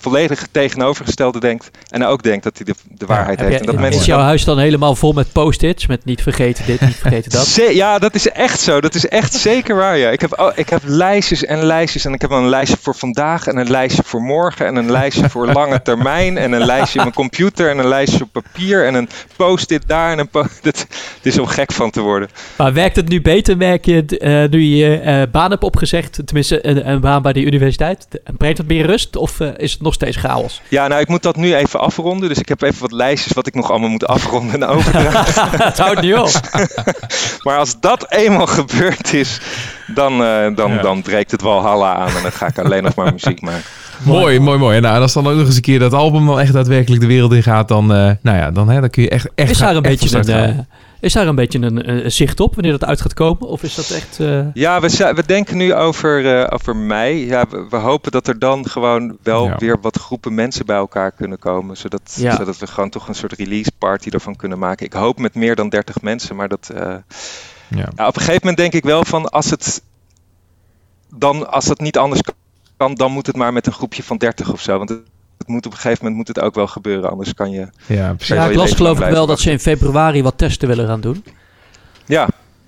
volledig 0.04 0.40
het 0.40 0.50
tegenovergestelde 0.52 1.40
denkt 1.40 1.70
en 1.90 2.06
ook 2.06 2.24
denkt 2.24 2.44
dat 2.44 2.58
hij 2.58 2.66
de, 2.66 2.74
de 2.98 3.06
waarheid 3.06 3.40
heeft. 3.40 3.66
en 3.66 3.82
dat 3.82 3.94
is 3.94 4.06
jouw 4.06 4.20
huis 4.20 4.44
dan 4.44 4.60
helemaal 4.60 4.96
vol 4.96 5.14
met 5.14 5.32
post-its? 5.32 5.88
Met 5.88 6.06
niet 6.06 6.22
vergeten 6.22 6.66
dit, 6.66 6.82
niet 6.82 6.96
vergeten 6.96 7.32
dat? 7.32 7.46
Ze- 7.56 7.76
ja, 7.76 8.00
dat 8.00 8.16
is 8.16 8.30
echt 8.30 8.60
zo. 8.60 8.82
Dat 8.82 8.96
is 8.96 9.08
echt 9.08 9.34
zeker 9.34 9.76
waar. 9.76 9.98
Ja. 9.98 10.10
Ik, 10.10 10.22
heb, 10.22 10.40
oh, 10.40 10.52
ik 10.56 10.70
heb 10.70 10.82
lijstjes 10.86 11.46
en 11.46 11.64
lijstjes. 11.64 12.06
En 12.06 12.14
ik 12.14 12.22
heb 12.22 12.32
een 12.32 12.50
lijstje 12.50 12.78
voor 12.82 12.96
vandaag. 12.96 13.48
En 13.48 13.58
een 13.58 13.70
lijstje 13.70 14.04
voor 14.06 14.22
morgen. 14.22 14.66
En 14.66 14.76
een 14.76 14.92
lijstje 14.92 15.30
voor 15.30 15.48
lange 15.48 15.82
termijn. 15.82 16.38
En 16.38 16.52
een 16.52 16.66
lijstje 16.66 16.98
in 16.98 17.04
mijn 17.04 17.16
computer. 17.16 17.70
En 17.70 17.78
een 17.78 17.88
lijstje 17.88 18.24
op 18.24 18.30
papier. 18.32 18.86
En 18.86 18.94
een 18.94 19.10
post-it 19.36 19.84
daar. 19.88 20.12
En 20.12 20.20
een 20.20 20.30
po 20.30 20.46
dit, 20.62 20.88
dit 21.22 21.34
is 21.34 21.40
om 21.40 21.46
gek 21.48 21.72
van 21.72 21.92
te 21.92 22.02
worden. 22.02 22.30
Maar 22.58 22.74
werkt 22.74 22.96
het 22.96 23.08
nu 23.08 23.22
beter, 23.22 23.58
merk 23.58 23.86
je, 23.86 24.06
eh, 24.06 24.50
nu 24.50 24.62
je 24.62 24.98
eh, 25.00 25.22
baan 25.32 25.50
hebt 25.52 25.64
opgezegd? 25.64 26.20
Tenminste, 26.26 26.68
een, 26.68 26.90
een 26.90 27.00
baan 27.02 27.22
bij 27.22 27.34
de 27.34 27.42
universiteit. 27.42 28.08
Brengt 28.38 28.58
het 28.58 28.68
meer 28.68 28.86
rust 28.86 29.16
of 29.16 29.40
eh, 29.40 29.50
is 29.58 29.72
het 29.72 29.82
nog 29.82 29.93
steeds 29.94 30.18
chaos? 30.18 30.62
Ja, 30.68 30.88
nou, 30.88 31.02
ik 31.02 31.08
moet 31.08 31.24
dat 31.24 31.36
nu 31.36 31.56
even 31.56 31.80
afronden. 31.80 32.30
Dus 32.30 32.38
ik 32.38 32.48
heb 32.50 32.62
even 32.62 32.82
wat 32.82 32.92
lijstjes 32.92 33.34
wat 33.34 33.48
ik 33.48 33.56
nog 33.56 33.70
allemaal 33.70 33.90
moet 33.90 34.08
afronden 34.08 34.54
en 34.62 34.68
overdragen. 34.68 35.50
het 35.64 35.78
houdt 35.78 36.02
niet 36.02 36.16
op. 36.16 36.30
maar 37.44 37.58
als 37.58 37.80
dat 37.80 38.12
eenmaal 38.12 38.48
gebeurd 38.48 39.14
is, 39.14 39.40
dan, 39.88 40.24
eh, 40.24 40.56
dan, 40.56 40.72
Ja. 40.74 40.82
dan 40.82 41.02
breekt 41.02 41.32
het 41.32 41.42
Walhalla 41.42 41.94
aan. 41.96 42.16
En 42.16 42.22
dan 42.22 42.32
ga 42.32 42.48
ik 42.48 42.60
alleen 42.60 42.84
nog 42.84 42.96
maar 42.96 43.12
muziek 43.12 43.42
maken. 43.42 43.64
Mooi, 44.04 44.40
mooi, 44.40 44.58
mooi. 44.58 44.80
Nou, 44.80 44.96
en 44.96 45.02
als 45.02 45.14
dan 45.14 45.28
ook 45.28 45.36
nog 45.38 45.46
eens 45.46 45.56
een 45.56 45.62
keer 45.62 45.80
dat 45.80 45.94
album 45.94 46.26
dan 46.26 46.40
echt 46.40 46.54
daadwerkelijk 46.54 47.02
de 47.02 47.08
wereld 47.08 47.34
in 47.34 47.44
gaat, 47.44 47.68
dan, 47.68 47.94
eh, 47.94 48.12
nou 48.22 48.38
ja, 48.38 48.52
dan, 48.52 48.70
hè, 48.70 48.80
dan 48.80 48.90
kun 48.90 49.04
je 49.04 49.10
echt, 49.10 49.28
echt 49.36 49.50
Is 49.50 49.58
daar, 49.58 49.76
een 49.76 49.84
echt 49.84 50.10
van 50.10 50.22
beetje 50.22 50.34
een, 50.34 50.50
eh, 50.50 50.60
is 51.04 51.14
daar 51.14 51.28
een 51.28 51.36
beetje 51.36 51.60
een, 51.62 52.12
zicht 52.12 52.40
op 52.40 52.54
wanneer 52.56 52.72
dat 52.72 52.86
uit 52.86 53.02
gaat 53.02 53.14
komen? 53.14 53.48
Of 53.48 53.64
is 53.64 53.76
dat 53.76 53.90
echt... 53.90 54.20
eh, 54.20 54.46
Ja, 54.54 54.80
we, 54.82 55.12
we 55.16 55.24
denken 55.26 55.58
nu 55.58 55.74
over, 55.74 56.40
eh, 56.42 56.54
over 56.54 56.76
mei. 56.76 57.26
Ja, 57.26 57.46
we, 57.50 57.66
we 57.70 57.76
hopen 57.78 58.12
dat 58.12 58.28
er 58.28 58.40
dan 58.40 58.70
gewoon 58.70 59.18
wel 59.24 59.46
Ja. 59.46 59.58
weer 59.58 59.78
wat 59.82 59.98
groepen 60.00 60.34
mensen 60.34 60.66
bij 60.66 60.76
elkaar 60.76 61.12
kunnen 61.12 61.40
komen. 61.40 61.78
Zodat, 61.78 62.16
Ja. 62.20 62.36
zodat 62.36 62.58
we 62.58 62.68
gewoon 62.68 62.90
toch 62.90 63.08
een 63.08 63.16
soort 63.16 63.34
release 63.34 63.72
party 63.78 64.10
ervan 64.10 64.36
kunnen 64.36 64.60
maken. 64.60 64.86
Ik 64.86 64.94
hoop 64.94 65.20
met 65.20 65.36
meer 65.36 65.56
dan 65.56 65.70
30 65.70 66.02
mensen, 66.02 66.36
maar 66.36 66.48
dat... 66.50 66.70
eh, 66.76 66.96
Ja. 67.68 67.90
ja, 67.96 68.08
op 68.08 68.16
een 68.16 68.22
gegeven 68.22 68.40
moment 68.40 68.58
denk 68.58 68.74
ik 68.74 68.84
wel 68.84 69.06
van 69.06 69.30
als 69.30 69.50
het 69.50 69.82
dan 71.16 71.52
als 71.52 71.66
het 71.68 71.80
niet 71.80 71.98
anders 71.98 72.22
kan, 72.78 72.94
dan 72.96 73.12
moet 73.12 73.28
het 73.28 73.36
maar 73.36 73.54
met 73.54 73.68
een 73.68 73.74
groepje 73.74 74.04
van 74.04 74.18
30 74.18 74.52
of 74.52 74.62
zo. 74.62 74.78
Want 74.78 75.02
het, 75.44 75.52
moet 75.56 75.66
op 75.66 75.72
een 75.72 75.78
gegeven 75.78 75.98
moment 76.06 76.16
moet 76.16 76.28
het 76.36 76.46
ook 76.46 76.56
wel 76.56 76.68
gebeuren, 76.68 77.10
anders 77.10 77.34
kan 77.34 77.52
je. 77.52 77.68
Ja, 77.86 78.14
precies. 78.14 78.36
Ja, 78.36 78.46
ik 78.46 78.56
las 78.56 78.72
geloof 78.72 79.00
ik 79.00 79.10
wel 79.10 79.26
dat 79.26 79.40
ze 79.40 79.52
in 79.52 79.60
februari 79.60 80.24
wat 80.24 80.38
testen 80.38 80.68
willen 80.68 80.88
gaan 80.88 81.02
doen. 81.02 81.24
Ja, 82.06 82.28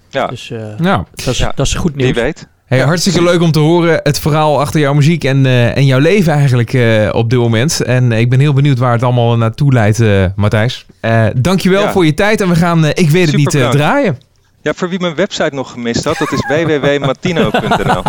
ja, 0.10 0.28
Dus 0.28 0.52
eh, 0.52 0.60
Nou, 0.78 1.04
dat, 1.16 1.28
is, 1.28 1.38
Ja. 1.38 1.52
dat 1.56 1.66
is 1.66 1.74
goed 1.74 1.94
wie 1.96 2.04
nieuws. 2.06 2.18
weet. 2.18 2.48
hey, 2.66 2.80
hartstikke 2.80 3.24
leuk 3.24 3.42
om 3.42 3.52
te 3.52 3.60
horen 3.60 4.00
het 4.04 4.20
verhaal 4.20 4.60
achter 4.60 4.80
jouw 4.80 4.94
muziek 4.94 5.24
en, 5.24 5.46
eh, 5.46 5.78
en 5.78 5.86
jouw 5.86 6.00
leven 6.00 6.34
eigenlijk 6.34 6.74
eh, 6.74 7.10
op 7.12 7.30
dit 7.30 7.40
moment. 7.40 7.82
En 7.82 8.12
ik 8.12 8.30
ben 8.30 8.40
heel 8.40 8.54
benieuwd 8.54 8.78
waar 8.80 8.92
het 8.92 9.04
allemaal 9.04 9.38
naartoe 9.38 9.74
leidt, 9.74 10.00
eh 10.00 10.26
Matthijs. 10.36 10.86
Eh 11.00 11.26
dankjewel 11.38 11.82
Ja. 11.82 11.92
voor 11.92 12.06
je 12.06 12.14
tijd 12.14 12.42
en 12.42 12.50
we 12.50 12.56
gaan, 12.56 12.84
eh, 12.86 12.90
ik 12.90 13.10
weet 13.10 13.32
het 13.32 13.40
Super 13.40 13.40
niet, 13.40 13.56
eh, 13.56 13.70
draaien. 13.70 14.18
Ja, 14.66 14.74
voor 14.74 14.90
wie 14.90 15.00
mijn 15.00 15.16
website 15.16 15.56
nog 15.56 15.72
gemist 15.72 16.04
had, 16.04 16.18
dat 16.18 16.32
is 16.32 16.46
www.matino.nl. 16.48 18.04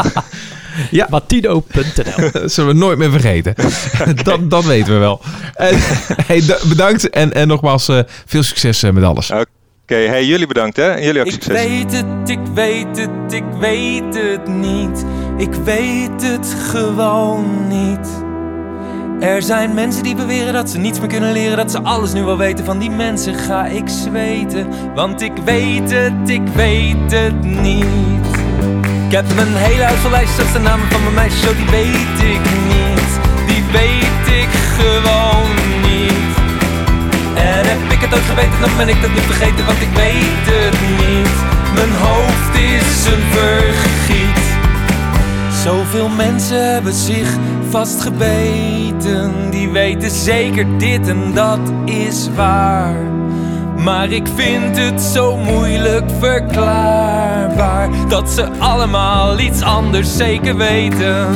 Matino.nl 1.09 1.63
Dat 2.33 2.53
zullen 2.53 2.73
we 2.73 2.79
nooit 2.79 2.99
meer 2.99 3.11
vergeten. 3.11 3.55
dat, 4.25 4.51
dat 4.51 4.65
weten 4.65 4.93
we 4.93 4.99
wel. 4.99 5.21
Eh, 5.55 5.69
hey, 6.27 6.43
bedankt 6.69 7.11
en, 7.11 7.33
en 7.33 7.49
nogmaals 7.49 7.89
eh, 7.89 8.01
veel 8.27 8.43
succes 8.43 8.83
eh, 8.83 8.91
met 8.91 9.05
alles. 9.05 9.31
Oké, 9.31 9.47
hey, 9.95 10.25
jullie 10.25 10.47
bedankt 10.47 10.77
hè. 10.77 10.91
En 10.91 11.03
jullie 11.03 11.21
ook 11.21 11.27
Ik 11.27 11.33
succes. 11.33 11.53
weet 11.53 11.93
het, 11.93 12.29
ik 12.29 12.41
weet 12.55 12.97
het, 12.97 13.33
ik 13.33 13.45
weet 13.61 14.15
het 14.15 14.49
niet. 14.49 15.05
Ik 15.37 15.55
weet 15.65 16.23
het 16.23 16.57
gewoon 16.71 17.69
niet. 17.69 18.26
Er 19.21 19.43
zijn 19.43 19.75
mensen 19.75 20.03
die 20.03 20.15
beweren 20.15 20.53
dat 20.53 20.71
ze 20.71 20.79
niets 20.79 20.99
meer 20.99 21.09
kunnen 21.09 21.33
leren, 21.33 21.57
dat 21.57 21.71
ze 21.71 21.83
alles 21.83 22.13
nu 22.13 22.25
wel 22.25 22.37
weten. 22.37 22.65
Van 22.65 22.79
die 22.79 22.91
mensen 22.91 23.35
ga 23.35 23.67
ik 23.67 23.89
zweten, 23.89 24.67
want 24.95 25.21
ik 25.23 25.33
weet 25.45 25.91
het, 25.91 26.29
ik 26.29 26.47
weet 26.55 27.13
het 27.13 27.45
niet. 27.45 28.27
Ik 29.07 29.13
heb 29.13 29.35
mijn 29.35 29.55
hele 29.55 29.83
huis 29.83 29.99
vol 29.99 30.11
lijstjes, 30.11 30.53
de 30.53 30.59
namen 30.59 30.87
van 30.91 31.03
mijn 31.03 31.15
meisjes, 31.15 31.43
zo 31.43 31.55
die 31.55 31.71
weet 31.71 32.19
ik 32.35 32.45
niet. 32.73 33.11
Die 33.47 33.65
weet 33.73 34.27
ik 34.43 34.53
gewoon 34.79 35.51
niet. 35.83 36.35
En 37.35 37.63
heb 37.73 37.93
ik 37.93 38.01
het 38.01 38.15
ooit 38.15 38.29
geweten, 38.29 38.61
dan 38.61 38.77
ben 38.77 38.89
ik 38.89 39.03
dat 39.03 39.11
niet 39.11 39.29
vergeten, 39.33 39.67
want 39.67 39.81
ik 39.81 39.93
weet 39.95 40.47
het 40.57 40.79
niet. 41.03 41.37
Mijn 41.75 41.93
hoofd 42.07 42.55
is 42.77 43.07
een 43.13 43.25
vergiet. 43.37 44.45
Zoveel 45.65 46.09
mensen 46.09 46.73
hebben 46.73 46.93
zich 46.93 47.29
vastgebeten, 47.77 49.51
die 49.51 49.69
weten 49.69 50.11
zeker 50.11 50.79
dit 50.79 51.09
en 51.09 51.35
dat 51.35 51.61
is 51.85 52.29
waar. 52.35 52.95
Maar 53.77 54.11
ik 54.11 54.27
vind 54.35 54.77
het 54.77 55.01
zo 55.01 55.37
moeilijk 55.37 56.11
verklaarbaar 56.19 57.89
dat 58.09 58.31
ze 58.31 58.49
allemaal 58.59 59.39
iets 59.39 59.63
anders 59.63 60.17
zeker 60.17 60.57
weten. 60.57 61.27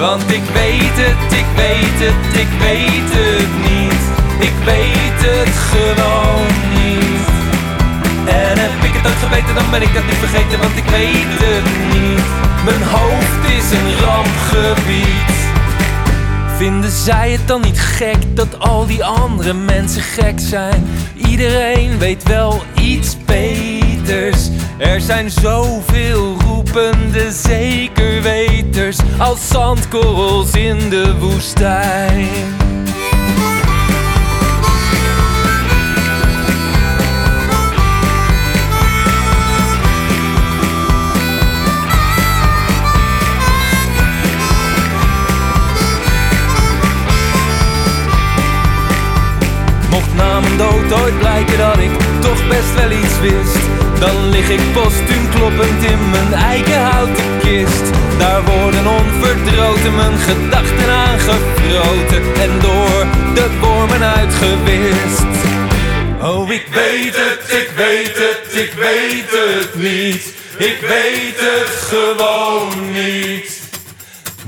Want 0.00 0.22
ik 0.22 0.42
weet 0.52 0.96
het, 1.06 1.32
ik 1.32 1.48
weet 1.56 1.98
het, 2.06 2.40
ik 2.40 2.52
weet 2.66 3.10
het 3.20 3.52
niet. 3.70 4.02
Ik 4.48 4.56
weet 4.64 5.20
het 5.30 5.54
gewoon 5.72 6.50
niet. 6.78 7.26
En 8.26 8.58
heb 8.58 8.84
ik 8.88 8.94
het 8.96 9.06
ooit 9.06 9.22
geweten, 9.26 9.54
dan 9.54 9.70
ben 9.70 9.82
ik 9.82 9.94
dat 9.94 10.04
niet 10.04 10.22
vergeten, 10.26 10.58
want 10.58 10.76
ik 10.76 10.88
weet 10.98 11.34
het 11.46 11.68
niet. 11.92 12.26
Mijn 12.64 12.82
hoofd 12.82 13.42
is 13.58 13.66
een 13.78 13.90
rampgebied. 14.04 15.47
Vinden 16.58 16.90
zij 16.90 17.30
het 17.30 17.48
dan 17.48 17.60
niet 17.60 17.80
gek 17.80 18.36
dat 18.36 18.58
al 18.58 18.86
die 18.86 19.04
andere 19.04 19.52
mensen 19.52 20.02
gek 20.02 20.40
zijn? 20.40 20.86
Iedereen 21.14 21.98
weet 21.98 22.22
wel 22.22 22.62
iets 22.80 23.16
beters. 23.24 24.48
Er 24.78 25.00
zijn 25.00 25.30
zoveel 25.30 26.36
roepende 26.40 27.32
zekerweters 27.32 28.98
als 29.18 29.48
zandkorrels 29.48 30.50
in 30.52 30.88
de 30.88 31.18
woestijn. 31.18 32.67
Na 50.40 50.56
dood. 50.56 51.00
Ooit 51.00 51.18
blijken 51.18 51.58
dat 51.58 51.78
ik 51.78 51.90
toch 52.20 52.48
best 52.48 52.74
wel 52.74 52.90
iets 52.90 53.20
wist. 53.20 53.64
Dan 53.98 54.28
lig 54.28 54.48
ik 54.48 54.60
postuum 54.72 55.28
kloppend 55.34 55.84
in 55.84 56.10
mijn 56.10 56.32
eigen 56.32 56.82
houten 56.82 57.24
kist. 57.42 57.84
Daar 58.18 58.42
worden 58.44 58.86
onverdroten 58.86 59.94
mijn 59.96 60.18
gedachten 60.18 60.90
aangevroten 60.90 62.22
En 62.44 62.50
door 62.60 63.06
de 63.34 63.46
wormen 63.60 64.02
uitgewist. 64.02 65.32
Oh, 66.22 66.50
ik 66.50 66.66
weet 66.70 67.16
het, 67.16 67.52
ik 67.62 67.70
weet 67.76 68.16
het, 68.16 68.60
ik 68.64 68.72
weet 68.72 69.30
het 69.30 69.74
niet. 69.74 70.36
Ik 70.58 70.78
weet 70.80 71.36
het 71.36 71.68
gewoon 71.68 72.92
niet 72.92 73.57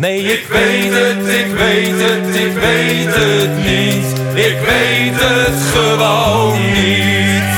Nee, 0.00 0.22
ik 0.22 0.46
weet 0.48 0.92
het, 0.92 1.28
ik 1.40 1.50
weet 1.62 2.00
het, 2.06 2.34
ik 2.46 2.54
weet 2.66 3.14
het 3.22 3.54
niet. 3.70 4.06
Ik 4.46 4.58
weet 4.70 5.16
het 5.26 5.58
gewoon 5.74 6.58
niet. 6.72 7.52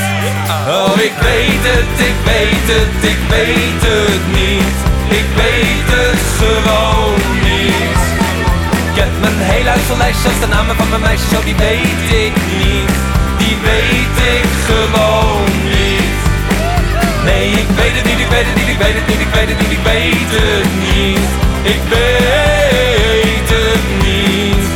Oh, 0.69 0.93
ik 1.09 1.17
weet 1.29 1.65
het, 1.73 1.93
ik 2.11 2.19
weet 2.31 2.67
het, 2.75 3.11
ik 3.13 3.21
weet 3.35 3.83
het 3.93 4.25
niet. 4.41 4.77
Ik 5.21 5.29
weet 5.43 5.89
het 5.97 6.23
gewoon 6.41 7.21
niet. 7.49 8.01
Ik 8.91 8.97
heb 9.03 9.13
mijn 9.21 9.39
hele 9.53 9.69
huis 9.69 9.83
vol 9.83 9.97
lijstjes 9.97 10.41
de 10.41 10.47
namen 10.47 10.77
van 10.77 10.89
mijn 10.89 11.01
meisjes, 11.01 11.39
oh 11.39 11.45
die 11.45 11.59
weet 11.69 12.07
ik 12.27 12.35
niet. 12.63 12.95
Die 13.41 13.57
weet 13.69 14.17
ik 14.37 14.51
gewoon 14.69 15.51
niet. 15.75 16.21
Nee, 17.25 17.47
ik 17.63 17.71
weet 17.79 17.95
het 17.99 18.05
niet, 18.05 18.21
ik 18.27 18.31
weet 18.35 18.47
het 18.51 18.57
niet, 18.61 18.71
ik 18.75 18.79
weet 18.85 18.97
het 18.99 19.07
niet, 19.11 19.21
ik 19.27 19.33
weet 19.37 19.49
het 19.53 19.59
niet, 19.63 19.73
ik 19.79 19.85
weet 19.93 20.31
het 20.37 20.71
niet. 20.87 21.52
Ik 21.65 21.81
weet 21.89 23.49
het 23.49 23.83
niet. 24.03 24.69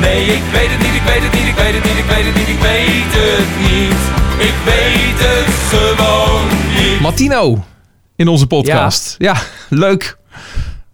Nee, 0.00 0.22
ik 0.24 0.42
weet 0.52 0.70
het 0.70 0.78
niet, 0.78 0.94
ik 0.94 1.02
weet 1.02 1.22
het 1.22 1.32
niet, 1.32 1.46
ik 1.48 1.54
weet 1.54 1.74
het 1.74 1.84
niet, 1.84 1.98
ik 1.98 2.04
weet 2.04 2.24
het 2.24 2.34
niet, 2.34 2.48
ik 2.48 2.60
weet 2.60 3.12
het 3.12 3.70
niet. 3.70 4.00
Ik 4.48 4.54
weet 4.64 5.18
het 5.28 5.54
gewoon 5.68 6.46
niet. 6.78 7.00
Martino 7.00 7.64
in 8.16 8.28
onze 8.28 8.46
podcast. 8.46 9.14
Ja, 9.18 9.36
leuk. 9.68 10.18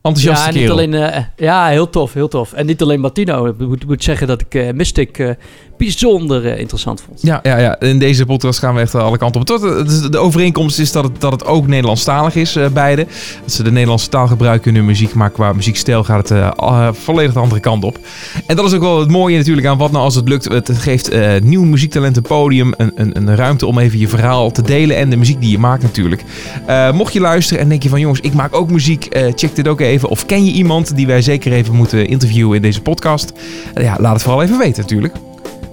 Enthousiaste 0.03 0.47
Ja, 0.47 0.51
niet 0.51 0.61
kerel. 0.61 0.73
alleen, 0.77 0.95
eh, 0.95 1.25
ja, 1.37 1.67
heel 1.69 1.91
tof, 1.91 2.12
heel 2.12 2.29
tof. 2.29 2.53
En 2.53 2.67
niet 2.67 2.83
alleen 2.83 3.01
Martino. 3.01 3.47
Ik 3.47 3.59
moet, 3.59 3.87
moet 3.87 4.05
zeggen 4.05 4.27
dat 4.27 4.41
ik 4.41 4.55
eh, 4.55 4.73
Mystic 4.73 5.19
eh, 5.19 5.31
bijzonder 5.77 6.47
eh, 6.47 6.59
interessant 6.59 7.01
vond. 7.01 7.20
Ja, 7.22 7.41
ja, 7.43 7.59
ja, 7.59 7.81
in 7.81 7.99
deze 7.99 8.27
podcast 8.27 8.59
gaan 8.59 8.74
we 8.74 8.81
echt 8.81 8.95
alle 8.95 9.18
kanten 9.18 9.41
op. 9.41 9.47
Tot, 9.47 9.61
de, 9.61 10.09
de 10.11 10.18
overeenkomst 10.18 10.79
is 10.79 10.93
dat 10.93 11.05
het, 11.05 11.20
dat 11.20 11.33
het 11.33 11.47
ook 11.47 11.66
Nederlandstalig 11.66 12.35
is, 12.35 12.57
eh, 12.57 12.68
beide. 12.68 13.07
Dat 13.43 13.53
ze 13.53 13.62
de 13.62 13.72
Nederlandse 13.72 14.09
taal 14.09 14.27
gebruiken 14.27 14.70
in 14.70 14.77
hun 14.77 14.85
muziek, 14.85 15.14
maar 15.14 15.31
qua 15.31 15.53
muziekstijl 15.53 16.05
gaat 16.05 16.29
het 16.29 16.31
eh, 16.31 16.51
eh, 16.57 16.89
volledig 16.93 17.33
de 17.33 17.39
andere 17.39 17.61
kant 17.61 17.85
op. 17.85 17.99
En 18.47 18.57
dat 18.57 18.64
is 18.64 18.72
ook 18.72 18.81
wel 18.81 19.01
het 19.01 19.11
mooie 19.11 19.37
natuurlijk 19.37 19.66
aan 19.66 19.79
wat 19.79 19.93
nou 19.93 20.05
als 20.05 20.14
het 20.14 20.29
lukt. 20.29 20.45
Het 20.45 20.70
geeft 20.79 21.09
eh 21.09 21.41
nieuw 21.43 21.64
muziektalent 21.64 22.16
een 22.16 22.22
podium, 22.22 22.74
een, 22.77 22.93
een, 22.95 23.16
een 23.16 23.37
ruimte 23.37 23.66
om 23.66 23.79
even 23.79 23.99
je 23.99 24.09
verhaal 24.09 24.51
te 24.51 24.62
delen 24.62 24.97
en 24.97 25.11
de 25.11 25.16
muziek 25.16 25.41
die 25.41 25.51
je 25.51 25.59
maakt 25.59 25.83
natuurlijk. 25.83 26.24
Eh, 26.66 26.93
mocht 26.93 27.12
je 27.12 27.20
luisteren 27.20 27.62
en 27.62 27.68
denk 27.68 27.83
je 27.83 27.89
van 27.89 28.01
jongens, 28.01 28.20
ik 28.20 28.35
maak 28.35 28.55
ook 28.55 28.70
muziek, 28.70 29.05
eh, 29.05 29.33
check 29.35 29.55
dit 29.55 29.68
ook 29.68 29.81
even. 29.81 30.09
Of 30.09 30.27
ken 30.27 30.45
je 30.45 30.53
iemand 30.53 30.97
die 30.97 31.07
wij 31.07 31.22
zeker 31.22 31.53
even 31.53 31.74
moeten 31.74 32.07
interviewen 32.09 32.57
in 32.57 32.62
deze 32.62 32.81
podcast? 32.81 33.33
Eh, 33.74 33.85
ja, 33.85 33.97
laat 34.01 34.12
het 34.12 34.22
vooral 34.22 34.43
even 34.43 34.59
weten 34.59 34.83
natuurlijk. 34.83 35.14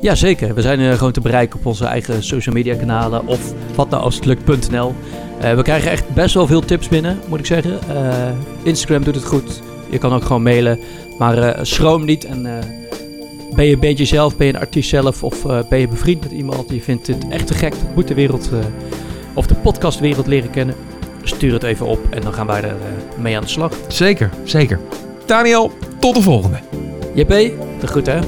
Ja, 0.03 0.15
zeker. 0.15 0.53
We 0.53 0.61
zijn 0.61 0.79
eh, 0.79 0.93
gewoon 0.93 1.11
te 1.11 1.21
bereiken 1.21 1.59
op 1.59 1.65
onze 1.65 1.85
eigen 1.85 2.23
social 2.23 2.55
media 2.55 2.75
kanalen 2.75 3.27
of 3.27 3.53
wat 3.75 3.89
nou 3.89 4.03
als 4.03 4.15
het 4.15 4.25
lukt.nl. 4.25 4.93
Eh, 5.39 5.55
we 5.55 5.61
krijgen 5.61 5.91
echt 5.91 6.13
best 6.13 6.33
wel 6.33 6.47
veel 6.47 6.61
tips 6.61 6.87
binnen, 6.87 7.19
moet 7.27 7.39
ik 7.39 7.45
zeggen. 7.45 7.79
Eh, 7.89 8.29
Instagram 8.63 9.03
doet 9.03 9.15
het 9.15 9.25
goed. 9.25 9.61
Je 9.89 9.97
kan 9.97 10.13
ook 10.13 10.23
gewoon 10.23 10.43
mailen. 10.43 10.79
Maar 11.17 11.65
schroom 11.65 12.05
niet. 12.05 12.25
En 12.25 12.43
ben 13.55 13.65
je 13.65 13.73
een 13.73 13.79
beetje 13.79 14.05
zelf, 14.05 14.37
ben 14.37 14.47
je 14.47 14.53
een 14.53 14.59
artiest 14.59 14.89
zelf 14.89 15.23
of 15.23 15.41
ben 15.69 15.79
je 15.79 15.87
bevriend 15.87 16.21
met 16.21 16.31
iemand 16.31 16.69
die 16.69 16.83
vindt 16.83 17.07
het 17.07 17.27
echt 17.29 17.47
te 17.47 17.53
gek, 17.53 17.73
moet 17.95 18.07
de 18.07 18.13
wereld 18.13 18.49
of 19.33 19.47
de 19.47 19.55
podcastwereld 19.55 20.27
leren 20.27 20.49
kennen. 20.49 20.75
Stuur 21.23 21.53
het 21.53 21.63
even 21.63 21.85
op 21.85 21.99
en 22.09 22.21
dan 22.21 22.33
gaan 22.33 22.47
wij 22.47 22.63
er 22.63 22.75
mee 23.17 23.35
aan 23.35 23.43
de 23.43 23.49
slag. 23.49 23.73
Zeker, 23.87 24.29
zeker. 24.43 24.79
Daniel, 25.25 25.71
tot 25.99 26.15
de 26.15 26.21
volgende. 26.21 26.57
JP, 27.13 27.29
de 27.79 27.87
groet 27.87 28.05
hè. 28.05 28.19